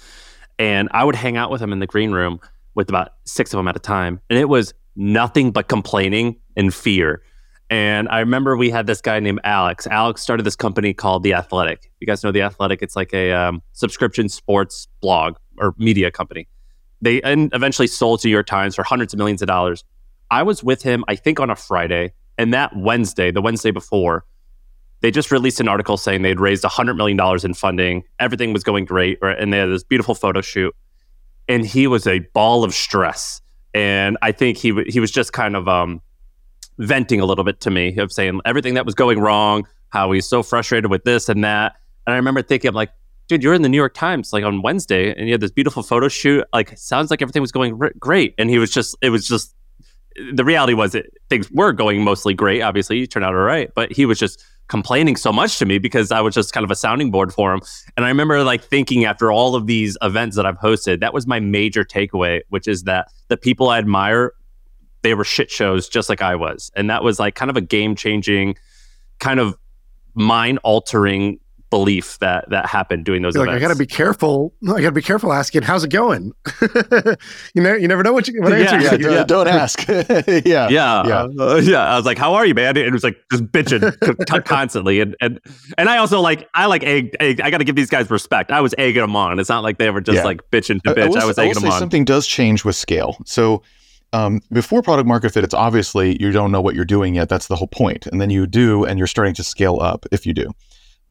and 0.57 0.89
I 0.91 1.03
would 1.03 1.15
hang 1.15 1.37
out 1.37 1.49
with 1.49 1.61
them 1.61 1.71
in 1.71 1.79
the 1.79 1.87
green 1.87 2.11
room, 2.11 2.41
with 2.75 2.89
about 2.89 3.13
six 3.25 3.53
of 3.53 3.57
them 3.57 3.67
at 3.67 3.75
a 3.75 3.79
time. 3.79 4.19
And 4.29 4.37
it 4.37 4.49
was 4.49 4.73
nothing 4.95 5.51
but 5.51 5.67
complaining 5.67 6.35
and 6.55 6.73
fear. 6.73 7.21
And 7.69 8.09
I 8.09 8.19
remember 8.19 8.57
we 8.57 8.71
had 8.71 8.87
this 8.87 8.99
guy 8.99 9.19
named 9.19 9.41
Alex. 9.43 9.85
Alex 9.87 10.21
started 10.21 10.43
this 10.43 10.55
company 10.55 10.93
called 10.93 11.23
The 11.23 11.33
Athletic. 11.33 11.91
You 11.99 12.07
guys 12.07 12.23
know 12.23 12.31
The 12.31 12.41
Athletic? 12.41 12.81
It's 12.81 12.95
like 12.95 13.13
a 13.13 13.31
um, 13.31 13.61
subscription 13.73 14.27
sports 14.27 14.87
blog 15.01 15.35
or 15.57 15.75
media 15.77 16.09
company. 16.09 16.47
They 17.01 17.21
and 17.21 17.53
eventually 17.53 17.87
sold 17.87 18.21
to 18.21 18.27
New 18.27 18.33
York 18.33 18.47
Times 18.47 18.75
for 18.75 18.83
hundreds 18.83 19.13
of 19.13 19.19
millions 19.19 19.41
of 19.41 19.47
dollars. 19.47 19.83
I 20.31 20.43
was 20.43 20.63
with 20.63 20.81
him, 20.81 21.05
I 21.07 21.15
think, 21.15 21.39
on 21.39 21.49
a 21.49 21.55
Friday. 21.55 22.13
And 22.39 22.53
that 22.53 22.73
Wednesday, 22.75 23.31
the 23.31 23.41
Wednesday 23.41 23.69
before, 23.69 24.25
they 25.01 25.11
just 25.11 25.29
released 25.29 25.59
an 25.59 25.67
article 25.67 25.97
saying 25.97 26.21
they'd 26.21 26.39
raised 26.39 26.63
$100 26.63 26.95
million 26.95 27.19
in 27.43 27.53
funding. 27.53 28.03
Everything 28.17 28.53
was 28.53 28.63
going 28.63 28.85
great. 28.85 29.19
Right? 29.21 29.37
And 29.37 29.51
they 29.51 29.57
had 29.57 29.69
this 29.69 29.83
beautiful 29.83 30.15
photo 30.15 30.39
shoot. 30.39 30.73
And 31.49 31.65
he 31.65 31.85
was 31.85 32.07
a 32.07 32.19
ball 32.33 32.63
of 32.63 32.73
stress. 32.73 33.41
And 33.73 34.17
I 34.21 34.31
think 34.31 34.57
he, 34.57 34.83
he 34.87 35.01
was 35.01 35.11
just 35.11 35.33
kind 35.33 35.57
of 35.57 35.67
um, 35.67 36.01
venting 36.77 37.19
a 37.19 37.25
little 37.25 37.43
bit 37.43 37.59
to 37.61 37.69
me 37.69 37.97
of 37.97 38.09
saying 38.09 38.39
everything 38.45 38.75
that 38.75 38.85
was 38.85 38.95
going 38.95 39.19
wrong, 39.19 39.67
how 39.89 40.11
he's 40.13 40.25
so 40.25 40.41
frustrated 40.41 40.89
with 40.89 41.03
this 41.03 41.27
and 41.27 41.43
that. 41.43 41.75
And 42.07 42.13
I 42.13 42.17
remember 42.17 42.41
thinking, 42.41 42.69
I'm 42.69 42.75
like, 42.75 42.91
dude, 43.27 43.43
you're 43.43 43.53
in 43.53 43.63
the 43.63 43.69
New 43.69 43.77
York 43.77 43.93
Times 43.93 44.31
like 44.31 44.45
on 44.45 44.61
Wednesday 44.61 45.13
and 45.13 45.27
you 45.27 45.33
had 45.33 45.41
this 45.41 45.51
beautiful 45.51 45.83
photo 45.83 46.07
shoot. 46.07 46.45
Like, 46.53 46.77
sounds 46.77 47.11
like 47.11 47.21
everything 47.21 47.41
was 47.41 47.51
going 47.51 47.77
great. 47.99 48.33
And 48.37 48.49
he 48.49 48.59
was 48.59 48.71
just, 48.71 48.95
it 49.01 49.09
was 49.09 49.27
just, 49.27 49.53
the 50.33 50.43
reality 50.43 50.73
was 50.73 50.91
that 50.93 51.05
things 51.29 51.49
were 51.51 51.71
going 51.71 52.03
mostly 52.03 52.33
great. 52.33 52.61
Obviously, 52.61 52.97
you 52.97 53.07
turned 53.07 53.25
out 53.25 53.33
all 53.33 53.41
right, 53.41 53.69
but 53.75 53.91
he 53.91 54.05
was 54.05 54.19
just 54.19 54.43
complaining 54.67 55.15
so 55.15 55.33
much 55.33 55.57
to 55.59 55.65
me 55.65 55.79
because 55.79 56.11
I 56.11 56.21
was 56.21 56.35
just 56.35 56.53
kind 56.53 56.63
of 56.63 56.71
a 56.71 56.75
sounding 56.75 57.11
board 57.11 57.33
for 57.33 57.53
him. 57.53 57.61
And 57.97 58.05
I 58.05 58.09
remember 58.09 58.43
like 58.43 58.63
thinking 58.63 59.05
after 59.05 59.31
all 59.31 59.55
of 59.55 59.67
these 59.67 59.97
events 60.01 60.35
that 60.35 60.45
I've 60.45 60.59
hosted, 60.59 60.99
that 61.01 61.13
was 61.13 61.27
my 61.27 61.39
major 61.39 61.83
takeaway, 61.83 62.41
which 62.49 62.67
is 62.67 62.83
that 62.83 63.07
the 63.27 63.37
people 63.37 63.69
I 63.69 63.79
admire, 63.79 64.33
they 65.01 65.15
were 65.15 65.23
shit 65.23 65.49
shows 65.49 65.89
just 65.89 66.07
like 66.07 66.21
I 66.21 66.35
was. 66.35 66.71
And 66.75 66.89
that 66.89 67.03
was 67.03 67.19
like 67.19 67.35
kind 67.35 67.49
of 67.49 67.57
a 67.57 67.61
game 67.61 67.95
changing, 67.95 68.55
kind 69.19 69.39
of 69.39 69.57
mind 70.13 70.59
altering 70.63 71.39
belief 71.69 72.17
that 72.19 72.49
that 72.49 72.65
happened 72.65 73.05
doing 73.05 73.21
those 73.21 73.35
You're 73.35 73.45
like. 73.45 73.55
I 73.55 73.59
got 73.59 73.67
to 73.67 73.75
be 73.75 73.85
careful. 73.85 74.53
I 74.63 74.81
got 74.81 74.89
to 74.89 74.91
be 74.91 75.01
careful 75.01 75.31
asking, 75.31 75.61
how's 75.61 75.83
it 75.83 75.91
going? 75.91 76.31
you 77.53 77.61
know, 77.61 77.75
you 77.75 77.87
never 77.87 78.03
know 78.03 78.13
what 78.13 78.27
you 78.27 78.41
what 78.41 78.51
Yeah, 78.51 78.73
answer 78.73 78.97
Yeah, 79.01 79.19
you 79.19 79.25
don't, 79.25 79.47
ask. 79.47 79.87
yeah. 79.87 80.23
yeah, 80.45 80.69
Yeah. 80.69 81.27
uh, 81.39 81.61
yeah. 81.63 81.83
I 81.93 81.95
was 81.95 82.05
like, 82.05 82.17
"How 82.17 82.33
are 82.33 82.45
you, 82.45 82.53
man?" 82.53 82.69
And 82.77 82.87
it 82.87 82.93
was 82.93 83.03
like 83.03 83.17
just 83.31 83.43
bitching 83.45 83.81
c- 84.03 84.41
constantly, 84.45 84.99
and 84.99 85.15
and 85.21 85.39
and 85.77 85.89
I 85.89 85.97
also 85.97 86.21
like 86.21 86.47
I 86.53 86.65
like 86.65 86.83
egg. 86.83 87.15
egg 87.19 87.41
I 87.41 87.49
got 87.51 87.59
to 87.59 87.63
give 87.63 87.75
these 87.75 87.89
guys 87.89 88.09
respect. 88.09 88.51
I 88.51 88.61
was 88.61 88.73
egging 88.77 89.01
them 89.01 89.15
on. 89.15 89.39
It's 89.39 89.49
not 89.49 89.63
like 89.63 89.77
they 89.77 89.89
were 89.89 90.01
just 90.01 90.17
Yeah. 90.17 90.23
like 90.23 90.41
bitching 90.51 90.81
to 90.83 90.89
I- 90.99 91.03
I 91.03 91.07
will 91.07 91.15
I, 91.17 91.19
s- 91.21 91.25
was 91.27 91.37
I 91.37 91.41
will 91.43 91.49
egging 91.51 91.53
say 91.61 91.61
them 91.67 91.71
on. 91.73 91.79
something 91.79 92.05
does 92.05 92.27
change 92.27 92.65
with 92.65 92.75
scale. 92.75 93.17
So 93.25 93.61
um, 94.11 94.41
before 94.51 94.81
product 94.81 95.07
market 95.07 95.31
fit, 95.33 95.43
it's 95.43 95.53
obviously 95.53 96.17
you 96.19 96.31
don't 96.31 96.51
know 96.51 96.61
what 96.61 96.73
you're 96.75 96.85
doing 96.85 97.13
yet. 97.15 97.29
That's 97.29 97.47
the 97.47 97.55
whole 97.55 97.67
point. 97.67 98.07
And 98.07 98.19
then 98.19 98.29
you 98.31 98.47
do, 98.47 98.83
and 98.85 98.97
you're 98.97 99.07
starting 99.07 99.35
to 99.35 99.43
scale 99.43 99.77
up 99.81 100.05
if 100.11 100.25
you 100.25 100.33
do. 100.33 100.51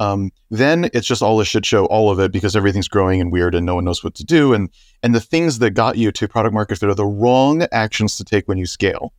Um, 0.01 0.31
then 0.51 0.91
it's 0.93 1.07
just 1.07 1.23
all 1.23 1.41
a 1.41 1.45
shit 1.45 1.67
show, 1.67 1.87
all 1.87 2.11
of 2.11 2.21
it, 2.21 2.33
because 2.33 2.55
everything's 2.55 2.89
growing 2.89 3.21
and 3.21 3.33
weird, 3.33 3.55
and 3.55 3.67
no 3.67 3.75
one 3.75 3.85
knows 3.85 4.05
what 4.05 4.15
to 4.17 4.25
do. 4.25 4.55
And 4.55 4.71
and 5.03 5.15
the 5.15 5.21
things 5.21 5.59
that 5.59 5.71
got 5.71 5.97
you 5.97 6.13
to 6.13 6.29
product 6.29 6.55
market 6.55 6.79
fit 6.79 6.89
are 6.89 6.95
the 6.95 7.05
wrong 7.05 7.67
actions 7.73 8.17
to 8.17 8.25
take 8.25 8.47
when 8.49 8.59
you 8.59 8.67
scale. 8.67 9.13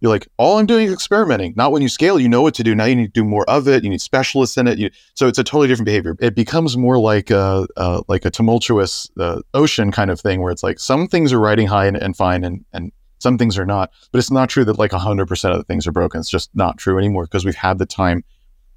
You're 0.00 0.10
like, 0.10 0.26
all 0.36 0.58
I'm 0.58 0.66
doing 0.66 0.88
is 0.88 0.92
experimenting. 0.92 1.54
Not 1.56 1.70
when 1.70 1.80
you 1.80 1.88
scale, 1.88 2.18
you 2.18 2.28
know 2.28 2.42
what 2.42 2.54
to 2.54 2.64
do. 2.64 2.74
Now 2.74 2.86
you 2.86 2.96
need 2.96 3.14
to 3.14 3.20
do 3.20 3.24
more 3.24 3.48
of 3.48 3.68
it. 3.68 3.84
You 3.84 3.90
need 3.90 4.00
specialists 4.00 4.56
in 4.56 4.66
it. 4.66 4.76
You, 4.76 4.90
so 5.14 5.28
it's 5.28 5.38
a 5.38 5.44
totally 5.44 5.68
different 5.68 5.86
behavior. 5.86 6.16
It 6.18 6.34
becomes 6.34 6.76
more 6.76 6.98
like 6.98 7.30
a, 7.30 7.68
like 8.08 8.24
a 8.24 8.30
tumultuous 8.30 9.08
uh, 9.20 9.42
ocean 9.54 9.92
kind 9.92 10.10
of 10.10 10.20
thing, 10.20 10.42
where 10.42 10.50
it's 10.50 10.64
like 10.64 10.80
some 10.80 11.06
things 11.06 11.32
are 11.32 11.38
riding 11.38 11.68
high 11.68 11.86
and, 11.86 11.96
and 11.96 12.16
fine, 12.16 12.42
and 12.42 12.64
and 12.72 12.90
some 13.20 13.38
things 13.38 13.56
are 13.56 13.64
not. 13.64 13.92
But 14.10 14.18
it's 14.18 14.30
not 14.30 14.48
true 14.48 14.64
that 14.64 14.78
like 14.78 14.90
100% 14.90 15.50
of 15.50 15.56
the 15.56 15.64
things 15.64 15.86
are 15.86 15.92
broken. 15.92 16.18
It's 16.18 16.28
just 16.30 16.50
not 16.54 16.76
true 16.78 16.98
anymore 16.98 17.24
because 17.24 17.44
we've 17.44 17.54
had 17.54 17.78
the 17.78 17.86
time 17.86 18.24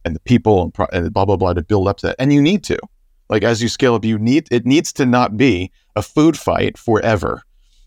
and 0.05 0.15
the 0.15 0.19
people 0.21 0.71
and, 0.91 1.13
blah 1.13 1.25
blah 1.25 1.35
blah 1.35 1.53
to 1.53 1.61
build 1.61 1.87
up 1.87 1.97
to 1.97 2.07
that. 2.07 2.15
And 2.19 2.31
you 2.31 2.41
need 2.41 2.63
to, 2.65 2.79
like 3.29 3.43
as 3.43 3.61
you 3.61 3.67
scale 3.67 3.95
up, 3.95 4.05
you 4.05 4.17
need 4.17 4.47
it 4.51 4.65
needs 4.65 4.93
to 4.93 5.05
not 5.05 5.35
be 5.35 5.71
a 5.95 6.01
food 6.01 6.37
fight 6.37 6.77
forever. 6.77 7.41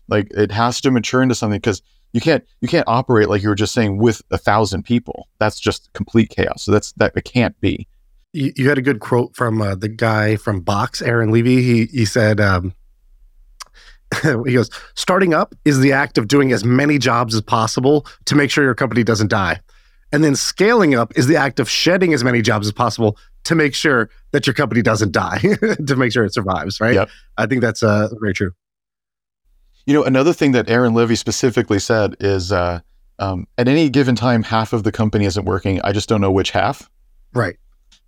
Like 0.07 0.27
it 0.31 0.51
has 0.51 0.81
to 0.81 0.91
mature 0.91 1.21
into 1.21 1.35
something 1.35 1.57
because 1.57 1.81
you 2.13 2.21
can't 2.21 2.43
you 2.61 2.67
can't 2.67 2.87
operate 2.87 3.29
like 3.29 3.41
you 3.41 3.49
were 3.49 3.55
just 3.55 3.73
saying 3.73 3.97
with 3.97 4.21
a 4.31 4.37
thousand 4.37 4.83
people. 4.83 5.27
That's 5.39 5.59
just 5.59 5.91
complete 5.93 6.29
chaos. 6.29 6.63
So 6.63 6.71
that's 6.71 6.91
that 6.93 7.13
it 7.15 7.23
can't 7.23 7.59
be. 7.61 7.87
You, 8.33 8.51
you 8.55 8.69
had 8.69 8.77
a 8.77 8.81
good 8.83 8.99
quote 8.99 9.35
from 9.35 9.61
uh, 9.61 9.75
the 9.75 9.87
guy 9.87 10.35
from 10.35 10.61
Box, 10.61 11.01
Aaron 11.01 11.31
Levie. 11.31 11.61
He 11.61 11.85
he 11.85 12.05
said, 12.05 12.39
um, 12.39 12.73
he 14.23 14.53
goes, 14.53 14.69
starting 14.95 15.33
up 15.33 15.53
is 15.65 15.79
the 15.79 15.91
act 15.91 16.17
of 16.17 16.27
doing 16.27 16.51
as 16.51 16.63
many 16.63 16.97
jobs 16.97 17.35
as 17.35 17.41
possible 17.41 18.05
to 18.25 18.35
make 18.35 18.51
sure 18.51 18.63
your 18.63 18.75
company 18.75 19.03
doesn't 19.03 19.29
die. 19.29 19.59
And 20.11 20.23
then 20.23 20.35
scaling 20.35 20.95
up 20.95 21.15
is 21.17 21.27
the 21.27 21.35
act 21.35 21.59
of 21.59 21.69
shedding 21.69 22.13
as 22.13 22.23
many 22.23 22.41
jobs 22.41 22.67
as 22.67 22.73
possible 22.73 23.17
to 23.43 23.55
make 23.55 23.75
sure 23.75 24.09
that 24.31 24.47
your 24.47 24.53
company 24.53 24.81
doesn't 24.81 25.11
die, 25.11 25.39
to 25.87 25.95
make 25.95 26.11
sure 26.11 26.25
it 26.25 26.33
survives, 26.33 26.79
right? 26.79 26.95
Yep. 26.95 27.09
I 27.37 27.45
think 27.45 27.61
that's 27.61 27.83
uh, 27.83 28.09
very 28.19 28.33
true. 28.33 28.51
You 29.85 29.93
know, 29.93 30.03
another 30.03 30.33
thing 30.33 30.51
that 30.51 30.69
Aaron 30.69 30.93
Levie 30.93 31.17
specifically 31.17 31.79
said 31.79 32.15
is 32.19 32.51
uh, 32.51 32.81
um, 33.19 33.47
at 33.57 33.67
any 33.67 33.89
given 33.89 34.15
time, 34.15 34.43
half 34.43 34.73
of 34.73 34.83
the 34.83 34.91
company 34.91 35.25
isn't 35.25 35.45
working. 35.45 35.81
I 35.81 35.91
just 35.91 36.09
don't 36.09 36.21
know 36.21 36.31
which 36.31 36.51
half. 36.51 36.89
Right. 37.33 37.57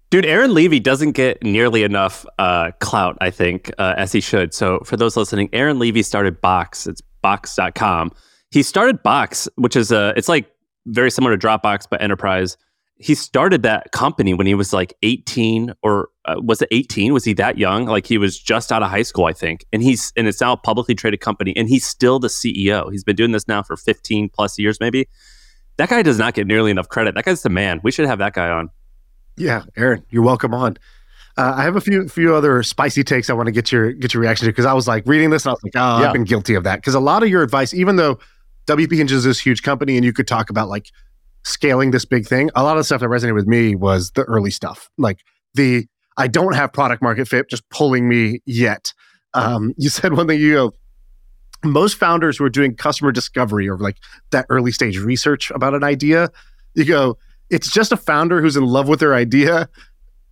Dude, 0.10 0.26
Aaron 0.26 0.52
Levie 0.52 0.84
doesn't 0.84 1.14
get 1.14 1.42
nearly 1.42 1.84
enough 1.84 2.26
uh, 2.38 2.72
clout, 2.80 3.18
I 3.22 3.32
think, 3.32 3.72
uh, 3.78 3.94
as 3.98 4.12
he 4.12 4.20
should. 4.20 4.54
So, 4.54 4.80
for 4.80 4.98
those 4.98 5.16
listening, 5.16 5.50
Aaron 5.54 5.80
Levie 5.80 6.04
started 6.04 6.42
Box. 6.42 6.86
It's 6.86 7.02
box.com. 7.22 8.12
He 8.50 8.62
started 8.62 9.02
Box, 9.04 9.48
which 9.56 9.78
is 9.78 9.92
a, 9.92 10.14
it's 10.18 10.28
like 10.28 10.51
very 10.86 11.12
similar 11.12 11.38
to 11.38 11.48
Dropbox, 11.48 11.88
but 11.90 12.02
enterprise. 12.02 12.58
He 12.98 13.16
started 13.16 13.64
that 13.64 13.92
company 13.92 14.36
when 14.36 14.46
he 14.46 14.54
was 14.54 14.74
like 14.74 14.94
18 15.02 15.74
or 15.82 16.10
uh, 16.26 16.36
was 16.38 16.62
it 16.62 16.68
18? 16.72 17.14
Was 17.14 17.24
he 17.26 17.34
that 17.34 17.58
young? 17.58 17.86
Like 17.86 18.06
he 18.06 18.20
was 18.20 18.38
just 18.38 18.72
out 18.72 18.84
of 18.84 18.92
high 18.92 19.02
school, 19.02 19.26
I 19.26 19.34
think. 19.34 19.66
And 19.74 19.82
he's, 19.82 20.14
and 20.16 20.28
it's 20.28 20.40
now 20.40 20.54
a 20.54 20.58
publicly 20.58 20.94
traded 20.94 21.20
company 21.20 21.56
and 21.56 21.68
he's 21.68 21.84
still 21.84 22.20
the 22.20 22.28
CEO. 22.28 22.92
He's 22.92 23.04
been 23.04 23.16
doing 23.16 23.32
this 23.32 23.48
now 23.48 23.64
for 23.64 23.76
15 23.76 24.30
plus 24.30 24.60
years, 24.60 24.80
maybe. 24.80 25.08
That 25.78 25.90
guy 25.90 26.04
does 26.04 26.20
not 26.20 26.36
get 26.36 26.46
nearly 26.46 26.70
enough 26.70 26.90
credit. 26.90 27.16
That 27.16 27.26
guy's 27.26 27.42
the 27.42 27.50
man. 27.50 27.80
We 27.84 27.92
should 27.92 28.06
have 28.06 28.20
that 28.20 28.34
guy 28.34 28.50
on. 28.50 28.70
Yeah, 29.36 29.64
Aaron, 29.76 30.06
you're 30.12 30.22
welcome 30.22 30.54
on. 30.54 30.78
Uh, 31.38 31.54
I 31.56 31.64
have 31.64 31.76
a 31.78 31.82
few 31.82 32.08
few 32.10 32.36
other 32.36 32.62
spicy 32.62 33.04
takes 33.04 33.30
I 33.30 33.34
want 33.34 33.48
to 33.48 33.52
get 33.54 33.72
your 33.72 33.94
get 33.94 34.14
your 34.14 34.22
reaction 34.22 34.46
to 34.46 34.52
because 34.52 34.66
I 34.66 34.74
was 34.74 34.88
like 34.88 35.08
reading 35.08 35.30
this 35.30 35.46
and 35.46 35.52
I 35.52 35.54
was 35.54 35.64
like, 35.64 35.74
oh, 35.76 36.02
Yeah. 36.02 36.08
I've 36.08 36.14
been 36.14 36.26
guilty 36.26 36.56
of 36.56 36.66
that 36.66 36.76
because 36.76 36.94
a 36.94 37.00
lot 37.00 37.24
of 37.24 37.30
your 37.30 37.42
advice, 37.42 37.74
even 37.74 37.96
though 37.96 38.20
WP 38.76 39.00
Engine 39.00 39.18
is 39.18 39.24
this 39.24 39.40
huge 39.40 39.64
company 39.64 39.96
and 39.96 40.06
you 40.06 40.14
could 40.14 40.28
talk 40.28 40.50
about 40.50 40.70
like 40.70 40.88
scaling 41.44 41.92
this 41.92 42.06
big 42.06 42.28
thing, 42.28 42.50
a 42.56 42.64
lot 42.64 42.78
of 42.78 42.80
the 42.80 42.84
stuff 42.84 43.02
that 43.02 43.08
resonated 43.08 43.36
with 43.36 43.48
me 43.48 43.76
was 43.76 44.12
the 44.12 44.24
early 44.24 44.52
stuff, 44.52 44.90
like 44.98 45.20
the 45.54 45.88
I 46.18 46.28
don't 46.28 46.54
have 46.54 46.74
product 46.74 47.02
market 47.02 47.28
fit 47.28 47.50
just 47.50 47.68
pulling 47.70 48.08
me 48.08 48.42
yet. 48.46 48.94
Um, 49.34 49.74
you 49.78 49.90
said 49.98 50.14
one 50.14 50.28
thing 50.28 50.40
you 50.40 50.54
go. 50.54 50.74
Most 51.64 51.96
founders 51.96 52.38
who 52.38 52.44
are 52.44 52.50
doing 52.50 52.76
customer 52.76 53.12
discovery 53.12 53.70
or 53.70 53.78
like 53.78 53.98
that 54.32 54.48
early 54.50 54.72
stage 54.72 54.98
research 54.98 55.52
about 55.52 55.76
an 55.76 55.84
idea, 55.84 56.30
you 56.74 56.86
go, 56.86 57.18
it's 57.52 57.72
just 57.72 57.92
a 57.92 57.98
founder 57.98 58.42
who's 58.42 58.58
in 58.58 58.66
love 58.66 58.88
with 58.88 59.00
their 59.00 59.14
idea, 59.14 59.70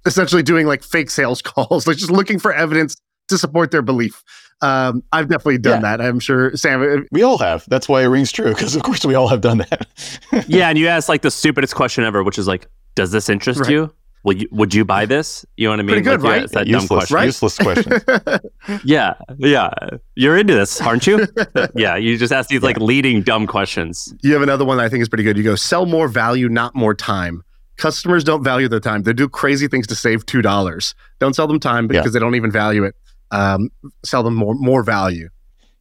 essentially 0.08 0.41
doing 0.41 0.65
like 0.65 0.84
fake 0.84 1.12
sales 1.12 1.41
calls, 1.43 1.86
like 1.86 1.97
just 1.97 2.12
looking 2.12 2.39
for 2.39 2.52
evidence 2.52 2.95
to 3.28 3.38
support 3.38 3.69
their 3.69 3.84
belief. 3.84 4.23
Um, 4.62 5.04
I've 5.13 5.30
definitely 5.30 5.58
done 5.60 5.82
Yeah. 5.82 5.98
that. 5.98 6.02
I'm 6.06 6.19
sure 6.19 6.56
Sam. 6.56 7.06
We 7.12 7.24
all 7.24 7.38
have. 7.38 7.63
That's 7.69 7.88
why 7.88 8.02
it 8.04 8.08
rings 8.08 8.32
true 8.32 8.50
because 8.50 8.76
of 8.76 8.84
course 8.84 9.06
we 9.06 9.15
all 9.15 9.28
have 9.30 9.41
done 9.41 9.60
that. 9.60 9.88
yeah, 10.48 10.69
and 10.69 10.78
you 10.78 10.88
ask 10.88 11.08
like 11.10 11.22
the 11.22 11.32
stupidest 11.32 11.76
question 11.76 12.04
ever, 12.04 12.24
which 12.24 12.38
is 12.38 12.48
like, 12.48 12.67
"Does 12.95 13.12
this 13.12 13.30
interest 13.30 13.62
Right. 13.62 13.69
you? 13.72 13.93
Will 14.26 14.34
you 14.36 14.50
would 14.52 14.74
you 14.74 14.84
buy 14.84 15.06
this?" 15.06 15.45
You 15.56 15.67
know 15.67 15.72
what 15.72 15.80
I 15.80 15.84
mean? 15.84 15.88
Pretty 15.88 16.02
good, 16.02 16.22
Like, 16.22 16.28
yeah, 16.28 16.34
right? 16.36 16.43
It's 16.43 16.54
that 16.54 16.65
dumb 16.65 16.82
useless, 16.82 16.88
question. 17.10 17.15
right? 17.15 17.26
useless 17.26 17.58
question. 17.58 18.80
Yeah, 18.84 19.13
yeah. 19.38 19.69
You're 20.15 20.38
into 20.38 20.54
this, 20.56 20.80
aren't 20.82 21.08
you? 21.08 21.26
yeah. 21.76 21.95
You 21.95 22.17
just 22.17 22.34
ask 22.34 22.50
these 22.50 22.62
like 22.62 22.78
leading 22.80 23.22
dumb 23.22 23.48
questions. 23.48 24.13
you 24.22 24.34
have 24.34 24.41
another 24.41 24.65
one 24.65 24.78
that 24.78 24.84
I 24.84 24.89
think 24.89 25.02
is 25.02 25.10
pretty 25.10 25.24
good. 25.24 25.38
You 25.38 25.43
go 25.43 25.56
sell 25.56 25.86
more 25.86 26.08
value, 26.10 26.50
not 26.50 26.76
more 26.76 26.93
time. 26.93 27.43
Customers 27.78 28.26
don't 28.26 28.43
value 28.43 28.67
their 28.67 28.82
time. 28.82 29.04
They 29.04 29.13
do 29.13 29.30
crazy 29.30 29.67
things 29.69 29.88
to 29.88 29.95
save 29.95 30.26
two 30.26 30.41
dollars. 30.41 30.93
Don't 31.19 31.34
sell 31.34 31.48
them 31.48 31.60
time 31.62 31.88
because 31.88 32.08
Yeah. 32.08 32.12
they 32.12 32.19
don't 32.19 32.36
even 32.36 32.52
value 32.52 32.84
it. 32.84 32.93
Um, 33.31 33.71
sell 34.03 34.23
them 34.23 34.35
more 34.35 34.55
more 34.55 34.83
value. 34.83 35.29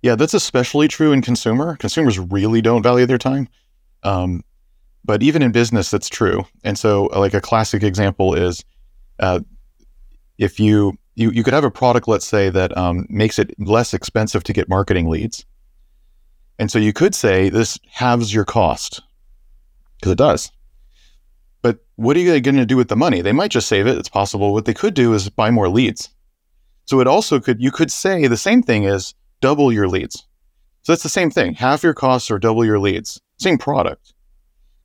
Yeah, 0.03 0.15
that's 0.15 0.35
especially 0.35 0.87
true 0.89 1.13
in 1.13 1.23
consumer. 1.23 1.77
Consumers 1.77 2.19
really 2.19 2.63
don't 2.63 2.83
value 2.83 3.07
their 3.07 3.19
time. 3.19 3.49
Um, 4.05 4.45
but 5.05 5.23
even 5.23 5.43
in 5.43 5.53
business, 5.53 5.91
that's 5.91 6.09
true. 6.09 6.45
And 6.65 6.79
so, 6.79 7.09
uh, 7.13 7.19
like 7.19 7.35
a 7.35 7.41
classic 7.41 7.83
example 7.83 8.35
is, 8.35 8.65
uh, 9.19 9.41
if 10.37 10.61
you, 10.61 10.97
you 11.17 11.31
you 11.31 11.43
could 11.43 11.55
have 11.55 11.65
a 11.65 11.71
product, 11.71 12.07
let's 12.07 12.27
say 12.27 12.51
that 12.51 12.77
um, 12.77 13.07
makes 13.09 13.39
it 13.39 13.59
less 13.59 13.93
expensive 13.93 14.45
to 14.45 14.53
get 14.53 14.69
marketing 14.69 15.09
leads, 15.09 15.45
and 16.59 16.71
so 16.71 16.79
you 16.79 16.93
could 16.93 17.15
say 17.15 17.49
this 17.49 17.79
halves 17.91 18.33
your 18.33 18.45
cost 18.45 19.01
because 19.97 20.13
it 20.13 20.19
does. 20.19 20.53
But 21.63 21.79
what 21.97 22.17
are 22.17 22.21
you 22.21 22.41
going 22.41 22.57
to 22.57 22.67
do 22.67 22.77
with 22.77 22.89
the 22.89 22.97
money? 22.97 23.21
They 23.21 23.33
might 23.33 23.51
just 23.51 23.67
save 23.67 23.87
it. 23.89 23.99
It's 23.99 24.09
possible. 24.09 24.53
What 24.53 24.65
they 24.65 24.75
could 24.75 24.95
do 24.95 25.13
is 25.13 25.29
buy 25.29 25.51
more 25.51 25.69
leads. 25.69 26.09
So 26.89 27.01
it 27.01 27.07
also 27.07 27.39
could 27.39 27.61
you 27.61 27.71
could 27.71 27.91
say 27.91 28.27
the 28.27 28.39
same 28.39 28.63
thing 28.63 28.85
is 28.85 29.15
double 29.43 29.71
your 29.71 29.89
leads. 29.89 30.27
So 30.85 30.93
that's 30.93 31.03
the 31.03 31.11
same 31.11 31.31
thing. 31.31 31.53
Half 31.53 31.83
your 31.83 31.93
costs 31.93 32.31
or 32.31 32.39
double 32.39 32.65
your 32.65 32.79
leads. 32.79 33.21
Same 33.37 33.59
product. 33.59 34.15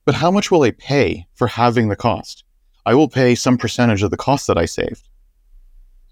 But 0.03 0.15
how 0.15 0.29
much 0.29 0.51
will 0.51 0.63
I 0.63 0.71
pay 0.71 1.25
for 1.33 1.47
having 1.47 1.87
the 1.87 1.95
cost? 1.95 2.43
I 2.85 2.93
will 2.93 3.07
pay 3.07 3.35
some 3.35 3.57
percentage 3.57 4.03
of 4.03 4.11
the 4.11 4.17
cost 4.17 4.47
that 4.47 4.57
I 4.57 4.65
saved. 4.65 5.07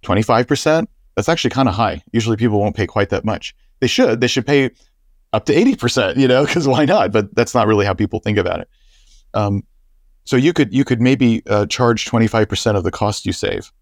25%? 0.03 0.87
That's 1.15 1.27
actually 1.27 1.49
kind 1.49 1.67
of 1.67 1.75
high. 1.75 2.01
Usually 2.13 2.37
people 2.37 2.61
won't 2.61 2.77
pay 2.77 2.87
quite 2.87 3.09
that 3.09 3.25
much. 3.25 3.53
They 3.81 3.87
should. 3.87 4.21
They 4.21 4.27
should 4.27 4.47
pay 4.47 4.71
up 5.33 5.45
to 5.47 5.53
80%, 5.53 6.15
you 6.15 6.29
know, 6.29 6.45
because 6.45 6.69
why 6.69 6.85
not? 6.85 7.11
But 7.11 7.35
that's 7.35 7.53
not 7.53 7.67
really 7.67 7.85
how 7.85 7.93
people 7.93 8.21
think 8.21 8.37
about 8.37 8.61
it. 8.61 8.69
Um, 9.33 9.63
So 10.23 10.37
you 10.37 10.53
could 10.53 10.73
you 10.73 10.85
could 10.85 11.01
maybe 11.01 11.43
uh, 11.47 11.65
charge 11.65 12.05
25% 12.05 12.77
of 12.77 12.85
the 12.85 12.91
cost 12.91 13.25
you 13.25 13.33
save. 13.33 13.73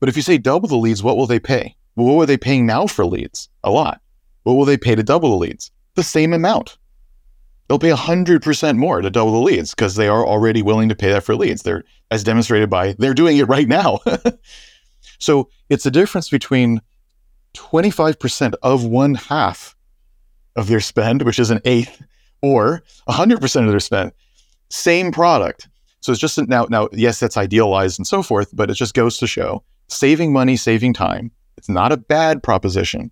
But 0.00 0.08
if 0.08 0.16
you 0.16 0.22
say 0.22 0.38
double 0.38 0.68
the 0.68 0.76
leads, 0.76 1.02
what 1.02 1.16
will 1.16 1.26
they 1.26 1.40
pay? 1.40 1.76
Well, 1.96 2.06
what 2.06 2.16
were 2.16 2.26
they 2.26 2.36
paying 2.36 2.66
now 2.66 2.86
for 2.86 3.06
leads? 3.06 3.48
A 3.62 3.70
lot. 3.70 4.00
What 4.42 4.54
will 4.54 4.64
they 4.64 4.76
pay 4.76 4.94
to 4.94 5.02
double 5.02 5.30
the 5.30 5.36
leads? 5.36 5.70
The 5.94 6.02
same 6.02 6.32
amount. 6.32 6.76
They'll 7.68 7.78
pay 7.78 7.90
100% 7.90 8.76
more 8.76 9.00
to 9.00 9.10
double 9.10 9.32
the 9.32 9.38
leads 9.38 9.70
because 9.70 9.94
they 9.94 10.08
are 10.08 10.26
already 10.26 10.60
willing 10.60 10.88
to 10.90 10.94
pay 10.94 11.10
that 11.12 11.24
for 11.24 11.34
leads. 11.34 11.62
They're 11.62 11.84
as 12.10 12.22
demonstrated 12.22 12.68
by 12.68 12.94
they're 12.98 13.14
doing 13.14 13.38
it 13.38 13.48
right 13.48 13.68
now. 13.68 14.00
so 15.18 15.48
it's 15.70 15.86
a 15.86 15.90
difference 15.90 16.28
between 16.28 16.82
25% 17.54 18.54
of 18.62 18.84
one 18.84 19.14
half 19.14 19.74
of 20.56 20.66
their 20.66 20.80
spend, 20.80 21.22
which 21.22 21.38
is 21.38 21.50
an 21.50 21.60
eighth, 21.64 22.02
or 22.42 22.82
100% 23.08 23.64
of 23.64 23.70
their 23.70 23.80
spend. 23.80 24.12
Same 24.68 25.10
product. 25.10 25.68
So 26.00 26.12
it's 26.12 26.20
just 26.20 26.36
now, 26.48 26.66
now, 26.68 26.88
yes, 26.92 27.18
that's 27.18 27.38
idealized 27.38 27.98
and 27.98 28.06
so 28.06 28.22
forth, 28.22 28.50
but 28.52 28.70
it 28.70 28.74
just 28.74 28.92
goes 28.92 29.16
to 29.18 29.26
show 29.26 29.64
saving 29.88 30.32
money, 30.32 30.56
saving 30.56 30.94
time. 30.94 31.30
It's 31.56 31.68
not 31.68 31.92
a 31.92 31.96
bad 31.96 32.42
proposition, 32.42 33.10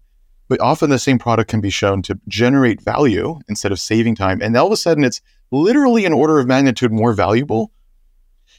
but 0.49 0.61
often 0.61 0.91
the 0.91 0.99
same 0.99 1.19
product 1.19 1.51
can 1.51 1.61
be 1.61 1.71
shown 1.71 2.03
to 2.03 2.19
generate 2.29 2.83
value 2.83 3.39
instead 3.49 3.73
of 3.73 3.81
saving 3.81 4.15
time. 4.15 4.41
And 4.43 4.57
all 4.57 4.67
of 4.67 4.73
a 4.73 4.77
sudden, 4.77 5.05
it's 5.05 5.21
literally 5.51 6.05
an 6.05 6.13
order 6.13 6.39
of 6.39 6.47
magnitude 6.47 6.93
more 6.93 7.13
valuable. 7.13 7.73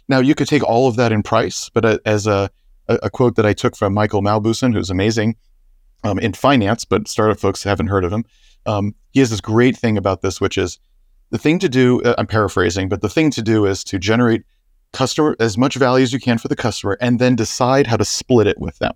Now, 0.07 0.19
you 0.19 0.35
could 0.35 0.47
take 0.47 0.63
all 0.63 0.87
of 0.87 0.95
that 0.97 1.11
in 1.11 1.23
price, 1.23 1.69
but 1.69 1.85
uh, 1.85 1.99
as 2.05 2.27
a, 2.27 2.49
a, 2.87 3.09
quote 3.09 3.35
that 3.35 3.45
I 3.45 3.53
took 3.53 3.75
from 3.75 3.93
Michael 3.93 4.21
Mauboussin, 4.21 4.73
who's 4.73 4.89
amazing 4.89 5.35
um, 6.03 6.19
in 6.19 6.33
finance, 6.33 6.85
but 6.85 7.07
startup 7.07 7.39
folks 7.39 7.63
haven't 7.63 7.87
heard 7.87 8.03
of 8.03 8.11
him. 8.11 8.25
Um, 8.65 8.95
he 9.11 9.19
has 9.19 9.29
this 9.29 9.41
great 9.41 9.77
thing 9.77 9.97
about 9.97 10.21
this, 10.21 10.41
which 10.41 10.57
is 10.57 10.79
the 11.29 11.37
thing 11.37 11.59
to 11.59 11.69
do. 11.69 12.01
Uh, 12.01 12.15
I'm 12.17 12.27
paraphrasing, 12.27 12.89
but 12.89 13.01
the 13.01 13.09
thing 13.09 13.31
to 13.31 13.41
do 13.41 13.65
is 13.65 13.83
to 13.85 13.97
generate 13.97 14.43
customer 14.93 15.35
as 15.39 15.57
much 15.57 15.75
value 15.75 16.03
as 16.03 16.13
you 16.13 16.19
can 16.19 16.37
for 16.37 16.47
the 16.47 16.55
customer, 16.55 16.97
and 17.01 17.19
then 17.19 17.35
decide 17.35 17.87
how 17.87 17.97
to 17.97 18.05
split 18.05 18.47
it 18.47 18.59
with 18.59 18.77
them. 18.79 18.93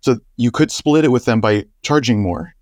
So 0.00 0.18
you 0.36 0.50
could 0.50 0.70
split 0.70 1.04
it 1.04 1.10
with 1.10 1.24
them 1.24 1.40
by 1.40 1.66
charging 1.82 2.22
more. 2.22 2.54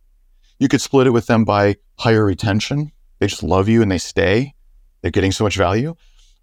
You 0.59 0.69
could 0.69 0.81
split 0.81 1.07
it 1.07 1.11
with 1.11 1.27
them 1.27 1.45
by 1.45 1.77
higher 1.99 2.25
retention. 2.25 2.91
They 3.19 3.27
just 3.27 3.43
love 3.43 3.69
you 3.69 3.83
and 3.83 3.91
they 3.91 3.99
stay. 3.99 4.55
They're 5.03 5.11
getting 5.11 5.33
so 5.33 5.45
much 5.45 5.57
value 5.57 5.95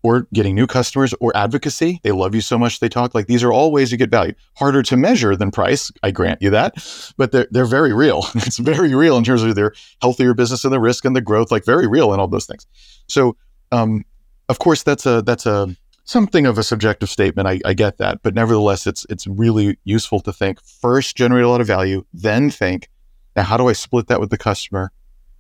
or 0.03 0.27
getting 0.33 0.55
new 0.55 0.67
customers 0.67 1.13
or 1.19 1.35
advocacy. 1.35 1.99
They 2.03 2.11
love 2.11 2.35
you 2.35 2.41
so 2.41 2.57
much 2.57 2.79
they 2.79 2.89
talk 2.89 3.13
like 3.13 3.27
these 3.27 3.43
are 3.43 3.51
all 3.51 3.71
ways 3.71 3.91
you 3.91 3.97
get 3.97 4.09
value. 4.09 4.33
Harder 4.55 4.83
to 4.83 4.97
measure 4.97 5.35
than 5.35 5.51
price, 5.51 5.91
I 6.03 6.11
grant 6.11 6.41
you 6.41 6.49
that, 6.51 6.75
but 7.17 7.31
they're 7.31 7.47
they're 7.51 7.65
very 7.65 7.93
real. 7.93 8.25
it's 8.35 8.57
very 8.57 8.93
real 8.95 9.17
in 9.17 9.23
terms 9.23 9.43
of 9.43 9.55
their 9.55 9.73
healthier 10.01 10.33
business 10.33 10.63
and 10.63 10.73
the 10.73 10.79
risk 10.79 11.05
and 11.05 11.15
the 11.15 11.21
growth, 11.21 11.51
like 11.51 11.65
very 11.65 11.87
real 11.87 12.11
and 12.11 12.21
all 12.21 12.27
those 12.27 12.45
things. 12.45 12.65
So, 13.07 13.37
um, 13.71 14.03
of 14.51 14.59
course, 14.59 14.83
that's 14.83 15.05
a 15.05 15.21
that's 15.21 15.45
a 15.45 15.75
something 16.03 16.45
of 16.45 16.57
a 16.57 16.63
subjective 16.63 17.09
statement. 17.09 17.47
I, 17.47 17.59
I 17.65 17.73
get 17.73 17.97
that, 17.97 18.21
but 18.21 18.35
nevertheless, 18.35 18.85
it's 18.85 19.05
it's 19.09 19.25
really 19.25 19.77
useful 19.85 20.19
to 20.21 20.33
think 20.33 20.61
first, 20.61 21.15
generate 21.15 21.45
a 21.45 21.49
lot 21.49 21.61
of 21.61 21.67
value, 21.67 22.05
then 22.13 22.51
think, 22.51 22.89
now 23.35 23.43
how 23.43 23.57
do 23.57 23.69
I 23.69 23.73
split 23.73 24.07
that 24.07 24.19
with 24.19 24.29
the 24.29 24.37
customer, 24.37 24.91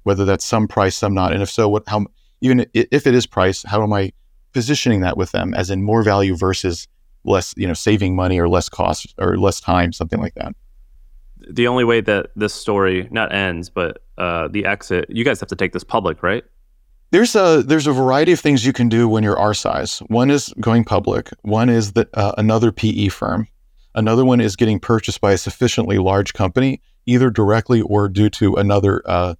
whether 0.03 0.25
that's 0.25 0.45
some 0.45 0.67
price, 0.67 0.95
some 0.95 1.13
not, 1.13 1.33
and 1.33 1.43
if 1.43 1.49
so, 1.49 1.69
what 1.69 1.83
how 1.87 2.05
even 2.39 2.65
if 2.73 3.05
it 3.05 3.13
is 3.13 3.27
price, 3.27 3.63
how 3.63 3.83
am 3.83 3.93
I 3.93 4.13
positioning 4.53 5.01
that 5.01 5.17
with 5.17 5.31
them 5.31 5.53
as 5.53 5.69
in 5.69 5.83
more 5.83 6.03
value 6.03 6.35
versus 6.35 6.87
less, 7.23 7.53
you 7.57 7.67
know, 7.67 7.73
saving 7.73 8.15
money 8.15 8.39
or 8.39 8.49
less 8.49 8.69
cost 8.69 9.13
or 9.17 9.37
less 9.37 9.59
time, 9.59 9.93
something 9.93 10.19
like 10.19 10.33
that. 10.35 10.55
The 11.49 11.67
only 11.67 11.83
way 11.83 12.01
that 12.01 12.31
this 12.35 12.53
story 12.53 13.07
not 13.11 13.33
ends, 13.33 13.69
but 13.69 14.03
uh, 14.17 14.47
the 14.47 14.65
exit, 14.65 15.05
you 15.09 15.23
guys 15.23 15.39
have 15.39 15.49
to 15.49 15.55
take 15.55 15.73
this 15.73 15.83
public, 15.83 16.23
right? 16.23 16.43
There's 17.11 17.35
a 17.35 17.61
there's 17.65 17.87
a 17.87 17.91
variety 17.91 18.31
of 18.31 18.39
things 18.39 18.65
you 18.65 18.73
can 18.73 18.87
do 18.87 19.07
when 19.07 19.23
you're 19.23 19.37
our 19.37 19.53
size. 19.53 19.99
One 20.07 20.31
is 20.31 20.53
going 20.59 20.85
public. 20.85 21.29
One 21.41 21.69
is 21.69 21.91
that 21.93 22.07
uh, 22.13 22.33
another 22.37 22.71
PE 22.71 23.09
firm. 23.09 23.47
Another 23.93 24.23
one 24.23 24.39
is 24.39 24.55
getting 24.55 24.79
purchased 24.79 25.19
by 25.19 25.33
a 25.33 25.37
sufficiently 25.37 25.97
large 25.97 26.33
company, 26.33 26.81
either 27.05 27.29
directly 27.29 27.81
or 27.81 28.07
due 28.07 28.29
to 28.29 28.55
another 28.55 29.01
uh, 29.05 29.35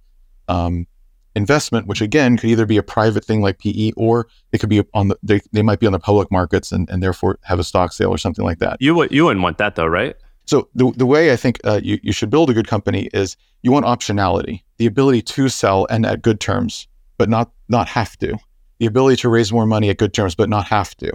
um, 0.48 0.86
investment, 1.34 1.86
which 1.86 2.02
again 2.02 2.36
could 2.36 2.50
either 2.50 2.66
be 2.66 2.76
a 2.76 2.82
private 2.82 3.24
thing 3.24 3.40
like 3.40 3.58
PE 3.58 3.92
or 3.96 4.28
it 4.52 4.58
could 4.58 4.68
be 4.68 4.84
on 4.92 5.08
the 5.08 5.18
they, 5.22 5.40
they 5.52 5.62
might 5.62 5.80
be 5.80 5.86
on 5.86 5.92
the 5.92 5.98
public 5.98 6.30
markets 6.30 6.72
and, 6.72 6.88
and 6.90 7.02
therefore 7.02 7.38
have 7.42 7.58
a 7.58 7.64
stock 7.64 7.92
sale 7.92 8.10
or 8.10 8.18
something 8.18 8.44
like 8.44 8.58
that. 8.58 8.76
You 8.80 9.06
you 9.10 9.24
wouldn't 9.24 9.42
want 9.42 9.56
that 9.58 9.76
though, 9.76 9.86
right? 9.86 10.14
So 10.44 10.68
the, 10.74 10.92
the 10.96 11.06
way 11.06 11.32
I 11.32 11.36
think 11.36 11.60
uh, 11.64 11.80
you, 11.82 11.98
you 12.02 12.12
should 12.12 12.28
build 12.28 12.50
a 12.50 12.54
good 12.54 12.66
company 12.66 13.08
is 13.14 13.36
you 13.62 13.70
want 13.70 13.86
optionality, 13.86 14.62
the 14.76 14.86
ability 14.86 15.22
to 15.22 15.48
sell 15.48 15.86
and 15.88 16.04
at 16.04 16.20
good 16.20 16.40
terms, 16.40 16.88
but 17.16 17.28
not 17.28 17.52
not 17.72 17.88
have 17.88 18.16
to. 18.18 18.36
The 18.78 18.86
ability 18.86 19.16
to 19.22 19.28
raise 19.28 19.52
more 19.52 19.66
money 19.66 19.90
at 19.90 19.98
good 19.98 20.14
terms, 20.14 20.36
but 20.36 20.48
not 20.48 20.66
have 20.66 20.94
to. 20.98 21.12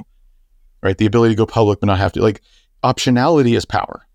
Right? 0.84 0.98
The 0.98 1.06
ability 1.06 1.36
to 1.36 1.38
go 1.38 1.46
public 1.46 1.80
but 1.80 1.88
not 1.88 2.00
have 2.00 2.12
to. 2.14 2.22
Like 2.22 2.42
optionality 2.84 3.56
is 3.56 3.66
power. 3.66 4.08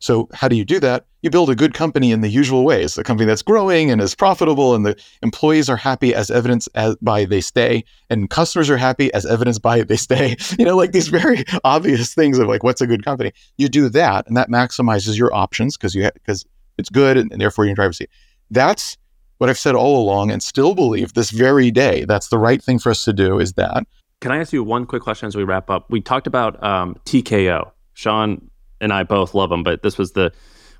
So 0.00 0.28
how 0.32 0.46
do 0.46 0.56
you 0.56 0.64
do 0.64 0.78
that? 0.80 1.06
You 1.22 1.30
build 1.30 1.50
a 1.50 1.56
good 1.56 1.74
company 1.74 2.12
in 2.12 2.20
the 2.20 2.28
usual 2.28 2.64
ways, 2.64 2.96
a 2.96 3.02
company 3.02 3.26
that's 3.26 3.42
growing 3.42 3.90
and 3.90 4.00
is 4.00 4.14
profitable, 4.14 4.76
and 4.76 4.86
the 4.86 4.96
employees 5.22 5.68
are 5.68 5.76
happy 5.76 6.14
as 6.14 6.30
evidenced 6.30 6.68
as 6.76 6.94
by 7.02 7.24
they 7.24 7.40
stay, 7.40 7.82
and 8.08 8.30
customers 8.30 8.70
are 8.70 8.76
happy 8.76 9.12
as 9.12 9.26
evidenced 9.26 9.60
by 9.60 9.82
they 9.82 9.96
stay. 9.96 10.36
You 10.58 10.64
know, 10.64 10.76
like 10.76 10.92
these 10.92 11.08
very 11.08 11.44
obvious 11.64 12.14
things 12.14 12.38
of 12.38 12.46
like 12.46 12.62
what's 12.62 12.80
a 12.80 12.86
good 12.86 13.04
company. 13.04 13.32
You 13.56 13.68
do 13.68 13.88
that, 13.88 14.28
and 14.28 14.36
that 14.36 14.48
maximizes 14.48 15.18
your 15.18 15.34
options 15.34 15.76
because 15.76 15.94
you 15.94 16.08
because 16.14 16.44
it's 16.78 16.90
good, 16.90 17.16
and, 17.16 17.32
and 17.32 17.40
therefore 17.40 17.66
you 17.66 17.74
drive 17.74 17.90
a 17.90 17.94
seat. 17.94 18.10
That's 18.50 18.96
what 19.38 19.48
I've 19.48 19.58
said 19.58 19.74
all 19.74 20.00
along, 20.00 20.30
and 20.30 20.42
still 20.42 20.74
believe 20.74 21.14
this 21.14 21.30
very 21.30 21.70
day. 21.70 22.04
That's 22.04 22.28
the 22.28 22.38
right 22.38 22.62
thing 22.62 22.78
for 22.78 22.90
us 22.90 23.04
to 23.04 23.12
do. 23.12 23.38
Is 23.38 23.54
that? 23.54 23.86
Can 24.20 24.32
I 24.32 24.38
ask 24.38 24.52
you 24.52 24.64
one 24.64 24.84
quick 24.84 25.02
question 25.02 25.26
as 25.28 25.36
we 25.36 25.44
wrap 25.44 25.70
up? 25.70 25.90
We 25.90 26.00
talked 26.00 26.26
about 26.26 26.62
um, 26.62 26.96
TKO. 27.04 27.70
Shaan 27.94 28.42
and 28.80 28.92
I 28.92 29.02
both 29.02 29.34
love 29.34 29.50
him, 29.50 29.62
but 29.62 29.82
this 29.82 29.98
was 29.98 30.12
the 30.12 30.32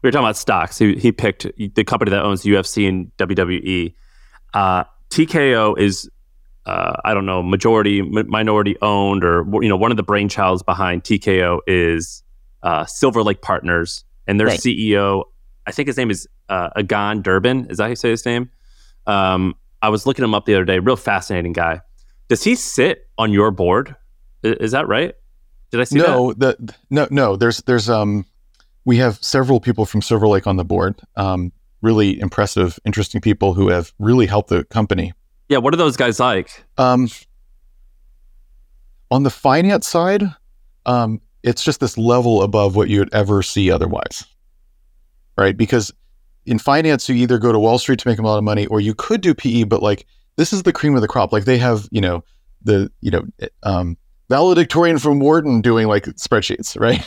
we 0.02 0.06
were 0.06 0.12
talking 0.12 0.24
about 0.24 0.36
stocks. 0.36 0.78
He, 0.78 0.94
he 0.94 1.10
picked 1.10 1.46
the 1.56 1.84
company 1.84 2.10
that 2.10 2.22
owns 2.22 2.44
UFC 2.44 2.88
and 2.88 3.10
WWE. 3.16 3.94
Uh, 4.54 4.84
TKO 5.10 5.76
is 5.78 6.08
uh, 6.66 6.96
I 7.04 7.14
don't 7.14 7.26
know 7.26 7.42
majority 7.42 8.02
minority 8.02 8.76
owned 8.82 9.24
or 9.24 9.44
you 9.62 9.68
know 9.68 9.76
one 9.76 9.90
of 9.90 9.96
the 9.96 10.04
brainchilds 10.04 10.64
behind 10.64 11.04
TKO 11.04 11.60
is 11.66 12.22
uh, 12.62 12.84
Silver 12.86 13.22
Lake 13.22 13.42
Partners 13.42 14.04
and 14.26 14.38
their 14.38 14.48
right. 14.48 14.60
CEO 14.60 15.24
I 15.68 15.70
think 15.70 15.86
his 15.86 15.98
name 15.98 16.10
is 16.10 16.26
uh, 16.48 16.70
Egon 16.78 17.22
Durban. 17.22 17.66
Is 17.70 17.78
that 17.78 17.84
how 17.84 17.88
you 17.90 17.96
say 17.96 18.10
his 18.10 18.24
name? 18.24 18.50
Um, 19.06 19.54
I 19.82 19.88
was 19.88 20.06
looking 20.06 20.24
him 20.24 20.34
up 20.34 20.44
the 20.44 20.54
other 20.54 20.64
day. 20.64 20.78
Real 20.78 20.96
fascinating 20.96 21.52
guy. 21.52 21.80
Does 22.28 22.44
he 22.44 22.54
sit 22.54 23.08
on 23.16 23.32
your 23.32 23.50
board? 23.50 23.96
Is, 24.42 24.56
is 24.56 24.72
that 24.72 24.88
right? 24.88 25.14
Did 25.70 25.80
I 25.80 25.84
see 25.84 25.98
no, 25.98 26.32
that? 26.34 26.58
The, 26.58 26.74
no, 26.90 27.06
no. 27.10 27.36
There's, 27.36 27.58
there's, 27.62 27.88
um, 27.88 28.24
we 28.84 28.96
have 28.98 29.22
several 29.22 29.60
people 29.60 29.86
from 29.86 30.02
Silver 30.02 30.26
Lake 30.28 30.46
on 30.46 30.56
the 30.56 30.64
board. 30.64 31.00
Um, 31.16 31.52
really 31.82 32.18
impressive, 32.20 32.78
interesting 32.84 33.20
people 33.20 33.54
who 33.54 33.68
have 33.68 33.92
really 33.98 34.26
helped 34.26 34.48
the 34.48 34.64
company. 34.64 35.12
Yeah. 35.48 35.58
What 35.58 35.74
are 35.74 35.76
those 35.76 35.96
guys 35.96 36.18
like? 36.18 36.64
Um, 36.76 37.08
on 39.10 39.22
the 39.22 39.30
finance 39.30 39.88
side, 39.88 40.24
um, 40.86 41.20
it's 41.42 41.62
just 41.62 41.80
this 41.80 41.96
level 41.96 42.42
above 42.42 42.76
what 42.76 42.88
you 42.88 42.98
would 42.98 43.14
ever 43.14 43.42
see 43.42 43.70
otherwise, 43.70 44.24
right? 45.36 45.56
Because 45.56 45.92
in 46.48 46.58
finance, 46.58 47.08
you 47.08 47.14
either 47.16 47.38
go 47.38 47.52
to 47.52 47.58
Wall 47.58 47.78
Street 47.78 47.98
to 48.00 48.08
make 48.08 48.18
a 48.18 48.22
lot 48.22 48.38
of 48.38 48.44
money, 48.44 48.66
or 48.66 48.80
you 48.80 48.94
could 48.94 49.20
do 49.20 49.34
PE, 49.34 49.64
but 49.64 49.82
like 49.82 50.06
this 50.36 50.52
is 50.52 50.62
the 50.62 50.72
cream 50.72 50.94
of 50.94 51.02
the 51.02 51.08
crop. 51.08 51.32
Like 51.32 51.44
they 51.44 51.58
have, 51.58 51.88
you 51.90 52.00
know, 52.00 52.24
the 52.62 52.90
you 53.00 53.10
know, 53.10 53.24
um, 53.62 53.96
valedictorian 54.28 54.98
from 54.98 55.20
Wharton 55.20 55.60
doing 55.60 55.86
like 55.86 56.04
spreadsheets, 56.04 56.78
right? 56.78 56.98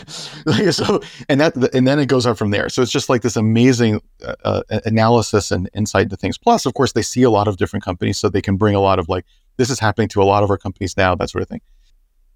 like, 0.46 0.74
so, 0.74 1.02
and 1.30 1.40
that, 1.40 1.56
and 1.74 1.88
then 1.88 2.00
it 2.00 2.08
goes 2.08 2.26
up 2.26 2.38
from 2.38 2.52
there. 2.52 2.70
So 2.70 2.82
it's 2.82 2.92
just 2.92 3.10
like 3.10 3.22
this 3.22 3.36
amazing 3.36 4.02
uh, 4.26 4.36
uh, 4.44 4.80
analysis 4.86 5.52
and 5.52 5.70
insight 5.74 6.04
into 6.04 6.18
things. 6.18 6.38
Plus, 6.38 6.66
of 6.66 6.74
course, 6.74 6.94
they 6.94 7.02
see 7.02 7.24
a 7.24 7.30
lot 7.30 7.48
of 7.48 7.58
different 7.58 7.84
companies, 7.84 8.18
so 8.18 8.30
they 8.30 8.42
can 8.42 8.58
bring 8.58 8.76
a 8.76 8.82
lot 8.82 9.00
of 9.00 9.08
like, 9.10 9.26
this 9.58 9.70
is 9.70 9.80
happening 9.80 10.08
to 10.10 10.22
a 10.22 10.26
lot 10.26 10.44
of 10.44 10.50
our 10.50 10.58
companies 10.58 10.98
now, 10.98 11.16
that 11.16 11.30
sort 11.30 11.42
of 11.42 11.50
thing. 11.50 11.62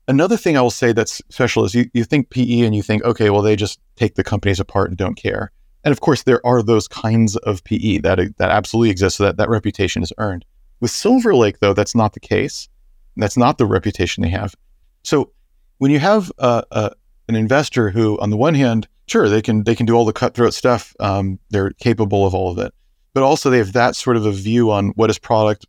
Another 0.07 0.37
thing 0.37 0.55
I 0.55 0.61
will 0.61 0.69
say 0.69 0.91
that's 0.91 1.19
special 1.29 1.65
is 1.65 1.73
you, 1.73 1.89
you 1.93 2.03
think 2.03 2.29
PE 2.29 2.61
and 2.61 2.75
you 2.75 2.83
think, 2.83 3.03
okay, 3.03 3.31
well, 3.31 3.41
they 3.41 3.55
just 3.55 3.79
take 3.95 4.15
the 4.15 4.23
companies 4.23 4.59
apart 4.59 4.89
and 4.89 4.97
don't 4.97 5.15
care. 5.15 5.51
And 5.85 5.91
of 5.91 6.01
course, 6.01 6.23
there 6.23 6.45
are 6.45 6.61
those 6.61 6.87
kinds 6.87 7.37
of 7.37 7.63
PE 7.63 7.99
that 7.99 8.19
that 8.37 8.49
absolutely 8.49 8.89
exist. 8.89 9.17
So 9.17 9.23
that 9.25 9.37
that 9.37 9.49
reputation 9.49 10.03
is 10.03 10.11
earned. 10.17 10.43
With 10.81 10.91
Silver 10.91 11.33
Lake, 11.33 11.59
though, 11.59 11.73
that's 11.73 11.95
not 11.95 12.13
the 12.13 12.19
case. 12.19 12.67
That's 13.15 13.37
not 13.37 13.57
the 13.57 13.65
reputation 13.65 14.23
they 14.23 14.29
have. 14.29 14.55
So 15.03 15.31
when 15.77 15.91
you 15.91 15.99
have 15.99 16.31
uh, 16.39 16.89
an 17.29 17.35
investor 17.35 17.89
who, 17.89 18.19
on 18.19 18.29
the 18.29 18.37
one 18.37 18.55
hand, 18.55 18.87
sure 19.07 19.29
they 19.29 19.41
can 19.41 19.63
they 19.63 19.75
can 19.75 19.85
do 19.85 19.93
all 19.93 20.05
the 20.05 20.13
cutthroat 20.13 20.53
stuff, 20.53 20.95
um, 20.99 21.39
they're 21.49 21.71
capable 21.71 22.25
of 22.25 22.33
all 22.33 22.51
of 22.51 22.57
it, 22.57 22.73
but 23.13 23.23
also 23.23 23.49
they 23.49 23.59
have 23.59 23.73
that 23.73 23.95
sort 23.95 24.17
of 24.17 24.25
a 24.25 24.31
view 24.31 24.71
on 24.71 24.89
what 24.89 25.09
is 25.09 25.19
product, 25.19 25.65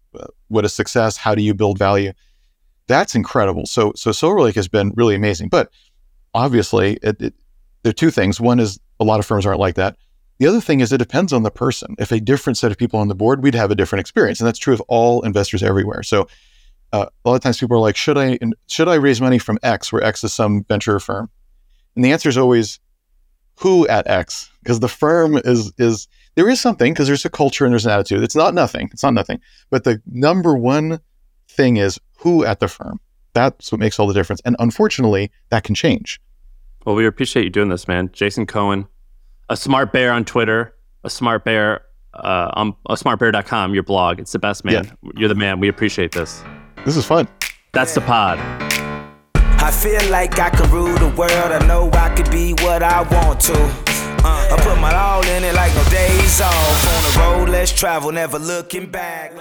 what 0.48 0.64
is 0.64 0.72
success, 0.72 1.16
how 1.16 1.34
do 1.34 1.42
you 1.42 1.54
build 1.54 1.78
value. 1.78 2.12
That's 2.86 3.14
incredible. 3.14 3.66
So 3.66 3.92
so 3.96 4.12
Silver 4.12 4.40
Lake 4.40 4.54
has 4.54 4.68
been 4.68 4.92
really 4.96 5.14
amazing, 5.14 5.48
but 5.48 5.70
obviously 6.34 6.98
it, 7.02 7.20
it, 7.20 7.34
there 7.82 7.90
are 7.90 7.94
two 7.94 8.10
things. 8.10 8.40
One 8.40 8.58
is 8.58 8.80
a 8.98 9.04
lot 9.04 9.20
of 9.20 9.26
firms 9.26 9.44
aren't 9.44 9.60
like 9.60 9.74
that. 9.76 9.96
The 10.38 10.46
other 10.46 10.60
thing 10.60 10.80
is 10.80 10.92
it 10.92 10.98
depends 10.98 11.32
on 11.32 11.42
the 11.42 11.50
person. 11.50 11.94
If 11.98 12.12
a 12.12 12.20
different 12.20 12.58
set 12.58 12.70
of 12.70 12.76
people 12.76 13.00
on 13.00 13.08
the 13.08 13.14
board, 13.14 13.42
we'd 13.42 13.54
have 13.54 13.70
a 13.70 13.74
different 13.74 14.00
experience, 14.00 14.40
and 14.40 14.46
that's 14.46 14.58
true 14.58 14.74
of 14.74 14.80
all 14.82 15.22
investors 15.22 15.62
everywhere. 15.62 16.02
So 16.02 16.28
uh, 16.92 17.06
a 17.24 17.28
lot 17.28 17.36
of 17.36 17.40
times 17.40 17.58
people 17.58 17.76
are 17.76 17.80
like, 17.80 17.96
should 17.96 18.18
I 18.18 18.38
should 18.68 18.88
I 18.88 18.94
raise 18.94 19.20
money 19.20 19.38
from 19.38 19.58
X, 19.62 19.92
where 19.92 20.02
X 20.02 20.22
is 20.24 20.32
some 20.32 20.64
venture 20.64 21.00
firm? 21.00 21.30
And 21.94 22.04
the 22.04 22.12
answer 22.12 22.28
is 22.28 22.36
always 22.36 22.78
who 23.58 23.88
at 23.88 24.06
X, 24.06 24.50
because 24.62 24.80
the 24.80 24.88
firm 24.88 25.38
is 25.38 25.72
is 25.78 26.06
there 26.34 26.48
is 26.48 26.60
something 26.60 26.92
because 26.92 27.06
there's 27.06 27.24
a 27.24 27.30
culture 27.30 27.64
and 27.64 27.72
there's 27.72 27.86
an 27.86 27.92
attitude. 27.92 28.22
It's 28.22 28.36
not 28.36 28.54
nothing. 28.54 28.90
It's 28.92 29.02
not 29.02 29.14
nothing. 29.14 29.40
But 29.70 29.84
the 29.84 30.02
number 30.06 30.56
one 30.56 31.00
thing 31.48 31.78
is 31.78 31.98
who 32.18 32.44
at 32.44 32.60
the 32.60 32.68
firm. 32.68 33.00
That's 33.32 33.72
what 33.72 33.80
makes 33.80 33.98
all 33.98 34.06
the 34.06 34.14
difference. 34.14 34.40
And 34.44 34.56
unfortunately, 34.58 35.30
that 35.50 35.64
can 35.64 35.74
change. 35.74 36.20
Well, 36.84 36.94
we 36.94 37.06
appreciate 37.06 37.44
you 37.44 37.50
doing 37.50 37.68
this, 37.68 37.88
man. 37.88 38.10
Jason 38.12 38.46
Cohen, 38.46 38.86
a 39.48 39.56
smart 39.56 39.92
bear 39.92 40.12
on 40.12 40.24
Twitter, 40.24 40.74
a 41.04 41.10
smart 41.10 41.44
bear 41.44 41.82
uh, 42.14 42.50
on 42.54 42.74
asmartbear.com, 42.88 43.74
your 43.74 43.82
blog. 43.82 44.18
It's 44.20 44.32
the 44.32 44.38
best, 44.38 44.64
man. 44.64 44.84
Yeah. 44.84 45.10
You're 45.16 45.28
the 45.28 45.34
man. 45.34 45.60
We 45.60 45.68
appreciate 45.68 46.12
this. 46.12 46.42
This 46.84 46.96
is 46.96 47.04
fun. 47.04 47.28
That's 47.72 47.94
the 47.94 48.00
pod. 48.00 48.38
I 49.34 49.70
feel 49.70 50.10
like 50.10 50.38
I 50.38 50.50
can 50.50 50.70
rule 50.70 50.94
the 50.98 51.08
world. 51.16 51.30
I 51.32 51.66
know 51.66 51.90
I 51.92 52.14
could 52.14 52.30
be 52.30 52.52
what 52.54 52.82
I 52.82 53.02
want 53.02 53.40
to. 53.40 53.54
Uh, 53.54 54.48
I 54.52 54.56
put 54.62 54.78
my 54.80 54.94
all 54.94 55.24
in 55.26 55.44
it 55.44 55.54
like 55.54 55.74
no 55.74 55.84
days 55.90 56.40
off. 56.40 56.88
On 56.96 57.02
the 57.02 57.18
road, 57.18 57.48
let's 57.48 57.72
travel, 57.72 58.12
never 58.12 58.38
looking 58.38 58.90
back. 58.90 59.32